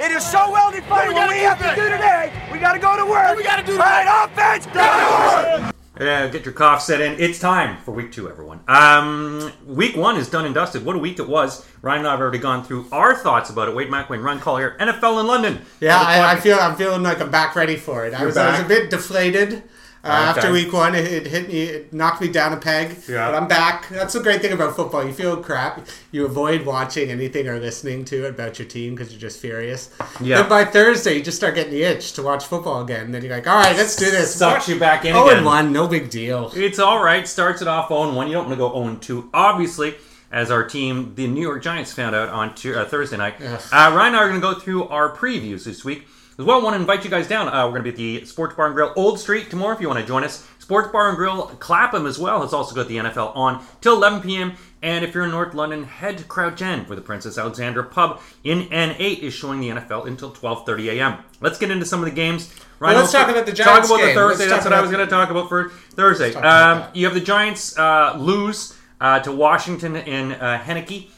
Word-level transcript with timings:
It 0.00 0.12
is 0.12 0.24
so 0.24 0.50
well 0.50 0.70
defined. 0.70 1.12
What 1.12 1.28
we 1.28 1.38
have 1.38 1.58
to 1.58 1.74
do 1.74 1.88
today, 1.88 2.32
we 2.52 2.58
got 2.58 2.74
to 2.74 2.78
go 2.78 2.96
to 2.96 3.04
work. 3.04 3.36
We 3.36 3.42
got 3.42 3.56
to 3.58 3.66
do 3.66 3.72
All 3.72 3.78
right, 3.78 4.26
offense, 4.26 4.66
go 4.66 4.72
to 4.74 5.62
work. 5.64 5.74
Yeah, 6.00 6.28
get 6.28 6.44
your 6.44 6.54
cough 6.54 6.80
set 6.80 7.00
in. 7.00 7.18
It's 7.20 7.40
time 7.40 7.78
for 7.82 7.90
week 7.90 8.12
two, 8.12 8.30
everyone. 8.30 8.60
Um, 8.68 9.50
week 9.66 9.96
one 9.96 10.16
is 10.16 10.30
done 10.30 10.44
and 10.44 10.54
dusted. 10.54 10.84
What 10.84 10.94
a 10.94 11.00
week 11.00 11.18
it 11.18 11.26
was. 11.28 11.66
Ryan 11.82 12.00
and 12.00 12.08
I 12.08 12.10
have 12.12 12.20
already 12.20 12.38
gone 12.38 12.62
through 12.62 12.86
our 12.92 13.16
thoughts 13.16 13.50
about 13.50 13.68
it. 13.68 13.74
Wade 13.74 13.88
McWayne, 13.88 14.22
Run 14.22 14.38
Call 14.38 14.58
here. 14.58 14.76
NFL 14.78 15.18
in 15.20 15.26
London. 15.26 15.60
Yeah, 15.80 15.98
I, 16.00 16.20
I 16.32 16.36
podcast- 16.36 16.40
feel 16.42 16.58
I'm 16.58 16.76
feeling 16.76 17.02
like 17.02 17.20
I'm 17.20 17.32
back 17.32 17.56
ready 17.56 17.74
for 17.74 18.06
it. 18.06 18.14
I 18.14 18.24
was, 18.24 18.36
I 18.36 18.52
was 18.52 18.60
a 18.60 18.68
bit 18.68 18.90
deflated 18.90 19.64
uh, 20.08 20.30
Okay. 20.30 20.40
after 20.40 20.52
week 20.52 20.72
one. 20.72 20.94
It, 20.94 21.04
it 21.12 21.26
hit 21.26 21.48
me, 21.48 21.62
it 21.62 21.92
knocked 21.92 22.20
me 22.20 22.28
down 22.28 22.52
a 22.52 22.56
peg. 22.56 22.96
Yeah. 23.08 23.30
But 23.30 23.34
I'm 23.42 23.48
back. 23.48 23.88
That's 23.88 24.14
the 24.14 24.20
great 24.20 24.40
thing 24.42 24.52
about 24.52 24.74
football. 24.76 25.04
You 25.06 25.12
feel 25.12 25.36
crap. 25.42 25.86
You 26.12 26.24
avoid 26.24 26.64
watching 26.66 27.10
anything 27.10 27.46
or 27.48 27.58
listening 27.58 28.04
to 28.06 28.24
it 28.26 28.30
about 28.30 28.58
your 28.58 28.66
team 28.68 28.94
because 28.94 29.12
you're 29.12 29.20
just 29.20 29.40
furious. 29.40 29.90
Yeah. 30.20 30.40
Then 30.40 30.48
by 30.48 30.64
Thursday, 30.64 31.14
you 31.18 31.22
just 31.22 31.36
start 31.36 31.54
getting 31.54 31.72
the 31.72 31.82
itch 31.82 32.12
to 32.14 32.22
watch 32.22 32.44
football 32.46 32.82
again. 32.82 33.12
Then 33.12 33.22
you're 33.22 33.34
like, 33.34 33.46
all 33.46 33.56
right, 33.60 33.76
let's 33.76 33.96
do 33.96 34.10
this. 34.10 34.34
Sucks 34.34 34.68
you 34.68 34.78
back 34.78 35.04
in 35.04 35.14
Oh, 35.14 35.26
again. 35.26 35.38
and 35.38 35.46
one, 35.46 35.72
no 35.72 35.86
big 35.88 36.10
deal. 36.10 36.50
It's 36.54 36.78
all 36.78 37.02
right. 37.02 37.26
Starts 37.28 37.62
it 37.62 37.68
off 37.68 37.88
0 37.88 38.12
1. 38.14 38.26
You 38.28 38.32
don't 38.34 38.46
want 38.46 38.54
to 38.54 38.58
go 38.58 38.72
0 38.72 38.96
2. 39.00 39.30
Obviously, 39.34 39.94
as 40.30 40.50
our 40.50 40.62
team, 40.66 41.14
the 41.14 41.26
New 41.26 41.40
York 41.40 41.62
Giants, 41.62 41.92
found 41.92 42.14
out 42.14 42.28
on 42.28 42.54
Tu- 42.54 42.74
uh, 42.74 42.84
Thursday 42.84 43.16
night. 43.16 43.36
Ugh. 43.40 43.60
Uh, 43.72 43.92
Ryan 43.96 44.08
and 44.08 44.16
I 44.16 44.18
are 44.20 44.28
going 44.28 44.40
to 44.40 44.46
go 44.46 44.54
through 44.58 44.86
our 44.88 45.14
previews 45.16 45.64
this 45.64 45.84
week. 45.84 46.06
As 46.38 46.44
well, 46.44 46.60
I 46.60 46.62
want 46.62 46.74
to 46.74 46.80
invite 46.80 47.02
you 47.02 47.10
guys 47.10 47.26
down. 47.26 47.48
Uh, 47.48 47.64
we're 47.64 47.80
going 47.80 47.82
to 47.82 47.92
be 47.92 48.16
at 48.16 48.20
the 48.20 48.24
Sports 48.24 48.54
Bar 48.54 48.66
and 48.66 48.74
Grill 48.76 48.92
Old 48.94 49.18
Street 49.18 49.50
tomorrow 49.50 49.74
if 49.74 49.80
you 49.80 49.88
want 49.88 49.98
to 49.98 50.06
join 50.06 50.22
us. 50.22 50.46
Sports 50.60 50.92
Bar 50.92 51.08
and 51.08 51.16
Grill 51.16 51.46
Clapham 51.58 52.06
as 52.06 52.16
well 52.16 52.42
has 52.42 52.52
also 52.52 52.76
got 52.76 52.86
the 52.86 52.98
NFL 52.98 53.34
on 53.34 53.64
till 53.80 53.96
11 53.96 54.20
p.m. 54.20 54.52
And 54.80 55.04
if 55.04 55.16
you're 55.16 55.24
in 55.24 55.32
North 55.32 55.52
London, 55.54 55.82
head 55.82 56.16
to 56.18 56.22
Crouch 56.22 56.62
End 56.62 56.88
where 56.88 56.94
the 56.94 57.02
Princess 57.02 57.38
Alexandra 57.38 57.82
pub 57.82 58.20
in 58.44 58.68
N8 58.68 59.18
is 59.18 59.34
showing 59.34 59.58
the 59.58 59.70
NFL 59.70 60.06
until 60.06 60.30
12:30 60.30 60.92
a.m. 60.92 61.16
Let's 61.40 61.58
get 61.58 61.72
into 61.72 61.84
some 61.84 61.98
of 61.98 62.04
the 62.04 62.14
games. 62.14 62.54
Ryan, 62.78 62.94
Well, 62.94 63.02
let's 63.02 63.12
talk 63.12 63.28
about 63.28 63.44
the 63.44 63.52
Talk 63.52 63.66
Giants 63.66 63.90
about 63.90 64.00
the. 64.06 64.14
Thursday. 64.14 64.46
That's 64.46 64.64
what 64.64 64.72
I 64.72 64.80
was 64.80 64.92
going 64.92 65.04
to 65.04 65.10
talk 65.10 65.30
about 65.30 65.48
for 65.48 65.70
Thursday. 65.70 66.30
talk 66.30 66.44
Um, 66.44 66.84
you 66.94 67.06
have 67.06 67.14
the 67.14 67.20
Giants 67.20 67.76
uh, 67.76 68.16
lose 68.16 68.78
uh, 69.00 69.18
to 69.20 69.32
Washington 69.32 69.96
in 69.96 70.32
uh, 70.32 70.62
Heinicke. 70.64 71.10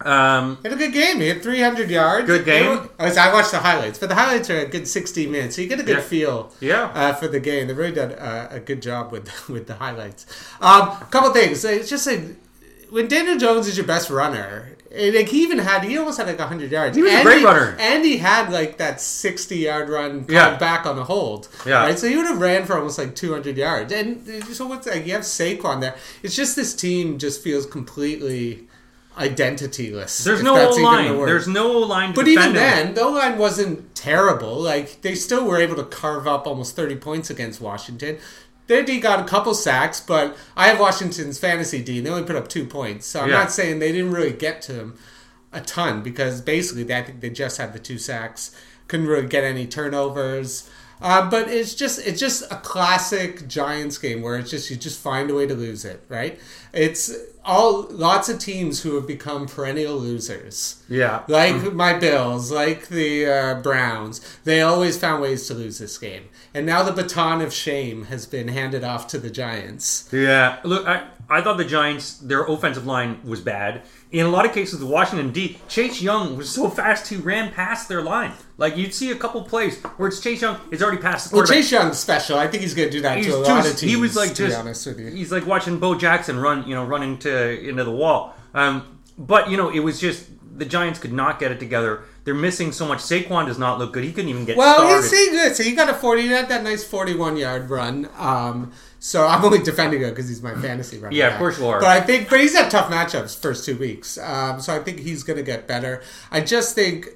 Um, 0.00 0.58
Had 0.62 0.72
a 0.72 0.76
good 0.76 0.92
game. 0.92 1.20
He 1.20 1.28
had 1.28 1.42
300 1.42 1.88
yards. 1.90 2.26
Good 2.26 2.44
game. 2.44 2.88
I, 2.98 3.04
was, 3.06 3.16
I 3.16 3.32
watched 3.32 3.50
the 3.52 3.58
highlights, 3.58 3.98
but 3.98 4.08
the 4.10 4.14
highlights 4.14 4.50
are 4.50 4.58
a 4.60 4.66
good 4.66 4.86
60 4.86 5.26
minutes, 5.26 5.56
so 5.56 5.62
you 5.62 5.68
get 5.68 5.80
a 5.80 5.82
good 5.82 5.96
Yeah. 5.98 6.02
feel. 6.02 6.52
Yeah. 6.60 6.90
Uh, 6.94 7.14
for 7.14 7.28
the 7.28 7.40
game, 7.40 7.66
they 7.68 7.72
really 7.72 7.92
did 7.94 8.12
uh, 8.18 8.48
a 8.50 8.60
good 8.60 8.82
job 8.82 9.10
with 9.10 9.48
with 9.48 9.66
the 9.66 9.74
highlights. 9.74 10.26
Um, 10.60 10.82
a 11.00 11.08
couple 11.10 11.30
things. 11.32 11.64
It's 11.64 11.88
just 11.88 12.06
like 12.06 12.20
when 12.90 13.08
Daniel 13.08 13.38
Jones 13.38 13.66
is 13.66 13.76
your 13.76 13.86
best 13.86 14.10
runner. 14.10 14.72
Like 14.94 15.28
he 15.28 15.42
even 15.42 15.58
had, 15.58 15.84
he 15.84 15.98
almost 15.98 16.16
had 16.16 16.26
like 16.26 16.38
100 16.38 16.70
yards. 16.70 16.96
He 16.96 17.02
was 17.02 17.12
a 17.12 17.16
And 17.16 17.24
great 17.24 17.44
runner. 17.44 17.76
and 17.78 18.02
he 18.04 18.16
had 18.18 18.50
like 18.50 18.78
that 18.78 18.98
60 19.00 19.56
yard 19.56 19.90
run 19.90 20.24
Yeah. 20.28 20.56
back 20.56 20.86
on 20.86 20.98
a 20.98 21.04
hold. 21.04 21.48
Yeah. 21.66 21.84
right. 21.84 21.98
So 21.98 22.06
he 22.08 22.16
would 22.16 22.24
have 22.26 22.40
ran 22.40 22.64
for 22.64 22.76
almost 22.78 22.96
like 22.98 23.14
200 23.14 23.56
yards. 23.58 23.92
And 23.92 24.44
so 24.54 24.66
what's 24.66 24.86
like 24.86 25.04
you 25.06 25.12
have 25.12 25.22
Saquon 25.22 25.80
there. 25.82 25.96
It's 26.22 26.34
just 26.36 26.54
this 26.56 26.74
team 26.74 27.18
just 27.18 27.42
feels 27.42 27.66
completely 27.66 28.68
identityless. 29.16 30.24
there's 30.24 30.42
no 30.42 30.56
O 30.56 30.70
line. 30.76 31.16
There's 31.16 31.48
no 31.48 31.72
O 31.76 31.78
line. 31.80 32.12
But 32.14 32.28
even 32.28 32.52
then, 32.54 32.94
the 32.94 33.06
line 33.08 33.38
wasn't 33.38 33.94
terrible. 33.94 34.60
Like 34.60 35.02
they 35.02 35.14
still 35.14 35.44
were 35.46 35.58
able 35.58 35.76
to 35.76 35.84
carve 35.84 36.26
up 36.26 36.46
almost 36.46 36.76
30 36.76 36.96
points 36.96 37.30
against 37.30 37.60
Washington. 37.60 38.18
Their 38.66 38.82
D 38.82 38.98
got 39.00 39.20
a 39.20 39.24
couple 39.24 39.54
sacks, 39.54 40.00
but 40.00 40.36
I 40.56 40.66
have 40.68 40.80
Washington's 40.80 41.38
fantasy 41.38 41.82
D. 41.82 42.00
They 42.00 42.10
only 42.10 42.24
put 42.24 42.36
up 42.36 42.48
two 42.48 42.66
points, 42.66 43.06
so 43.06 43.20
I'm 43.20 43.28
Yeah. 43.30 43.36
not 43.38 43.52
saying 43.52 43.78
they 43.78 43.92
didn't 43.92 44.12
really 44.12 44.32
get 44.32 44.60
to 44.62 44.72
him 44.74 44.98
a 45.52 45.60
ton 45.60 46.02
because 46.02 46.40
basically 46.40 46.82
they, 46.82 46.96
I 46.98 47.02
think 47.02 47.20
they 47.20 47.30
just 47.30 47.58
had 47.58 47.72
the 47.72 47.78
two 47.78 47.96
sacks. 47.98 48.50
Couldn't 48.88 49.06
really 49.06 49.26
get 49.28 49.44
any 49.44 49.66
turnovers. 49.66 50.68
Uh, 51.00 51.28
but 51.28 51.48
it's 51.48 51.74
just 51.74 52.04
it's 52.06 52.18
just 52.18 52.50
a 52.50 52.56
classic 52.56 53.46
Giants 53.48 53.98
game 53.98 54.22
where 54.22 54.36
it's 54.36 54.50
just 54.50 54.70
you 54.70 54.76
just 54.76 55.00
find 55.00 55.30
a 55.30 55.34
way 55.34 55.46
to 55.46 55.54
lose 55.54 55.84
it, 55.84 56.02
right? 56.08 56.40
It's 56.72 57.14
all 57.44 57.86
lots 57.90 58.28
of 58.28 58.38
teams 58.38 58.82
who 58.82 58.96
have 58.96 59.06
become 59.06 59.46
perennial 59.46 59.96
losers 59.96 60.82
yeah, 60.88 61.22
like 61.28 61.72
my 61.72 61.94
Bills, 61.94 62.50
like 62.50 62.88
the 62.88 63.26
uh, 63.26 63.54
Browns, 63.60 64.20
they 64.44 64.62
always 64.62 64.98
found 64.98 65.22
ways 65.22 65.46
to 65.48 65.54
lose 65.54 65.78
this 65.78 65.96
game. 65.98 66.28
And 66.54 66.66
now 66.66 66.82
the 66.82 66.92
baton 66.92 67.40
of 67.40 67.52
shame 67.52 68.06
has 68.06 68.26
been 68.26 68.48
handed 68.48 68.84
off 68.84 69.06
to 69.08 69.18
the 69.18 69.30
Giants. 69.30 70.08
yeah. 70.12 70.58
Look, 70.64 70.86
I, 70.86 71.06
I 71.28 71.40
thought 71.40 71.56
the 71.56 71.64
Giants, 71.64 72.18
their 72.18 72.44
offensive 72.44 72.86
line 72.86 73.20
was 73.24 73.40
bad. 73.40 73.82
In 74.12 74.24
a 74.24 74.28
lot 74.28 74.46
of 74.46 74.52
cases, 74.52 74.82
Washington 74.84 75.32
D, 75.32 75.58
Chase 75.68 76.00
Young 76.00 76.36
was 76.36 76.48
so 76.48 76.70
fast 76.70 77.08
he 77.08 77.16
ran 77.16 77.52
past 77.52 77.88
their 77.88 78.02
line. 78.02 78.32
Like 78.56 78.76
you'd 78.76 78.94
see 78.94 79.10
a 79.10 79.16
couple 79.16 79.42
plays 79.42 79.78
where 79.96 80.08
it's 80.08 80.20
Chase 80.20 80.42
Young, 80.42 80.58
it's 80.70 80.80
already 80.82 81.02
past 81.02 81.30
the 81.30 81.36
Well. 81.36 81.46
Chase 81.46 81.72
Young's 81.72 81.98
special. 81.98 82.38
I 82.38 82.46
think 82.46 82.62
he's 82.62 82.72
going 82.74 82.88
to 82.88 82.92
do 82.92 83.00
that 83.02 83.16
He's 83.18 83.26
to 83.26 83.40
a 83.40 83.44
too- 83.44 83.50
lot 83.52 83.66
of 83.66 83.76
teams. 83.76 83.80
he 83.92 83.96
was 83.96 84.14
like 84.16 84.34
to 84.34 84.42
be 84.44 84.48
just 84.48 84.60
honest 84.60 84.86
with 84.86 85.00
you. 85.00 85.08
he's 85.10 85.32
like 85.32 85.44
watching 85.44 85.78
Bo 85.80 85.96
Jackson 85.96 86.38
run, 86.38 86.66
you 86.68 86.74
know, 86.74 86.84
run 86.84 87.02
into 87.02 87.60
into 87.68 87.82
the 87.84 87.90
wall. 87.90 88.34
Um, 88.54 88.98
but 89.18 89.50
you 89.50 89.56
know, 89.56 89.70
it 89.70 89.80
was 89.80 89.98
just 90.00 90.28
the 90.56 90.64
Giants 90.64 90.98
could 91.00 91.12
not 91.12 91.38
get 91.40 91.50
it 91.52 91.58
together. 91.58 92.04
They're 92.26 92.34
missing 92.34 92.72
so 92.72 92.84
much. 92.86 92.98
Saquon 92.98 93.46
does 93.46 93.58
not 93.58 93.78
look 93.78 93.92
good. 93.94 94.02
He 94.04 94.12
couldn't 94.12 94.28
even 94.30 94.44
get 94.44 94.56
Well, 94.58 94.74
started. 94.78 94.96
he's 94.96 95.10
saying 95.10 95.30
good. 95.30 95.56
So 95.56 95.62
he 95.62 95.72
got 95.74 95.88
a 95.88 95.94
forty. 95.94 96.22
He 96.22 96.28
had 96.28 96.48
that 96.50 96.62
nice 96.64 96.84
forty-one 96.84 97.36
yard 97.38 97.70
run. 97.70 98.08
Um, 98.18 98.72
so 98.98 99.26
I'm 99.26 99.44
only 99.44 99.60
defending 99.60 100.00
him 100.02 100.10
because 100.10 100.28
he's 100.28 100.42
my 100.42 100.54
fantasy 100.56 100.98
runner. 100.98 101.14
Yeah, 101.16 101.28
of 101.28 101.38
course 101.38 101.58
you 101.58 101.66
are. 101.68 101.78
But 101.80 101.88
I 101.88 102.00
think, 102.00 102.28
but 102.28 102.40
he's 102.40 102.54
had 102.54 102.68
tough 102.70 102.90
matchups 102.90 103.38
first 103.40 103.64
two 103.64 103.76
weeks. 103.76 104.18
Um, 104.18 104.60
so 104.60 104.74
I 104.74 104.80
think 104.80 104.98
he's 104.98 105.22
going 105.22 105.36
to 105.36 105.42
get 105.44 105.68
better. 105.68 106.02
I 106.32 106.40
just 106.40 106.74
think 106.74 107.10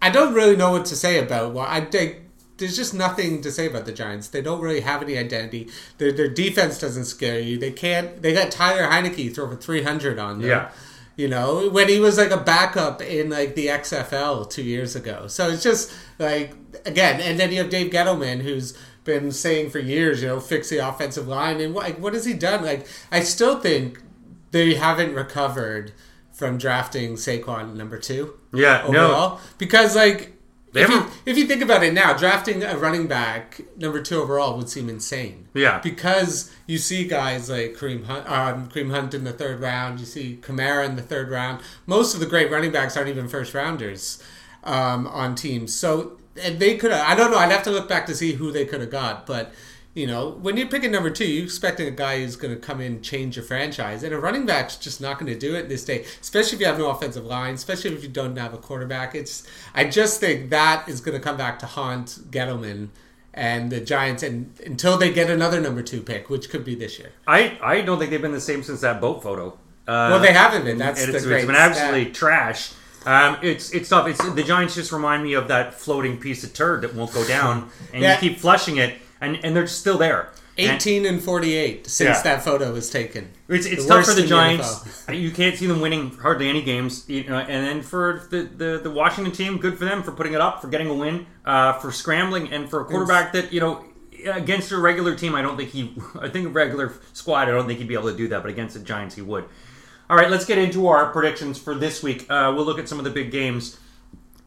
I 0.00 0.10
don't 0.10 0.32
really 0.32 0.54
know 0.56 0.70
what 0.70 0.86
to 0.86 0.96
say 0.96 1.18
about. 1.18 1.52
Well, 1.52 1.66
I 1.68 1.80
think 1.80 2.18
there's 2.58 2.76
just 2.76 2.94
nothing 2.94 3.42
to 3.42 3.50
say 3.50 3.66
about 3.66 3.84
the 3.86 3.92
Giants. 3.92 4.28
They 4.28 4.42
don't 4.42 4.60
really 4.60 4.80
have 4.82 5.02
any 5.02 5.18
identity. 5.18 5.68
Their, 5.98 6.12
their 6.12 6.28
defense 6.28 6.78
doesn't 6.78 7.06
scare 7.06 7.40
you. 7.40 7.58
They 7.58 7.72
can't. 7.72 8.22
They 8.22 8.32
got 8.32 8.52
Taylor 8.52 8.82
Heinicke 8.88 9.34
throw 9.34 9.48
for 9.50 9.56
300 9.56 10.18
on 10.18 10.40
them. 10.40 10.48
Yeah. 10.48 10.70
You 11.20 11.28
know, 11.28 11.68
when 11.68 11.90
he 11.90 12.00
was 12.00 12.16
like 12.16 12.30
a 12.30 12.38
backup 12.38 13.02
in 13.02 13.28
like 13.28 13.54
the 13.54 13.66
XFL 13.66 14.48
two 14.48 14.62
years 14.62 14.96
ago. 14.96 15.26
So 15.26 15.50
it's 15.50 15.62
just 15.62 15.92
like 16.18 16.54
again, 16.86 17.20
and 17.20 17.38
then 17.38 17.52
you 17.52 17.58
have 17.58 17.68
Dave 17.68 17.92
Gettleman 17.92 18.40
who's 18.40 18.72
been 19.04 19.30
saying 19.30 19.68
for 19.68 19.80
years, 19.80 20.22
you 20.22 20.28
know, 20.28 20.40
fix 20.40 20.70
the 20.70 20.78
offensive 20.78 21.28
line, 21.28 21.60
and 21.60 21.74
what 21.74 21.84
like, 21.84 21.98
what 21.98 22.14
has 22.14 22.24
he 22.24 22.32
done? 22.32 22.64
Like, 22.64 22.86
I 23.12 23.20
still 23.20 23.60
think 23.60 24.00
they 24.50 24.74
haven't 24.74 25.14
recovered 25.14 25.92
from 26.32 26.56
drafting 26.56 27.16
Saquon 27.16 27.74
number 27.74 27.98
two 27.98 28.38
yeah, 28.52 28.86
no, 28.88 29.38
because 29.58 29.94
like. 29.94 30.36
They 30.72 30.82
If 30.82 30.90
you, 30.90 31.06
if 31.26 31.36
you 31.36 31.46
think 31.46 31.62
about 31.62 31.82
it 31.82 31.92
now, 31.92 32.12
drafting 32.16 32.62
a 32.62 32.76
running 32.76 33.08
back 33.08 33.60
number 33.76 34.00
two 34.00 34.20
overall 34.22 34.56
would 34.56 34.68
seem 34.68 34.88
insane. 34.88 35.48
Yeah. 35.52 35.80
Because 35.80 36.52
you 36.66 36.78
see 36.78 37.06
guys 37.06 37.50
like 37.50 37.74
Kareem 37.74 38.04
Hunt, 38.04 38.30
um, 38.30 38.68
Kareem 38.68 38.90
Hunt 38.90 39.14
in 39.14 39.24
the 39.24 39.32
third 39.32 39.60
round, 39.60 39.98
you 39.98 40.06
see 40.06 40.38
Kamara 40.40 40.86
in 40.86 40.96
the 40.96 41.02
third 41.02 41.28
round. 41.28 41.60
Most 41.86 42.14
of 42.14 42.20
the 42.20 42.26
great 42.26 42.50
running 42.50 42.70
backs 42.70 42.96
aren't 42.96 43.08
even 43.08 43.28
first 43.28 43.52
rounders 43.52 44.22
um, 44.62 45.06
on 45.08 45.34
teams. 45.34 45.74
So 45.74 46.18
they 46.34 46.76
could 46.76 46.92
have, 46.92 47.06
I 47.06 47.16
don't 47.16 47.32
know, 47.32 47.38
I'd 47.38 47.50
have 47.50 47.64
to 47.64 47.70
look 47.70 47.88
back 47.88 48.06
to 48.06 48.14
see 48.14 48.34
who 48.34 48.52
they 48.52 48.64
could 48.64 48.80
have 48.80 48.90
got. 48.90 49.26
But, 49.26 49.52
you 49.94 50.06
know, 50.06 50.30
when 50.40 50.56
you're 50.56 50.68
picking 50.68 50.92
number 50.92 51.10
two, 51.10 51.26
you're 51.26 51.44
expecting 51.44 51.88
a 51.88 51.90
guy 51.90 52.20
who's 52.20 52.36
going 52.36 52.54
to 52.54 52.60
come 52.60 52.80
in 52.80 52.92
and 52.92 53.02
change 53.02 53.34
your 53.36 53.44
franchise. 53.44 54.02
And 54.04 54.14
a 54.14 54.18
running 54.18 54.46
back's 54.46 54.76
just 54.76 55.00
not 55.00 55.18
going 55.18 55.32
to 55.32 55.38
do 55.38 55.54
it 55.56 55.68
this 55.68 55.84
day, 55.84 56.04
especially 56.20 56.54
if 56.56 56.60
you 56.60 56.66
have 56.66 56.78
no 56.78 56.90
offensive 56.90 57.24
line, 57.26 57.54
especially 57.54 57.92
if 57.94 58.02
you 58.02 58.08
don't 58.08 58.36
have 58.36 58.54
a 58.54 58.58
quarterback. 58.58 59.14
It's 59.14 59.42
I 59.74 59.84
just 59.84 60.20
think 60.20 60.50
that 60.50 60.88
is 60.88 61.00
going 61.00 61.16
to 61.18 61.22
come 61.22 61.36
back 61.36 61.58
to 61.60 61.66
haunt 61.66 62.30
Gettleman 62.30 62.88
and 63.34 63.70
the 63.70 63.80
Giants 63.80 64.22
and 64.22 64.52
until 64.64 64.96
they 64.96 65.12
get 65.12 65.28
another 65.30 65.60
number 65.60 65.82
two 65.82 66.02
pick, 66.02 66.30
which 66.30 66.50
could 66.50 66.64
be 66.64 66.74
this 66.74 66.98
year. 66.98 67.10
I 67.26 67.58
I 67.62 67.80
don't 67.80 67.98
think 67.98 68.10
they've 68.10 68.22
been 68.22 68.32
the 68.32 68.40
same 68.40 68.62
since 68.62 68.80
that 68.82 69.00
boat 69.00 69.22
photo. 69.22 69.48
Uh, 69.88 70.10
Well, 70.10 70.20
they 70.20 70.32
haven't 70.32 70.64
been. 70.64 70.78
That's 70.78 71.00
it's, 71.02 71.24
great 71.24 71.38
it's 71.38 71.46
been 71.46 71.54
stat. 71.56 71.70
absolutely 71.72 72.12
trash. 72.12 72.72
Um, 73.06 73.38
it's 73.42 73.72
it's 73.72 73.88
tough. 73.88 74.06
It's 74.06 74.22
the 74.34 74.42
Giants 74.44 74.74
just 74.76 74.92
remind 74.92 75.24
me 75.24 75.32
of 75.34 75.48
that 75.48 75.74
floating 75.74 76.18
piece 76.18 76.44
of 76.44 76.52
turd 76.52 76.82
that 76.82 76.94
won't 76.94 77.12
go 77.12 77.26
down, 77.26 77.70
and 77.92 78.02
Yeah. 78.02 78.14
you 78.14 78.20
keep 78.30 78.38
flushing 78.38 78.76
it, 78.76 78.98
and 79.20 79.38
and 79.44 79.54
they're 79.54 79.66
still 79.66 79.98
there. 79.98 80.30
18 80.58 81.06
and 81.06 81.22
48 81.22 81.86
since 81.86 82.16
Yeah. 82.18 82.22
that 82.22 82.44
photo 82.44 82.72
was 82.72 82.90
taken. 82.90 83.30
It's, 83.48 83.64
it's 83.66 83.86
tough 83.86 84.04
for 84.04 84.12
the 84.12 84.26
Giants. 84.26 85.04
you 85.12 85.30
can't 85.30 85.56
see 85.56 85.66
them 85.66 85.80
winning 85.80 86.10
hardly 86.18 86.48
any 86.48 86.60
games. 86.60 87.08
You 87.08 87.24
know, 87.24 87.38
and 87.38 87.66
then 87.66 87.82
for 87.82 88.26
the, 88.30 88.42
the, 88.42 88.80
the 88.82 88.90
Washington 88.90 89.32
team, 89.32 89.58
good 89.58 89.78
for 89.78 89.86
them 89.86 90.02
for 90.02 90.12
putting 90.12 90.34
it 90.34 90.40
up, 90.40 90.60
for 90.60 90.68
getting 90.68 90.88
a 90.88 90.94
win, 90.94 91.26
uh, 91.46 91.74
for 91.74 91.90
scrambling, 91.92 92.52
and 92.52 92.68
for 92.68 92.82
a 92.82 92.84
quarterback 92.84 93.32
that 93.32 93.52
you 93.52 93.60
know 93.60 93.84
against 94.26 94.70
a 94.72 94.78
regular 94.78 95.14
team, 95.14 95.34
I 95.34 95.40
don't 95.40 95.56
think 95.56 95.70
he. 95.70 95.94
I 96.20 96.28
think 96.28 96.46
a 96.46 96.50
regular 96.50 96.92
squad, 97.14 97.48
I 97.48 97.52
don't 97.52 97.66
think 97.66 97.78
he'd 97.78 97.88
be 97.88 97.94
able 97.94 98.10
to 98.10 98.16
do 98.16 98.28
that, 98.28 98.42
but 98.42 98.50
against 98.50 98.74
the 98.74 98.80
Giants, 98.80 99.14
he 99.14 99.22
would. 99.22 99.44
All 100.10 100.16
right, 100.16 100.28
let's 100.30 100.44
get 100.44 100.58
into 100.58 100.88
our 100.88 101.10
predictions 101.12 101.58
for 101.58 101.74
this 101.74 102.02
week. 102.02 102.26
Uh, 102.28 102.52
we'll 102.54 102.64
look 102.64 102.80
at 102.80 102.88
some 102.88 102.98
of 102.98 103.04
the 103.04 103.10
big 103.12 103.30
games. 103.30 103.78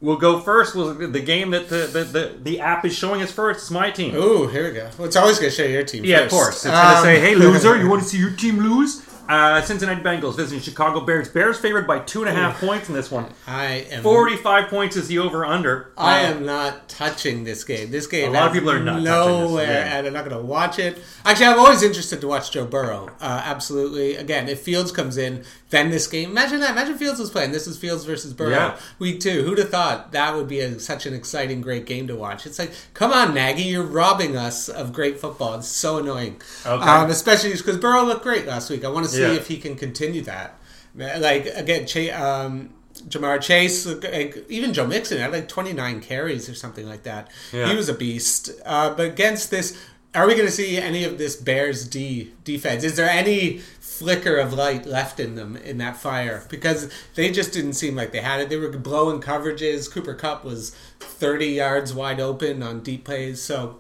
We'll 0.03 0.17
go 0.17 0.41
first. 0.41 0.75
We'll 0.75 0.93
the 0.93 1.21
game 1.21 1.51
that 1.51 1.69
the, 1.69 1.87
the, 1.87 2.03
the, 2.03 2.35
the 2.43 2.59
app 2.59 2.83
is 2.83 2.93
showing 2.93 3.21
us 3.21 3.31
first. 3.31 3.61
It's 3.61 3.71
my 3.71 3.89
team. 3.89 4.13
Ooh, 4.15 4.47
here 4.47 4.65
we 4.67 4.71
go. 4.73 4.89
Well, 4.97 5.07
it's 5.07 5.15
always 5.15 5.39
going 5.39 5.49
to 5.49 5.55
show 5.55 5.63
your 5.63 5.83
team 5.83 6.03
Yeah, 6.03 6.23
first. 6.23 6.25
of 6.25 6.31
course. 6.39 6.55
It's 6.55 6.63
going 6.65 6.75
to 6.75 6.97
Um, 6.97 7.03
say, 7.03 7.19
"Hey, 7.21 7.35
loser, 7.35 7.77
you 7.77 7.89
want 7.93 8.03
to 8.03 8.07
see 8.09 8.17
your 8.17 8.31
team 8.31 8.57
lose?" 8.59 9.01
Uh, 9.29 9.61
Cincinnati 9.61 10.01
Bengals 10.01 10.35
visiting 10.35 10.59
Chicago 10.61 10.99
Bears. 10.99 11.29
Bears 11.29 11.57
favored 11.57 11.87
by 11.87 11.99
two 11.99 12.19
and 12.25 12.29
a 12.29 12.33
half 12.33 12.59
points 12.59 12.89
in 12.89 12.93
this 12.95 13.09
one. 13.09 13.27
I 13.47 13.85
am 13.89 14.03
45 14.03 14.67
points 14.67 14.97
is 14.97 15.07
the 15.07 15.19
over 15.19 15.45
under. 15.45 15.93
I 15.97 16.19
am 16.23 16.45
not 16.45 16.89
touching 16.89 17.45
this 17.45 17.63
game. 17.63 17.89
This 17.89 18.05
game. 18.05 18.27
A 18.27 18.33
lot 18.33 18.47
of 18.47 18.53
people 18.53 18.69
are 18.69 18.79
not 18.79 18.95
touching 18.95 19.05
nowhere, 19.05 19.65
this, 19.65 19.73
yeah. 19.85 19.97
and 19.97 20.07
I'm 20.07 20.11
not 20.11 20.25
going 20.25 20.35
to 20.37 20.43
watch 20.45 20.77
it. 20.77 20.99
Actually, 21.23 21.45
I'm 21.45 21.59
always 21.59 21.83
interested 21.83 22.19
to 22.19 22.27
watch 22.27 22.51
Joe 22.51 22.65
Burrow. 22.65 23.11
Uh, 23.21 23.41
absolutely. 23.45 24.15
Again, 24.17 24.49
if 24.49 24.59
Fields 24.59 24.91
comes 24.91 25.15
in, 25.15 25.45
then 25.73 25.89
this 25.89 26.07
game. 26.07 26.29
Imagine 26.31 26.61
that. 26.61 26.71
Imagine 26.71 26.97
Fields 26.97 27.19
was 27.19 27.29
playing. 27.29 27.51
This 27.51 27.67
is 27.67 27.77
Fields 27.77 28.05
versus 28.05 28.31
Burrow, 28.33 28.51
Yeah. 28.51 28.77
week 28.99 29.19
two. 29.19 29.43
Who'd 29.43 29.57
have 29.57 29.69
thought 29.69 30.11
that 30.13 30.35
would 30.35 30.47
be 30.47 30.59
a, 30.61 30.79
such 30.79 31.05
an 31.05 31.13
exciting, 31.13 31.59
great 31.61 31.85
game 31.85 32.07
to 32.07 32.15
watch? 32.15 32.45
It's 32.45 32.59
like, 32.59 32.71
come 32.93 33.11
on, 33.11 33.33
Nagy, 33.33 33.63
you're 33.63 33.83
robbing 33.83 34.37
us 34.37 34.69
of 34.69 34.93
great 34.93 35.19
football. 35.19 35.55
It's 35.55 35.67
so 35.67 35.97
annoying. 35.97 36.39
Okay. 36.65 36.83
Um, 36.89 37.09
especially 37.09 37.51
because 37.51 37.77
Burrow 37.77 38.03
looked 38.03 38.23
great 38.23 38.45
last 38.47 38.69
week. 38.69 38.85
I 38.85 38.89
want 38.89 39.05
to 39.07 39.11
see 39.11 39.21
Yeah. 39.21 39.33
if 39.33 39.47
he 39.47 39.57
can 39.57 39.75
continue 39.75 40.21
that. 40.21 40.57
Like 40.95 41.47
again, 41.47 41.87
Ch- 41.87 42.09
um, 42.11 42.69
Ja'Marr 43.09 43.41
Chase, 43.41 43.87
like, 43.87 44.45
even 44.49 44.73
Joe 44.73 44.85
Mixon 44.85 45.17
had 45.17 45.31
like 45.31 45.47
29 45.47 45.99
carries 46.01 46.47
or 46.47 46.53
something 46.53 46.87
like 46.87 47.01
that. 47.03 47.31
Yeah. 47.51 47.67
He 47.67 47.75
was 47.75 47.89
a 47.89 47.93
beast. 47.95 48.51
Uh, 48.63 48.93
but 48.93 49.07
against 49.07 49.49
this, 49.49 49.75
are 50.15 50.27
we 50.27 50.35
going 50.35 50.45
to 50.45 50.51
see 50.51 50.77
any 50.77 51.03
of 51.03 51.17
this 51.17 51.35
Bears 51.35 51.87
D 51.87 52.31
defense? 52.43 52.83
Is 52.83 52.95
there 52.95 53.09
any 53.09 53.61
flicker 53.97 54.37
of 54.37 54.53
light 54.53 54.85
left 54.85 55.19
in 55.19 55.35
them 55.35 55.55
in 55.55 55.77
that 55.77 55.97
fire? 55.97 56.45
Because 56.49 56.91
they 57.15 57.31
just 57.31 57.53
didn't 57.53 57.73
seem 57.73 57.95
like 57.95 58.11
they 58.11 58.21
had 58.21 58.39
it. 58.39 58.49
They 58.49 58.57
were 58.57 58.69
blowing 58.69 59.21
coverages. 59.21 59.91
Cooper 59.91 60.13
Kupp 60.13 60.43
was 60.43 60.71
30 60.99 61.47
yards 61.47 61.93
wide 61.93 62.19
open 62.19 62.63
on 62.63 62.81
deep 62.81 63.05
plays. 63.05 63.41
So 63.41 63.79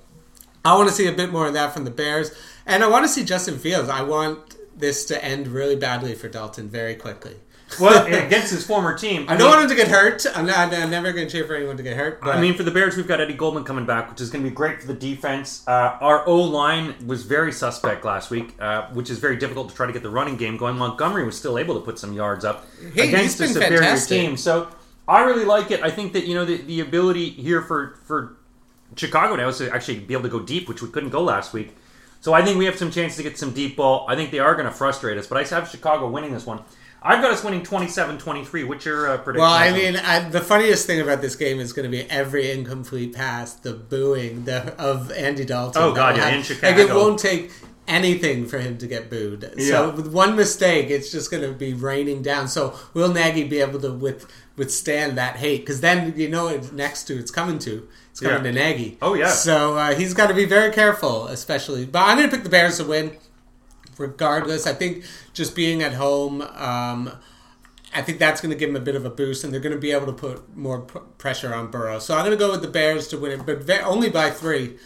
I 0.65 0.75
want 0.75 0.89
to 0.89 0.95
see 0.95 1.07
a 1.07 1.11
bit 1.11 1.31
more 1.31 1.47
of 1.47 1.53
that 1.53 1.73
from 1.73 1.83
the 1.83 1.91
Bears. 1.91 2.31
And 2.65 2.83
I 2.83 2.87
want 2.87 3.03
to 3.03 3.09
see 3.09 3.23
Justin 3.23 3.59
Fields. 3.59 3.89
I 3.89 4.01
want 4.01 4.55
this 4.77 5.05
to 5.05 5.23
end 5.23 5.47
really 5.47 5.75
badly 5.75 6.15
for 6.15 6.29
Dalton 6.29 6.69
very 6.69 6.95
quickly. 6.95 7.35
Well, 7.79 8.05
against 8.07 8.51
his 8.51 8.65
former 8.65 8.97
team. 8.97 9.25
I 9.27 9.37
don't 9.37 9.49
want 9.49 9.63
him 9.63 9.69
to 9.69 9.75
get 9.75 9.87
hurt. 9.87 10.25
I'm, 10.35 10.45
not, 10.45 10.73
I'm 10.73 10.89
never 10.89 11.11
going 11.11 11.27
to 11.27 11.31
cheer 11.31 11.45
for 11.45 11.55
anyone 11.55 11.77
to 11.77 11.83
get 11.83 11.95
hurt. 11.97 12.21
But 12.21 12.35
I 12.35 12.41
mean, 12.41 12.53
for 12.55 12.63
the 12.63 12.71
Bears, 12.71 12.97
we've 12.97 13.07
got 13.07 13.21
Eddie 13.21 13.33
Goldman 13.33 13.63
coming 13.63 13.85
back, 13.85 14.09
which 14.09 14.21
is 14.21 14.29
going 14.29 14.43
to 14.43 14.49
be 14.49 14.55
great 14.55 14.81
for 14.81 14.87
the 14.87 14.93
defense. 14.93 15.67
Uh, 15.67 15.97
our 16.01 16.27
O 16.27 16.37
line 16.37 16.95
was 17.05 17.23
very 17.23 17.51
suspect 17.51 18.05
last 18.05 18.29
week, 18.29 18.53
uh, 18.59 18.87
which 18.89 19.09
is 19.09 19.19
very 19.19 19.35
difficult 19.37 19.69
to 19.69 19.75
try 19.75 19.85
to 19.87 19.93
get 19.93 20.03
the 20.03 20.09
running 20.09 20.37
game 20.37 20.57
going. 20.57 20.77
Montgomery 20.77 21.25
was 21.25 21.37
still 21.37 21.57
able 21.57 21.75
to 21.75 21.81
put 21.81 21.99
some 21.99 22.13
yards 22.13 22.45
up 22.45 22.65
Hey, 22.93 23.09
against 23.09 23.39
a 23.39 23.47
superior 23.47 23.79
fantastic. 23.79 24.19
team. 24.19 24.37
So 24.37 24.67
I 25.07 25.23
really 25.23 25.45
like 25.45 25.71
it. 25.71 25.81
I 25.83 25.89
think 25.91 26.13
that 26.13 26.25
you 26.25 26.35
know 26.35 26.45
the, 26.45 26.57
the 26.57 26.79
ability 26.79 27.29
here 27.29 27.61
for 27.61 27.97
for 28.05 28.37
Chicago 28.95 29.35
now 29.35 29.47
is 29.49 29.57
to 29.57 29.73
actually 29.73 29.99
be 29.99 30.13
able 30.13 30.23
to 30.23 30.29
go 30.29 30.39
deep, 30.39 30.69
which 30.69 30.81
we 30.81 30.89
couldn't 30.89 31.09
go 31.09 31.21
last 31.23 31.53
week. 31.53 31.75
So 32.21 32.31
I 32.31 32.41
think 32.41 32.57
we 32.57 32.65
have 32.65 32.77
some 32.77 32.89
chance 32.89 33.17
to 33.17 33.23
get 33.23 33.37
some 33.37 33.51
deep 33.51 33.75
ball. 33.75 34.05
I 34.07 34.15
think 34.15 34.31
they 34.31 34.39
are 34.39 34.53
going 34.55 34.65
to 34.65 34.71
frustrate 34.71 35.17
us, 35.17 35.27
but 35.27 35.37
I 35.37 35.43
have 35.55 35.69
Chicago 35.69 36.09
winning 36.09 36.31
this 36.31 36.45
one. 36.45 36.63
I've 37.05 37.21
got 37.21 37.31
us 37.33 37.43
winning 37.43 37.63
27-23. 37.63 38.67
What's 38.67 38.85
your 38.85 39.09
uh, 39.09 39.17
prediction? 39.17 39.41
well, 39.41 39.51
I 39.51 39.67
on 39.67 39.73
this 39.73 39.83
one? 39.83 39.93
mean, 39.95 40.05
I, 40.05 40.29
the 40.29 40.39
funniest 40.41 40.87
thing 40.87 41.01
about 41.01 41.21
this 41.21 41.35
game 41.35 41.59
is 41.59 41.73
going 41.73 41.89
to 41.89 41.95
be 41.95 42.09
every 42.09 42.49
incomplete 42.51 43.13
pass, 43.13 43.53
the 43.53 43.73
booing 43.73 44.45
the, 44.45 44.73
of 44.81 45.11
Andy 45.11 45.43
Dalton. 45.45 45.81
Oh, 45.81 45.93
God, 45.93 46.15
yeah, 46.15 46.23
have- 46.23 46.33
in 46.33 46.39
Like, 46.39 46.45
Chicago. 46.45 46.81
it 46.81 46.89
won't 46.95 47.19
take 47.19 47.51
anything 47.87 48.45
for 48.45 48.57
him 48.59 48.77
to 48.77 48.87
get 48.87 49.09
booed. 49.09 49.53
Yeah. 49.57 49.67
So 49.67 49.89
with 49.91 50.13
one 50.13 50.37
mistake, 50.37 50.89
it's 50.89 51.11
just 51.11 51.29
going 51.29 51.43
to 51.43 51.51
be 51.51 51.73
raining 51.73 52.21
down. 52.21 52.47
So 52.47 52.79
will 52.93 53.11
Nagy 53.11 53.43
be 53.43 53.59
able 53.59 53.81
to 53.81 53.91
with, 53.91 54.25
withstand 54.55 55.17
that 55.17 55.35
hate? 55.35 55.59
Because 55.59 55.81
then 55.81 56.13
you 56.17 56.29
know 56.29 56.47
it's 56.47 56.71
next 56.71 57.03
to 57.05 57.19
it's 57.19 57.31
coming 57.31 57.59
to. 57.59 57.85
It's 58.11 58.21
coming 58.21 58.37
Yeah. 58.45 58.51
to 58.51 58.57
Nagy. 58.57 58.97
Oh, 59.01 59.15
yeah. 59.15 59.27
So 59.27 59.75
uh, 59.75 59.93
he's 59.95 60.13
got 60.13 60.27
to 60.27 60.33
be 60.33 60.45
very 60.45 60.71
careful, 60.71 61.27
especially. 61.27 61.85
But 61.85 62.03
I'm 62.07 62.17
going 62.17 62.29
to 62.29 62.33
pick 62.35 62.43
the 62.45 62.49
Bears 62.49 62.77
to 62.77 62.85
win, 62.85 63.17
regardless. 63.97 64.67
I 64.67 64.73
think 64.73 65.05
just 65.33 65.55
being 65.55 65.81
at 65.81 65.93
home. 65.93 66.41
Um, 66.41 67.11
I 67.95 68.01
think 68.01 68.17
that's 68.17 68.41
going 68.41 68.51
to 68.51 68.57
give 68.57 68.69
them 68.69 68.81
a 68.81 68.83
bit 68.83 68.95
of 68.95 69.05
a 69.05 69.09
boost, 69.09 69.43
and 69.43 69.53
they're 69.53 69.61
going 69.61 69.75
to 69.75 69.79
be 69.79 69.91
able 69.91 70.07
to 70.07 70.13
put 70.13 70.55
more 70.57 70.81
pressure 70.81 71.53
on 71.53 71.69
Burrow. 71.69 71.99
So 71.99 72.15
I'm 72.15 72.25
going 72.25 72.37
to 72.37 72.43
go 72.43 72.51
with 72.51 72.61
the 72.61 72.67
Bears 72.67 73.07
to 73.09 73.17
win 73.17 73.31
it, 73.31 73.45
but 73.45 73.59
ve- 73.59 73.81
only 73.81 74.09
by 74.09 74.31
three. 74.31 74.77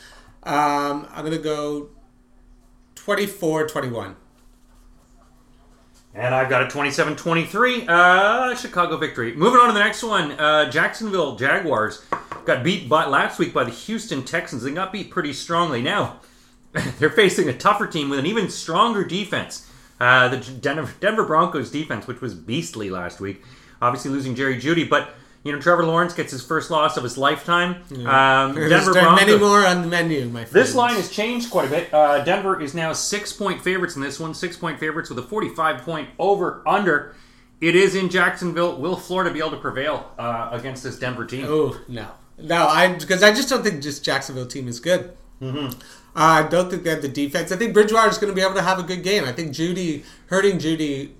Um, 0.43 1.07
I'm 1.11 1.25
going 1.25 1.37
to 1.37 1.43
go 1.43 1.89
24-21. 2.95 4.15
And 6.13 6.33
I've 6.33 6.49
got 6.49 6.63
a 6.63 6.65
27-23 6.65 7.87
uh, 7.87 8.55
Chicago 8.55 8.97
victory. 8.97 9.35
Moving 9.35 9.59
on 9.59 9.67
to 9.67 9.73
the 9.73 9.79
next 9.79 10.03
one, 10.03 10.31
uh, 10.31 10.69
Jacksonville 10.69 11.35
Jaguars 11.35 12.03
got 12.43 12.63
beat 12.63 12.89
by, 12.89 13.05
last 13.05 13.37
week 13.39 13.53
by 13.53 13.63
the 13.63 13.71
Houston 13.71 14.23
Texans. 14.23 14.63
They 14.63 14.71
got 14.71 14.91
beat 14.91 15.11
pretty 15.11 15.31
strongly. 15.31 15.81
Now 15.81 16.19
they're 16.99 17.09
facing 17.09 17.49
a 17.49 17.57
tougher 17.57 17.87
team 17.87 18.09
with 18.09 18.19
an 18.19 18.25
even 18.25 18.49
stronger 18.49 19.03
defense. 19.03 19.69
Uh, 19.99 20.27
the 20.27 20.37
Denver, 20.37 20.91
Denver 20.99 21.25
Broncos 21.25 21.71
defense, 21.71 22.05
which 22.05 22.21
was 22.21 22.33
beastly 22.35 22.89
last 22.89 23.19
week, 23.19 23.41
obviously 23.81 24.11
losing 24.11 24.35
Jerry 24.35 24.57
Jeudy, 24.57 24.87
but 24.87 25.09
you 25.43 25.51
know 25.51 25.59
Trevor 25.59 25.85
Lawrence 25.85 26.13
gets 26.13 26.31
his 26.31 26.43
first 26.43 26.69
loss 26.69 26.97
of 26.97 27.03
his 27.03 27.17
lifetime. 27.17 27.81
Um, 28.05 28.53
Denver 28.53 28.97
are 28.97 29.15
many 29.15 29.37
more 29.37 29.65
on 29.65 29.81
the 29.81 29.87
menu, 29.87 30.25
my 30.25 30.45
friend. 30.45 30.65
This 30.65 30.75
line 30.75 30.95
has 30.95 31.09
changed 31.09 31.49
quite 31.49 31.67
a 31.67 31.71
bit. 31.71 31.93
Uh, 31.93 32.23
Denver 32.23 32.61
is 32.61 32.75
now 32.75 32.93
six 32.93 33.33
point 33.33 33.61
favorites 33.63 33.95
in 33.95 34.01
this 34.03 34.19
one, 34.19 34.35
six 34.35 34.55
point 34.55 34.79
favorites 34.79 35.09
with 35.09 35.17
a 35.19 35.23
45 35.23 35.81
point 35.81 36.09
over 36.19 36.61
under. 36.67 37.15
It 37.59 37.75
is 37.75 37.95
in 37.95 38.09
Jacksonville. 38.09 38.77
Will 38.77 38.95
Florida 38.95 39.31
be 39.31 39.39
able 39.39 39.51
to 39.51 39.57
prevail 39.57 40.11
uh, 40.19 40.49
against 40.51 40.83
this 40.83 40.99
Denver 40.99 41.25
team? 41.25 41.45
Oh 41.47 41.79
no, 41.87 42.09
no! 42.37 42.67
I 42.67 42.93
because 42.93 43.23
I 43.23 43.33
just 43.33 43.49
don't 43.49 43.63
think 43.63 43.81
this 43.81 43.99
Jacksonville 43.99 44.45
team 44.45 44.67
is 44.67 44.79
good. 44.79 45.17
Mm-hmm. 45.41 45.79
I 46.19 46.43
don't 46.43 46.69
think 46.69 46.83
they 46.83 46.89
have 46.89 47.01
the 47.03 47.07
defense. 47.07 47.51
I 47.51 47.57
think 47.57 47.73
Bridgewater 47.73 48.09
is 48.09 48.17
going 48.17 48.31
to 48.31 48.35
be 48.35 48.41
able 48.41 48.55
to 48.55 48.61
have 48.63 48.79
a 48.79 48.83
good 48.83 49.03
game. 49.03 49.23
I 49.23 49.31
think 49.31 49.53
Jeudy 49.53 50.03
hurting 50.27 50.57
Jeudy. 50.57 51.11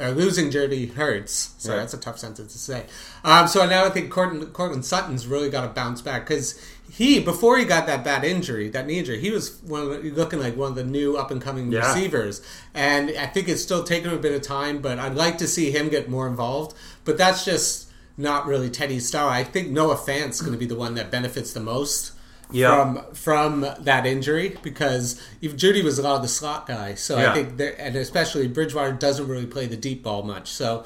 Uh, 0.00 0.08
losing 0.08 0.50
Jeudy 0.50 0.92
hurts. 0.94 1.50
So 1.58 1.70
Yeah. 1.70 1.76
that's 1.80 1.94
a 1.94 1.98
tough 1.98 2.18
sentence 2.18 2.52
to 2.54 2.58
say. 2.58 2.84
Um, 3.24 3.46
so 3.46 3.64
now 3.66 3.84
I 3.84 3.90
think 3.90 4.10
Courtland, 4.10 4.52
Courtland 4.52 4.84
Sutton's 4.84 5.26
really 5.28 5.48
got 5.48 5.60
to 5.62 5.68
bounce 5.68 6.00
back 6.00 6.26
because 6.26 6.58
he, 6.90 7.20
before 7.20 7.56
he 7.56 7.64
got 7.64 7.86
that 7.86 8.02
bad 8.02 8.24
injury, 8.24 8.68
that 8.70 8.86
knee 8.86 8.98
injury, 8.98 9.20
he 9.20 9.30
was 9.30 9.58
one 9.62 9.82
of 9.82 10.02
the, 10.02 10.10
looking 10.10 10.40
like 10.40 10.56
one 10.56 10.70
of 10.70 10.74
the 10.74 10.82
new 10.84 11.16
up 11.16 11.30
and 11.30 11.40
coming 11.40 11.70
Yeah. 11.70 11.86
receivers. 11.86 12.40
And 12.74 13.10
I 13.16 13.26
think 13.26 13.48
it's 13.48 13.62
still 13.62 13.84
taking 13.84 14.10
him 14.10 14.16
a 14.16 14.20
bit 14.20 14.32
of 14.34 14.42
time, 14.42 14.78
but 14.80 14.98
I'd 14.98 15.14
like 15.14 15.38
to 15.38 15.46
see 15.46 15.70
him 15.70 15.88
get 15.88 16.08
more 16.08 16.26
involved. 16.26 16.74
But 17.04 17.16
that's 17.16 17.44
just 17.44 17.86
not 18.16 18.46
really 18.46 18.70
Teddy's 18.70 19.06
style. 19.06 19.28
I 19.28 19.44
think 19.44 19.68
Noah 19.70 19.96
Fant's 19.98 20.40
going 20.40 20.52
to 20.52 20.58
be 20.58 20.66
the 20.66 20.74
one 20.74 20.94
that 20.94 21.10
benefits 21.10 21.52
the 21.52 21.60
most 21.60 22.12
Yeah. 22.50 22.68
from 22.68 23.14
from 23.14 23.66
that 23.80 24.04
injury 24.06 24.56
because 24.62 25.20
if 25.40 25.56
Jeudy 25.56 25.82
was 25.82 25.98
a 25.98 26.02
lot 26.02 26.16
of 26.16 26.22
the 26.22 26.28
slot 26.28 26.66
guy. 26.66 26.94
So 26.94 27.18
Yeah. 27.18 27.30
I 27.30 27.34
think 27.34 27.56
that, 27.58 27.80
and 27.80 27.96
especially 27.96 28.48
Bridgewater 28.48 28.92
doesn't 28.92 29.26
really 29.28 29.46
play 29.46 29.66
the 29.66 29.76
deep 29.76 30.02
ball 30.02 30.22
much. 30.22 30.48
So. 30.48 30.84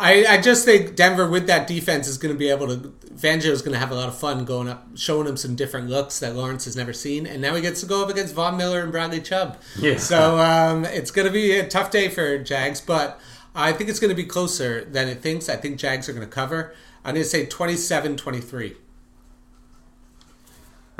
I, 0.00 0.24
I 0.26 0.40
just 0.40 0.64
think 0.64 0.94
Denver 0.94 1.28
with 1.28 1.48
that 1.48 1.66
defense 1.66 2.06
is 2.06 2.18
going 2.18 2.32
to 2.32 2.38
be 2.38 2.50
able 2.50 2.68
to. 2.68 2.94
Fangio 3.16 3.46
is 3.46 3.62
going 3.62 3.72
to 3.72 3.80
have 3.80 3.90
a 3.90 3.96
lot 3.96 4.08
of 4.08 4.16
fun 4.16 4.44
going 4.44 4.68
up, 4.68 4.86
showing 4.94 5.26
him 5.26 5.36
some 5.36 5.56
different 5.56 5.90
looks 5.90 6.20
that 6.20 6.36
Lawrence 6.36 6.66
has 6.66 6.76
never 6.76 6.92
seen, 6.92 7.26
and 7.26 7.42
now 7.42 7.52
he 7.56 7.60
gets 7.60 7.80
to 7.80 7.86
go 7.86 8.04
up 8.04 8.08
against 8.08 8.32
Von 8.32 8.56
Miller 8.56 8.80
and 8.80 8.92
Bradley 8.92 9.20
Chubb. 9.20 9.58
Yeah. 9.76 9.96
So 9.96 10.38
um, 10.38 10.84
it's 10.84 11.10
going 11.10 11.26
to 11.26 11.32
be 11.32 11.58
a 11.58 11.66
tough 11.66 11.90
day 11.90 12.08
for 12.10 12.38
Jags, 12.38 12.80
but 12.80 13.18
I 13.56 13.72
think 13.72 13.90
it's 13.90 13.98
going 13.98 14.10
to 14.10 14.14
be 14.14 14.22
closer 14.22 14.84
than 14.84 15.08
it 15.08 15.20
thinks. 15.20 15.48
I 15.48 15.56
think 15.56 15.78
Jags 15.80 16.08
are 16.08 16.12
going 16.12 16.24
to 16.24 16.32
cover. 16.32 16.72
I'm 17.04 17.14
going 17.14 17.24
to 17.24 17.28
say 17.28 17.44
27-23. 17.46 18.76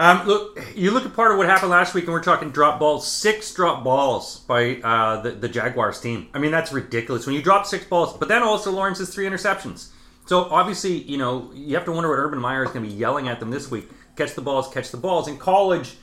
Um, 0.01 0.29
look, 0.29 0.61
you 0.77 0.93
look 0.93 1.05
at 1.05 1.13
part 1.13 1.33
of 1.33 1.39
what 1.39 1.49
happened 1.49 1.71
last 1.71 1.93
week, 1.93 2.05
and 2.05 2.13
we're 2.13 2.23
talking 2.23 2.51
drop 2.51 2.79
balls. 2.79 3.07
Six 3.07 3.53
drop 3.53 3.83
balls 3.83 4.41
by 4.41 4.77
uh, 4.77 5.23
the, 5.23 5.33
the 5.33 5.49
Jaguars 5.49 6.01
team. 6.01 6.29
I 6.33 6.39
mean, 6.39 6.53
that's 6.53 6.73
ridiculous. 6.73 7.27
When 7.27 7.35
you 7.35 7.43
drop 7.43 7.67
six 7.67 7.85
balls, 7.85 8.17
but 8.17 8.29
then 8.29 8.43
also 8.43 8.71
Lawrence 8.71 8.99
has 8.99 9.13
three 9.13 9.27
interceptions. 9.27 9.89
So 10.27 10.45
obviously, 10.45 11.03
you 11.03 11.19
know, 11.19 11.51
you 11.53 11.75
have 11.75 11.85
to 11.87 11.93
wonder 11.93 12.09
what 12.11 12.19
Urban 12.19 12.39
Meyer 12.39 12.63
is 12.63 12.71
going 12.71 12.85
to 12.85 12.91
be 12.91 12.95
yelling 12.97 13.29
at 13.29 13.41
them 13.41 13.51
this 13.51 13.71
week. 13.71 13.91
Catch 14.15 14.35
the 14.35 14.41
balls, 14.41 14.69
catch 14.73 14.91
the 14.93 14.99
balls. 14.99 15.27
In 15.27 15.37
college, 15.37 15.97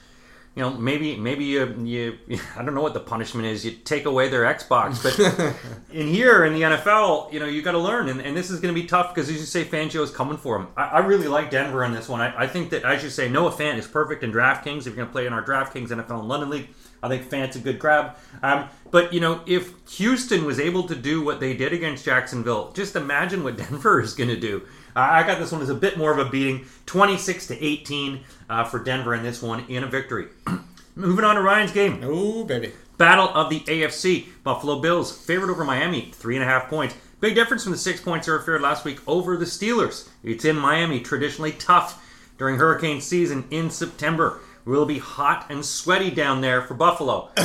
you 0.55 0.61
know, 0.61 0.71
maybe 0.71 1.17
maybe 1.17 1.43
you, 1.43 1.75
you 1.83 2.17
I 2.57 2.63
don't 2.63 2.73
know 2.73 2.81
what 2.81 2.93
the 2.93 3.01
punishment 3.01 3.45
is. 3.45 3.65
You 3.65 3.71
take 3.71 4.05
away 4.05 4.29
their 4.29 4.43
Xbox, 4.43 5.03
but 5.03 5.55
in 5.93 6.07
here 6.07 6.45
in 6.45 6.53
the 6.53 6.61
NFL, 6.61 7.33
you 7.33 7.39
know, 7.41 7.45
you 7.45 7.61
got 7.61 7.73
to 7.73 7.79
learn, 7.79 8.07
and, 8.07 8.21
and 8.21 8.37
this 8.37 8.49
is 8.49 8.61
going 8.61 8.73
to 8.73 8.81
be 8.81 8.87
tough 8.87 9.13
because 9.13 9.29
as 9.29 9.35
you 9.35 9.45
say, 9.45 9.65
Fangio 9.65 10.01
is 10.01 10.11
coming 10.11 10.37
for 10.37 10.57
him. 10.57 10.67
I, 10.77 10.83
I 10.83 10.99
really 10.99 11.27
like 11.27 11.51
Denver 11.51 11.83
in 11.83 11.91
this 11.91 12.07
one. 12.07 12.21
I, 12.21 12.43
I 12.43 12.47
think 12.47 12.69
that 12.69 12.83
as 12.83 13.03
you 13.03 13.09
say, 13.09 13.27
Noah 13.27 13.51
Fant 13.51 13.77
is 13.77 13.85
perfect 13.85 14.23
in 14.23 14.31
DraftKings. 14.31 14.79
If 14.79 14.87
you're 14.87 14.95
going 14.95 15.07
to 15.07 15.11
play 15.11 15.27
in 15.27 15.33
our 15.33 15.43
DraftKings 15.43 15.89
NFL 15.89 16.19
and 16.19 16.29
London 16.29 16.49
League, 16.49 16.69
I 17.03 17.09
think 17.09 17.29
Fant's 17.29 17.57
a 17.57 17.59
good 17.59 17.77
grab. 17.77 18.15
Um, 18.41 18.69
but 18.91 19.11
you 19.11 19.19
know, 19.19 19.41
if 19.45 19.73
Houston 19.97 20.45
was 20.45 20.59
able 20.59 20.83
to 20.83 20.95
do 20.95 21.21
what 21.21 21.41
they 21.41 21.53
did 21.53 21.73
against 21.73 22.05
Jacksonville, 22.05 22.71
just 22.71 22.95
imagine 22.95 23.43
what 23.43 23.57
Denver 23.69 23.99
is 23.99 24.13
going 24.13 24.29
to 24.29 24.39
do. 24.39 24.65
I 24.95 25.23
got 25.23 25.39
this 25.39 25.51
one 25.51 25.61
as 25.61 25.69
a 25.69 25.75
bit 25.75 25.97
more 25.97 26.11
of 26.11 26.25
a 26.25 26.29
beating, 26.29 26.65
26 26.85 27.47
to 27.47 27.63
18 27.63 28.21
uh, 28.49 28.63
for 28.63 28.79
Denver 28.79 29.13
in 29.13 29.23
this 29.23 29.41
one 29.41 29.65
in 29.67 29.83
a 29.83 29.87
victory. 29.87 30.27
Moving 30.95 31.25
on 31.25 31.35
to 31.35 31.41
Ryan's 31.41 31.73
game. 31.73 31.99
Oh, 32.03 32.45
baby. 32.45 32.71
Battle 32.97 33.27
of 33.29 33.49
the 33.49 33.59
AFC. 33.61 34.27
Buffalo 34.43 34.79
Bills 34.79 35.11
favored 35.15 35.49
over 35.49 35.65
Miami, 35.65 36.11
three 36.13 36.35
and 36.35 36.43
a 36.43 36.47
half 36.47 36.69
points. 36.69 36.95
Big 37.19 37.35
difference 37.35 37.63
from 37.63 37.73
the 37.73 37.77
six 37.77 37.99
points 37.99 38.25
they 38.25 38.31
were 38.31 38.39
favored 38.39 38.61
last 38.61 38.85
week 38.85 38.99
over 39.05 39.35
the 39.35 39.45
Steelers. 39.45 40.07
It's 40.23 40.45
in 40.45 40.55
Miami, 40.55 41.01
traditionally 41.01 41.51
tough 41.53 42.01
during 42.37 42.57
hurricane 42.57 43.01
season 43.01 43.45
in 43.51 43.69
September. 43.69 44.39
Will 44.63 44.85
be 44.85 44.99
hot 44.99 45.47
and 45.49 45.65
sweaty 45.65 46.09
down 46.09 46.41
there 46.41 46.61
for 46.61 46.73
Buffalo. 46.73 47.29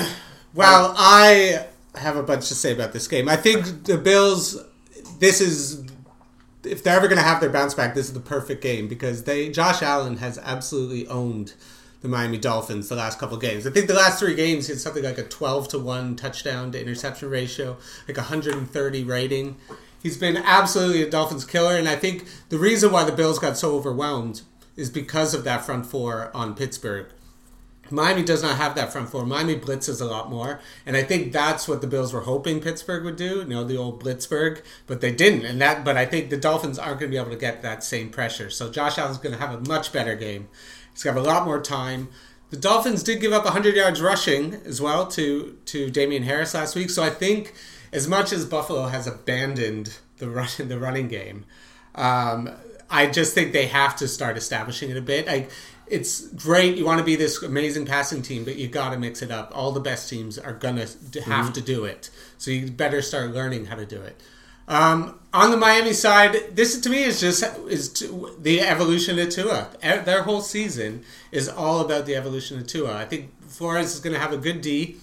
Well, 0.53 0.95
I 0.99 1.67
have 1.95 2.17
a 2.17 2.25
bunch 2.25 2.49
to 2.49 2.57
say 2.57 2.73
about 2.73 2.93
this 2.93 3.07
game. 3.07 3.29
I 3.29 3.37
think 3.37 3.85
the 3.85 3.97
Bills. 3.97 4.61
This 5.21 5.41
is 5.41 5.85
if 6.65 6.83
they're 6.83 6.97
ever 6.97 7.09
going 7.09 7.19
to 7.19 7.25
have 7.25 7.41
their 7.41 7.51
bounce 7.51 7.75
back, 7.75 7.95
this 7.95 8.07
is 8.07 8.13
the 8.13 8.21
perfect 8.21 8.63
game 8.63 8.89
because 8.89 9.25
they 9.25 9.51
Josh 9.51 9.83
Allen 9.83 10.19
has 10.19 10.39
absolutely 10.39 11.07
owned 11.09 11.55
the 12.03 12.09
Miami 12.09 12.39
Dolphins 12.39 12.89
the 12.89 12.97
last 12.97 13.19
couple 13.19 13.37
games. 13.37 13.67
I 13.67 13.71
think 13.71 13.87
the 13.87 13.95
last 13.95 14.19
three 14.19 14.35
games 14.35 14.67
he 14.67 14.73
had 14.73 14.81
something 14.81 15.05
like 15.05 15.19
a 15.19 15.23
twelve 15.23 15.69
to 15.69 15.79
one 15.79 16.17
touchdown 16.17 16.73
to 16.73 16.81
interception 16.81 17.29
ratio, 17.31 17.77
like 18.09 18.17
hundred 18.17 18.55
and 18.55 18.71
thirty 18.71 19.05
rating. 19.05 19.57
He's 20.03 20.17
been 20.17 20.39
absolutely 20.39 21.03
a 21.03 21.11
Dolphins 21.11 21.45
killer, 21.45 21.77
and 21.77 21.89
I 21.89 21.97
think 21.97 22.25
the 22.49 22.59
reason 22.59 22.91
why 22.91 23.05
the 23.05 23.13
Bills 23.13 23.39
got 23.39 23.59
so 23.59 23.77
overwhelmed 23.77 24.43
is 24.77 24.89
because 24.89 25.35
of 25.35 25.45
that 25.45 25.65
front 25.65 25.85
four 25.85 26.31
on 26.35 26.55
Pittsburgh. 26.55 27.07
Miami 27.91 28.23
does 28.23 28.43
not 28.43 28.57
have 28.57 28.75
that 28.75 28.93
front 28.93 29.09
four. 29.09 29.27
Miami 29.27 29.57
blitzes 29.57 30.01
a 30.01 30.05
lot 30.05 30.31
more, 30.31 30.61
and 30.87 30.97
I 30.97 31.03
think 31.03 31.33
that's 31.33 31.67
what 31.69 31.81
the 31.81 31.87
Bills 31.87 32.13
were 32.13 32.21
hoping 32.21 32.61
Pittsburgh 32.61 33.05
would 33.05 33.17
do. 33.17 33.39
You 33.39 33.45
know, 33.45 33.65
the 33.65 33.77
old 33.77 34.03
Blitzburg, 34.03 34.63
but 34.87 35.01
they 35.01 35.13
didn't. 35.13 35.45
And 35.45 35.61
that, 35.61 35.85
but 35.85 35.97
I 35.97 36.07
think 36.07 36.31
the 36.31 36.37
Dolphins 36.37 36.79
aren't 36.79 37.01
going 37.01 37.11
to 37.11 37.15
be 37.15 37.21
able 37.21 37.31
to 37.31 37.37
get 37.37 37.63
that 37.63 37.83
same 37.83 38.11
pressure. 38.11 38.51
So 38.51 38.71
Josh 38.71 38.99
Allen's 38.99 39.19
going 39.19 39.35
to 39.35 39.41
have 39.41 39.55
a 39.55 39.69
much 39.69 39.93
better 39.93 40.15
game. 40.15 40.49
He's 40.93 41.03
got 41.03 41.17
a 41.17 41.23
lot 41.23 41.45
more 41.45 41.61
time. 41.61 42.09
The 42.51 42.57
Dolphins 42.57 43.03
did 43.03 43.21
give 43.21 43.33
up 43.33 43.45
100 43.45 43.77
yards 43.77 44.01
rushing 44.03 44.55
as 44.65 44.81
well 44.81 45.07
to 45.09 45.57
to 45.67 45.91
Damien 45.91 46.25
Harris 46.25 46.55
last 46.55 46.75
week. 46.75 46.91
So 46.91 47.03
I 47.03 47.11
think 47.11 47.55
as 47.93 48.09
much 48.09 48.33
as 48.33 48.45
Buffalo 48.45 48.89
has 48.89 49.07
abandoned 49.07 49.99
the 50.19 50.29
run 50.29 50.49
the 50.59 50.79
running 50.79 51.09
game, 51.09 51.45
um, 51.95 52.51
I 52.91 53.07
just 53.07 53.35
think 53.35 53.53
they 53.53 53.67
have 53.67 53.95
to 53.97 54.09
start 54.09 54.37
establishing 54.37 54.91
it 54.91 54.97
a 54.97 55.03
bit. 55.03 55.27
Like 55.27 55.51
it's 55.91 56.29
great. 56.29 56.77
You 56.77 56.85
want 56.85 56.99
to 56.99 57.05
be 57.05 57.17
this 57.17 57.43
amazing 57.43 57.87
passing 57.87 58.23
team, 58.23 58.45
but 58.45 58.57
you 58.57 58.69
got 58.69 58.91
to 58.91 58.99
mix 58.99 59.23
it 59.23 59.31
up. 59.31 59.53
All 59.55 59.73
the 59.73 59.81
best 59.81 60.09
teams 60.09 60.39
are 60.39 60.53
gonna 60.53 60.81
have 60.81 60.91
mm-hmm. 60.93 61.53
to 61.53 61.61
do 61.61 61.85
it, 61.85 62.11
so 62.39 62.51
you 62.51 62.71
better 62.71 63.03
start 63.03 63.33
learning 63.33 63.67
how 63.67 63.77
to 63.77 63.87
do 63.87 64.01
it. 64.01 64.21
Um, 64.71 65.19
on 65.33 65.51
the 65.51 65.57
Miami 65.57 65.93
side, 65.93 66.55
this 66.55 66.81
to 66.81 66.89
me 66.89 67.03
is 67.03 67.21
just 67.21 67.43
is 67.69 68.09
the 68.39 68.61
evolution 68.61 69.19
of 69.19 69.29
Tua. 69.31 69.69
Their 69.83 70.23
whole 70.23 70.41
season 70.41 71.05
is 71.33 71.49
all 71.49 71.81
about 71.81 72.07
the 72.07 72.15
evolution 72.15 72.59
of 72.59 72.69
Tua. 72.69 72.97
I 72.97 73.05
think 73.05 73.31
Flores 73.49 73.93
is 73.95 74.01
going 74.01 74.15
to 74.15 74.21
have 74.21 74.33
a 74.33 74.37
good 74.37 74.61
D, 74.61 74.97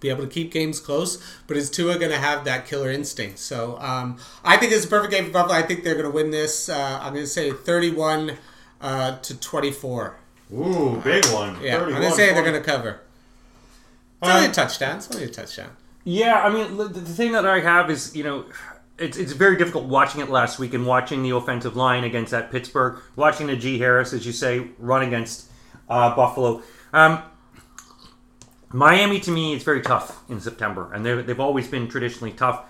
be 0.00 0.08
able 0.08 0.22
to 0.22 0.30
keep 0.30 0.50
games 0.50 0.80
close, 0.80 1.22
but 1.46 1.58
is 1.58 1.70
Tua 1.70 1.98
going 1.98 2.12
to 2.12 2.18
have 2.18 2.46
that 2.46 2.66
killer 2.66 2.90
instinct? 2.90 3.40
So 3.40 3.78
um, 3.78 4.16
I 4.42 4.56
think 4.56 4.72
it's 4.72 4.86
a 4.86 4.88
perfect 4.88 5.12
game 5.12 5.26
for 5.26 5.32
Buffalo. 5.32 5.54
I 5.54 5.62
think 5.62 5.84
they're 5.84 5.94
going 5.94 6.06
to 6.06 6.10
win 6.10 6.30
this. 6.30 6.70
Uh, 6.70 6.98
I'm 7.02 7.12
going 7.12 7.26
to 7.26 7.30
say 7.30 7.52
31 7.52 8.38
uh, 8.84 9.16
to 9.20 9.40
24. 9.40 10.16
Ooh, 10.52 11.00
big 11.02 11.24
one. 11.26 11.60
Yeah, 11.60 11.82
I'm 11.82 11.90
to 11.90 12.10
say 12.10 12.32
they're 12.34 12.42
going 12.42 12.54
to 12.54 12.60
cover. 12.60 13.00
It's 14.22 14.30
only 14.30 14.46
a 14.46 14.52
touchdown. 14.52 14.98
It's 14.98 15.10
only 15.10 15.24
a 15.24 15.28
touchdown. 15.28 15.70
Yeah, 16.04 16.42
I 16.42 16.50
mean, 16.50 16.76
the 16.76 17.00
thing 17.00 17.32
that 17.32 17.46
I 17.46 17.60
have 17.60 17.90
is, 17.90 18.14
you 18.14 18.22
know, 18.22 18.44
it's 18.98 19.16
it's 19.16 19.32
very 19.32 19.56
difficult 19.56 19.86
watching 19.86 20.20
it 20.20 20.28
last 20.28 20.58
week 20.58 20.74
and 20.74 20.86
watching 20.86 21.22
the 21.22 21.30
offensive 21.30 21.76
line 21.76 22.04
against 22.04 22.30
that 22.30 22.52
Pittsburgh, 22.52 23.00
watching 23.16 23.46
the 23.46 23.56
G 23.56 23.78
Harris, 23.78 24.12
as 24.12 24.26
you 24.26 24.32
say, 24.32 24.68
run 24.78 25.02
against 25.02 25.50
uh, 25.88 26.14
Buffalo. 26.14 26.62
Um, 26.92 27.22
Miami, 28.70 29.18
to 29.20 29.30
me, 29.30 29.54
it's 29.54 29.64
very 29.64 29.80
tough 29.80 30.22
in 30.28 30.40
September, 30.40 30.92
and 30.92 31.06
they've 31.06 31.40
always 31.40 31.66
been 31.68 31.88
traditionally 31.88 32.32
tough. 32.32 32.64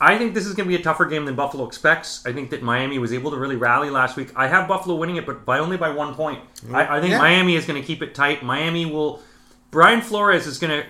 I 0.00 0.18
think 0.18 0.34
this 0.34 0.46
is 0.46 0.54
going 0.54 0.68
to 0.68 0.76
be 0.76 0.80
a 0.80 0.82
tougher 0.82 1.06
game 1.06 1.24
than 1.24 1.34
Buffalo 1.36 1.66
expects. 1.66 2.26
I 2.26 2.32
think 2.32 2.50
that 2.50 2.62
Miami 2.62 2.98
was 2.98 3.12
able 3.12 3.30
to 3.30 3.36
really 3.36 3.56
rally 3.56 3.90
last 3.90 4.16
week. 4.16 4.30
I 4.34 4.48
have 4.48 4.66
Buffalo 4.66 4.96
winning 4.96 5.16
it, 5.16 5.26
but 5.26 5.44
by 5.44 5.58
only 5.60 5.76
by 5.76 5.90
one 5.90 6.14
point. 6.14 6.40
I, 6.72 6.98
I 6.98 7.00
think 7.00 7.12
yeah. 7.12 7.18
Miami 7.18 7.54
is 7.56 7.64
going 7.64 7.80
to 7.80 7.86
keep 7.86 8.02
it 8.02 8.14
tight. 8.14 8.42
Miami 8.42 8.86
will. 8.86 9.22
Brian 9.70 10.00
Flores 10.00 10.46
is 10.46 10.58
going 10.58 10.82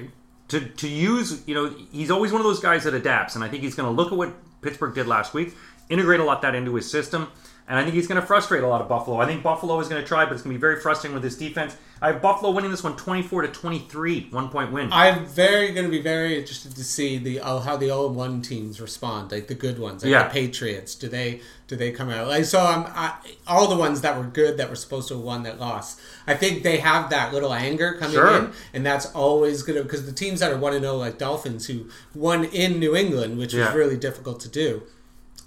to 0.48 0.60
to 0.60 0.68
to 0.68 0.88
use. 0.88 1.46
You 1.46 1.54
know, 1.54 1.74
he's 1.92 2.10
always 2.10 2.32
one 2.32 2.40
of 2.40 2.46
those 2.46 2.60
guys 2.60 2.84
that 2.84 2.94
adapts, 2.94 3.34
and 3.34 3.44
I 3.44 3.48
think 3.48 3.62
he's 3.62 3.74
going 3.74 3.88
to 3.88 3.94
look 3.94 4.10
at 4.10 4.18
what 4.18 4.32
Pittsburgh 4.62 4.94
did 4.94 5.06
last 5.06 5.34
week, 5.34 5.54
integrate 5.88 6.20
a 6.20 6.24
lot 6.24 6.42
that 6.42 6.54
into 6.54 6.74
his 6.74 6.90
system, 6.90 7.28
and 7.66 7.78
I 7.78 7.82
think 7.82 7.94
he's 7.94 8.06
going 8.06 8.20
to 8.20 8.26
frustrate 8.26 8.62
a 8.62 8.68
lot 8.68 8.82
of 8.82 8.88
Buffalo. 8.88 9.18
I 9.18 9.26
think 9.26 9.42
Buffalo 9.42 9.80
is 9.80 9.88
going 9.88 10.00
to 10.00 10.06
try, 10.06 10.26
but 10.26 10.34
it's 10.34 10.42
going 10.42 10.52
to 10.52 10.58
be 10.58 10.60
very 10.60 10.78
frustrating 10.80 11.14
with 11.14 11.24
his 11.24 11.36
defense. 11.38 11.74
I 12.02 12.08
have 12.12 12.20
Buffalo 12.20 12.52
winning 12.52 12.70
this 12.70 12.84
one 12.84 12.96
24 12.96 13.42
to 13.42 13.48
23, 13.48 14.28
one 14.30 14.50
point 14.50 14.70
win. 14.70 14.92
I'm 14.92 15.24
very 15.24 15.72
going 15.72 15.86
to 15.86 15.90
be 15.90 16.02
very 16.02 16.38
interested 16.38 16.76
to 16.76 16.84
see 16.84 17.16
the 17.16 17.40
oh, 17.40 17.60
how 17.60 17.78
the 17.78 17.86
0 17.86 18.08
1 18.08 18.42
teams 18.42 18.82
respond, 18.82 19.32
like 19.32 19.46
the 19.46 19.54
good 19.54 19.78
ones, 19.78 20.02
like 20.02 20.10
yeah. 20.10 20.24
the 20.24 20.30
Patriots. 20.30 20.94
Do 20.94 21.08
they 21.08 21.40
do 21.66 21.76
they 21.76 21.90
come 21.90 22.10
out? 22.10 22.28
Like 22.28 22.44
so, 22.44 22.60
um, 22.60 22.84
I, 22.88 23.14
all 23.46 23.68
the 23.68 23.76
ones 23.76 24.02
that 24.02 24.18
were 24.18 24.24
good 24.24 24.58
that 24.58 24.68
were 24.68 24.76
supposed 24.76 25.08
to 25.08 25.14
have 25.14 25.22
won 25.22 25.44
that 25.44 25.58
lost. 25.58 25.98
I 26.26 26.34
think 26.34 26.64
they 26.64 26.76
have 26.78 27.08
that 27.08 27.32
little 27.32 27.54
anger 27.54 27.94
coming 27.94 28.16
sure. 28.16 28.36
in, 28.36 28.52
and 28.74 28.84
that's 28.84 29.06
always 29.14 29.62
going 29.62 29.78
to 29.78 29.84
because 29.84 30.04
the 30.04 30.12
teams 30.12 30.40
that 30.40 30.52
are 30.52 30.58
one 30.58 30.74
to 30.74 30.80
zero 30.80 30.96
like 30.96 31.16
Dolphins 31.16 31.68
who 31.68 31.88
won 32.14 32.44
in 32.44 32.78
New 32.78 32.94
England, 32.94 33.38
which 33.38 33.54
yeah. 33.54 33.66
was 33.66 33.74
really 33.74 33.96
difficult 33.96 34.40
to 34.40 34.50
do 34.50 34.82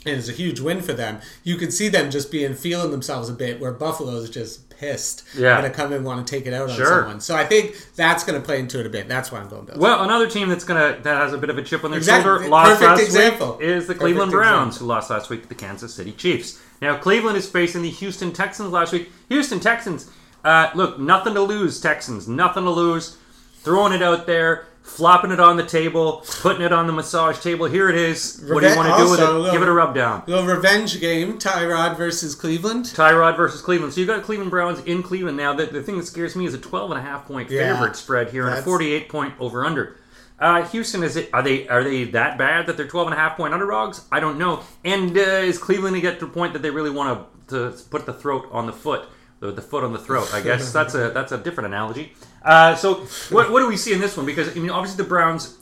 and 0.06 0.16
it's 0.16 0.30
a 0.30 0.34
huge 0.34 0.60
win 0.60 0.82
for 0.82 0.94
them. 0.94 1.20
You 1.44 1.56
could 1.56 1.74
see 1.74 1.90
them 1.90 2.12
just 2.12 2.32
being 2.32 2.54
feeling 2.54 2.92
themselves 2.92 3.30
a 3.30 3.34
bit, 3.34 3.60
where 3.60 3.72
Buffalo's 3.72 4.30
just 4.30 4.70
pissed. 4.70 5.24
Yeah, 5.36 5.60
going 5.60 5.72
to 5.72 5.76
come 5.76 5.92
and 5.92 6.06
want 6.06 6.26
to 6.26 6.32
take 6.36 6.46
it 6.46 6.54
out 6.54 6.70
on 6.70 6.78
someone. 6.78 7.20
So 7.20 7.36
I 7.36 7.46
think 7.46 7.76
that's 7.96 8.24
going 8.24 8.40
to 8.40 8.46
play 8.46 8.60
into 8.60 8.80
it 8.80 8.86
a 8.86 8.90
bit. 8.90 9.08
That's 9.08 9.32
why 9.32 9.40
I'm 9.40 9.50
going 9.50 9.66
Bills. 9.66 9.80
Well, 9.80 10.04
another 10.04 10.30
team 10.30 10.50
that's 10.50 10.64
going 10.64 10.96
to 10.96 11.02
that 11.02 11.22
has 11.22 11.34
a 11.34 11.38
bit 11.38 11.50
of 11.50 11.58
a 11.58 11.64
chip 11.64 11.84
on 11.84 11.92
their 11.92 12.00
exactly. 12.00 12.30
shoulder 12.30 12.48
lost 12.50 12.80
Perfect 12.80 12.90
last 12.90 13.02
example. 13.02 13.58
week 13.58 13.68
is 13.68 13.88
the 13.88 13.96
Cleveland 13.96 14.32
Perfect 14.32 14.50
Browns, 14.50 14.68
example. 14.76 14.88
who 14.88 14.94
lost 14.94 15.10
last 15.10 15.30
week 15.30 15.44
to 15.44 15.50
the 15.50 15.56
Kansas 15.56 15.94
City 15.94 16.12
Chiefs. 16.12 16.62
Now 16.82 16.98
Cleveland 16.98 17.38
is 17.38 17.50
facing 17.50 17.82
the 17.82 17.90
Houston 17.90 18.32
Texans 18.32 18.72
last 18.72 18.94
week. 18.94 19.10
Houston 19.30 19.60
Texans, 19.60 20.10
uh, 20.44 20.70
look, 20.76 21.00
nothing 21.00 21.34
to 21.34 21.42
lose. 21.42 21.82
Texans, 21.82 22.28
nothing 22.28 22.64
to 22.64 22.72
lose. 22.72 23.18
Throwing 23.60 23.92
it 23.92 24.02
out 24.02 24.28
there 24.28 24.68
flopping 24.88 25.32
it 25.32 25.40
on 25.40 25.58
the 25.58 25.66
table, 25.66 26.24
putting 26.42 26.62
it 26.62 26.72
on 26.72 26.88
the 26.88 26.94
massage 26.94 27.40
table. 27.40 27.66
Here 27.66 27.90
it 27.90 27.96
is. 27.96 28.40
Reve- 28.42 28.54
what 28.54 28.62
do 28.62 28.70
you 28.70 28.76
want 28.76 28.90
to 28.90 29.04
do 29.04 29.12
with 29.12 29.20
it? 29.20 29.24
Little, 29.24 29.52
Give 29.52 29.62
it 29.62 29.68
a 29.68 29.72
rub 29.74 29.94
down. 29.94 30.24
Little 30.26 30.46
revenge 30.46 31.00
game. 31.00 31.38
Tyrod 31.38 31.98
versus 31.98 32.34
Cleveland. 32.34 32.86
Tyrod 32.86 33.36
versus 33.36 33.62
Cleveland. 33.62 33.94
So 33.94 34.00
you've 34.00 34.08
got 34.08 34.24
Cleveland 34.24 34.50
Browns 34.50 34.80
in 34.86 35.04
Cleveland 35.04 35.38
now. 35.38 35.54
The, 35.54 35.66
the 35.68 35.84
thing 35.84 35.98
that 35.98 36.06
scares 36.06 36.36
me 36.36 36.46
is 36.46 36.54
a 36.54 36.58
12 36.58 36.92
and 36.92 37.00
a 37.00 37.04
half 37.04 37.28
point 37.28 37.52
yeah, 37.52 37.74
favorite 37.74 37.96
spread 37.96 38.32
here 38.32 38.48
and 38.48 38.58
a 38.58 38.62
48 38.62 39.10
point 39.10 39.34
over 39.40 39.66
under. 39.66 39.98
Uh, 40.40 40.64
Houston 40.70 41.04
is 41.04 41.16
it? 41.16 41.30
Are 41.34 41.42
they 41.42 41.68
are 41.68 41.84
they 41.84 42.04
that 42.06 42.38
bad 42.38 42.68
that 42.68 42.78
they're 42.78 42.88
12 42.88 43.08
and 43.08 43.16
a 43.16 43.18
half 43.18 43.38
point 43.38 43.54
underdogs? 43.54 44.06
I 44.12 44.20
don't 44.20 44.38
know. 44.38 44.64
And 44.86 45.18
uh, 45.18 45.22
is 45.22 45.58
Cleveland 45.58 45.96
to 45.96 46.02
get 46.02 46.20
to 46.20 46.26
a 46.26 46.30
point 46.30 46.54
that 46.54 46.62
they 46.62 46.70
really 46.70 46.92
want 46.92 47.28
to 47.48 47.72
to 47.72 47.84
put 47.90 48.06
the 48.06 48.14
throat 48.14 48.48
on 48.52 48.68
the 48.68 48.74
foot? 48.74 49.08
The, 49.40 49.52
the 49.52 49.62
foot 49.62 49.84
on 49.84 49.94
the 49.94 50.00
throat. 50.00 50.34
I 50.34 50.42
guess 50.42 50.72
that's 50.78 50.96
a 50.96 51.12
that's 51.12 51.32
a 51.32 51.38
different 51.38 51.68
analogy. 51.68 52.14
Uh, 52.44 52.76
so 52.76 53.06
what, 53.30 53.52
what 53.52 53.60
do 53.60 53.68
we 53.68 53.78
see 53.78 53.94
in 53.94 54.00
this 54.00 54.16
one? 54.16 54.26
Because 54.26 54.56
I 54.56 54.60
mean, 54.60 54.70
obviously 54.70 55.04
the 55.04 55.10
Browns 55.10 55.58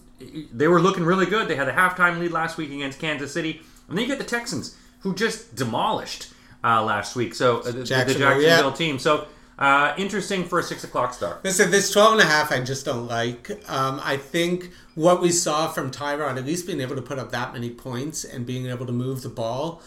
they 0.53 0.67
were 0.67 0.81
looking 0.81 1.03
really 1.03 1.25
good. 1.25 1.47
They 1.47 1.55
had 1.55 1.67
a 1.67 1.73
halftime 1.73 2.19
lead 2.19 2.31
last 2.31 2.57
week 2.57 2.71
against 2.71 2.99
Kansas 2.99 3.33
City, 3.33 3.61
and 3.87 3.97
then 3.97 4.03
you 4.03 4.07
get 4.07 4.17
the 4.17 4.25
Texans 4.25 4.77
who 4.99 5.13
just 5.13 5.55
demolished 5.55 6.33
uh, 6.63 6.83
last 6.83 7.15
week. 7.15 7.35
So 7.35 7.59
uh, 7.59 7.63
the, 7.63 7.71
the 7.71 7.83
Jacksonville 7.83 8.41
yeah. 8.41 8.71
team. 8.71 8.99
So. 8.99 9.27
Uh, 9.57 9.93
interesting 9.97 10.43
for 10.43 10.59
a 10.59 10.63
six 10.63 10.83
o'clock 10.83 11.13
start. 11.13 11.41
Listen, 11.45 11.71
this 11.71 11.89
12 11.89 12.11
and 12.11 12.21
a 12.23 12.25
half 12.25 12.51
I 12.51 12.61
just 12.61 12.83
don't 12.83 13.07
like. 13.07 13.49
Um, 13.71 14.01
I 14.03 14.17
think 14.17 14.71
what 14.95 15.21
we 15.21 15.31
saw 15.31 15.69
from 15.69 15.91
Tyrod, 15.91 16.37
at 16.37 16.45
least 16.45 16.67
being 16.67 16.81
able 16.81 16.97
to 16.97 17.01
put 17.01 17.19
up 17.19 17.31
that 17.31 17.53
many 17.53 17.69
points 17.69 18.25
and 18.25 18.45
being 18.45 18.65
able 18.65 18.85
to 18.85 18.91
move 18.91 19.21
the 19.21 19.29
ball, 19.29 19.81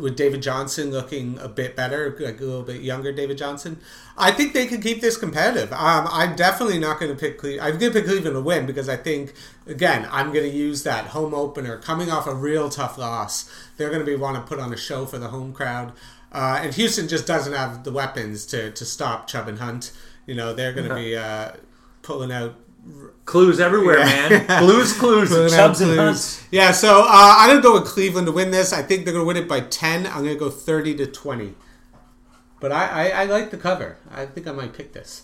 with 0.00 0.16
David 0.16 0.42
Johnson 0.42 0.90
looking 0.90 1.38
a 1.38 1.48
bit 1.48 1.76
better, 1.76 2.16
like 2.18 2.40
a 2.40 2.44
little 2.44 2.62
bit 2.62 2.82
younger 2.82 3.12
David 3.12 3.38
Johnson. 3.38 3.78
I 4.16 4.32
think 4.32 4.52
they 4.52 4.66
can 4.66 4.80
keep 4.80 5.00
this 5.00 5.16
competitive. 5.16 5.72
Um, 5.72 6.08
I'm 6.10 6.36
definitely 6.36 6.78
not 6.78 6.98
going 6.98 7.12
to 7.12 7.18
pick 7.18 7.38
Cleveland. 7.38 7.62
I'm 7.62 7.78
going 7.78 7.92
to 7.92 7.98
pick 7.98 8.08
Cleveland 8.08 8.34
to 8.34 8.40
win 8.40 8.66
because 8.66 8.88
I 8.88 8.96
think, 8.96 9.34
again, 9.66 10.08
I'm 10.10 10.32
going 10.32 10.50
to 10.50 10.56
use 10.56 10.82
that 10.84 11.06
home 11.08 11.34
opener 11.34 11.78
coming 11.78 12.10
off 12.10 12.26
a 12.26 12.34
real 12.34 12.68
tough 12.68 12.98
loss. 12.98 13.50
They're 13.76 13.90
going 13.90 14.00
to 14.00 14.06
be 14.06 14.16
want 14.16 14.36
to 14.36 14.42
put 14.42 14.58
on 14.58 14.72
a 14.72 14.76
show 14.76 15.06
for 15.06 15.18
the 15.18 15.28
home 15.28 15.52
crowd. 15.52 15.92
Uh, 16.32 16.60
and 16.62 16.74
Houston 16.74 17.08
just 17.08 17.26
doesn't 17.26 17.52
have 17.52 17.84
the 17.84 17.92
weapons 17.92 18.46
to, 18.46 18.70
to 18.70 18.84
stop 18.84 19.26
Chubb 19.26 19.48
and 19.48 19.58
Hunt. 19.58 19.92
You 20.26 20.34
know, 20.34 20.52
they're 20.52 20.72
going 20.72 20.88
to 20.88 20.94
be 20.94 21.16
uh, 21.16 21.52
pulling 22.02 22.30
out 22.30 22.54
Clues 23.24 23.60
everywhere, 23.60 23.98
yeah. 23.98 24.28
man. 24.28 24.62
Blues 24.62 24.92
clues, 24.92 25.28
Chubbs 25.54 25.80
and 25.80 25.98
Hunts. 25.98 26.44
Yeah, 26.50 26.72
so 26.72 27.02
uh, 27.02 27.34
I'm 27.38 27.50
gonna 27.50 27.62
go 27.62 27.74
with 27.74 27.88
Cleveland 27.88 28.26
to 28.26 28.32
win 28.32 28.50
this. 28.50 28.72
I 28.72 28.82
think 28.82 29.04
they're 29.04 29.14
gonna 29.14 29.24
win 29.24 29.36
it 29.36 29.48
by 29.48 29.60
ten. 29.60 30.06
I'm 30.06 30.24
gonna 30.24 30.34
go 30.34 30.50
thirty 30.50 30.94
to 30.96 31.06
twenty. 31.06 31.54
But 32.58 32.72
I, 32.72 32.86
I, 32.86 33.22
I 33.22 33.24
like 33.24 33.50
the 33.50 33.56
cover. 33.56 33.96
I 34.10 34.26
think 34.26 34.46
I 34.46 34.52
might 34.52 34.74
pick 34.74 34.92
this. 34.92 35.22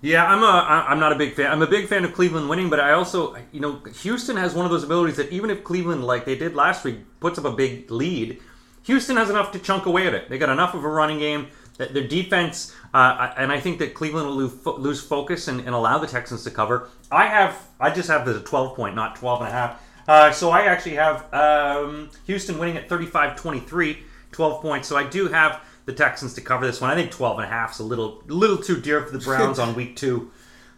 Yeah, 0.00 0.26
I'm 0.26 0.42
a 0.42 0.46
I'm 0.46 0.98
not 0.98 1.12
a 1.12 1.16
big 1.16 1.34
fan. 1.34 1.50
I'm 1.50 1.62
a 1.62 1.66
big 1.66 1.86
fan 1.86 2.04
of 2.04 2.12
Cleveland 2.12 2.48
winning, 2.48 2.68
but 2.68 2.80
I 2.80 2.92
also 2.92 3.36
you 3.52 3.60
know 3.60 3.80
Houston 4.02 4.36
has 4.36 4.52
one 4.52 4.64
of 4.64 4.72
those 4.72 4.82
abilities 4.82 5.16
that 5.16 5.30
even 5.30 5.48
if 5.48 5.62
Cleveland 5.62 6.04
like 6.04 6.24
they 6.24 6.34
did 6.34 6.56
last 6.56 6.84
week 6.84 6.98
puts 7.20 7.38
up 7.38 7.44
a 7.44 7.52
big 7.52 7.88
lead, 7.88 8.40
Houston 8.82 9.16
has 9.16 9.30
enough 9.30 9.52
to 9.52 9.60
chunk 9.60 9.86
away 9.86 10.08
at 10.08 10.14
it. 10.14 10.28
They 10.28 10.38
got 10.38 10.48
enough 10.48 10.74
of 10.74 10.82
a 10.84 10.88
running 10.88 11.20
game. 11.20 11.46
Their 11.78 12.06
defense, 12.06 12.74
uh, 12.92 13.32
and 13.36 13.50
I 13.50 13.58
think 13.58 13.78
that 13.78 13.94
Cleveland 13.94 14.28
will 14.28 14.76
lose 14.78 15.02
focus 15.02 15.48
and, 15.48 15.60
and, 15.60 15.70
allow 15.70 15.98
the 15.98 16.06
Texans 16.06 16.44
to 16.44 16.50
cover. 16.50 16.88
I 17.10 17.26
have, 17.26 17.66
I 17.80 17.90
just 17.90 18.08
have 18.08 18.26
the 18.26 18.40
12 18.40 18.76
point, 18.76 18.94
not 18.94 19.16
12 19.16 19.40
and 19.40 19.48
a 19.48 19.52
half. 19.52 19.82
Uh, 20.06 20.32
so 20.32 20.50
I 20.50 20.62
actually 20.62 20.96
have 20.96 21.32
um, 21.32 22.10
Houston 22.26 22.58
winning 22.58 22.76
at 22.76 22.88
35-23, 22.88 23.98
12 24.32 24.62
points. 24.62 24.88
So 24.88 24.96
I 24.96 25.04
do 25.04 25.28
have 25.28 25.62
the 25.86 25.92
Texans 25.92 26.34
to 26.34 26.40
cover 26.40 26.66
this 26.66 26.80
one. 26.80 26.90
I 26.90 26.94
think 26.94 27.10
12 27.10 27.38
and 27.38 27.46
a 27.46 27.50
half 27.50 27.72
is 27.72 27.80
a 27.80 27.84
little, 27.84 28.22
little 28.26 28.58
too 28.58 28.80
dear 28.80 29.02
for 29.02 29.16
the 29.16 29.24
Browns 29.24 29.58
on 29.58 29.74
week 29.74 29.96
two. 29.96 30.30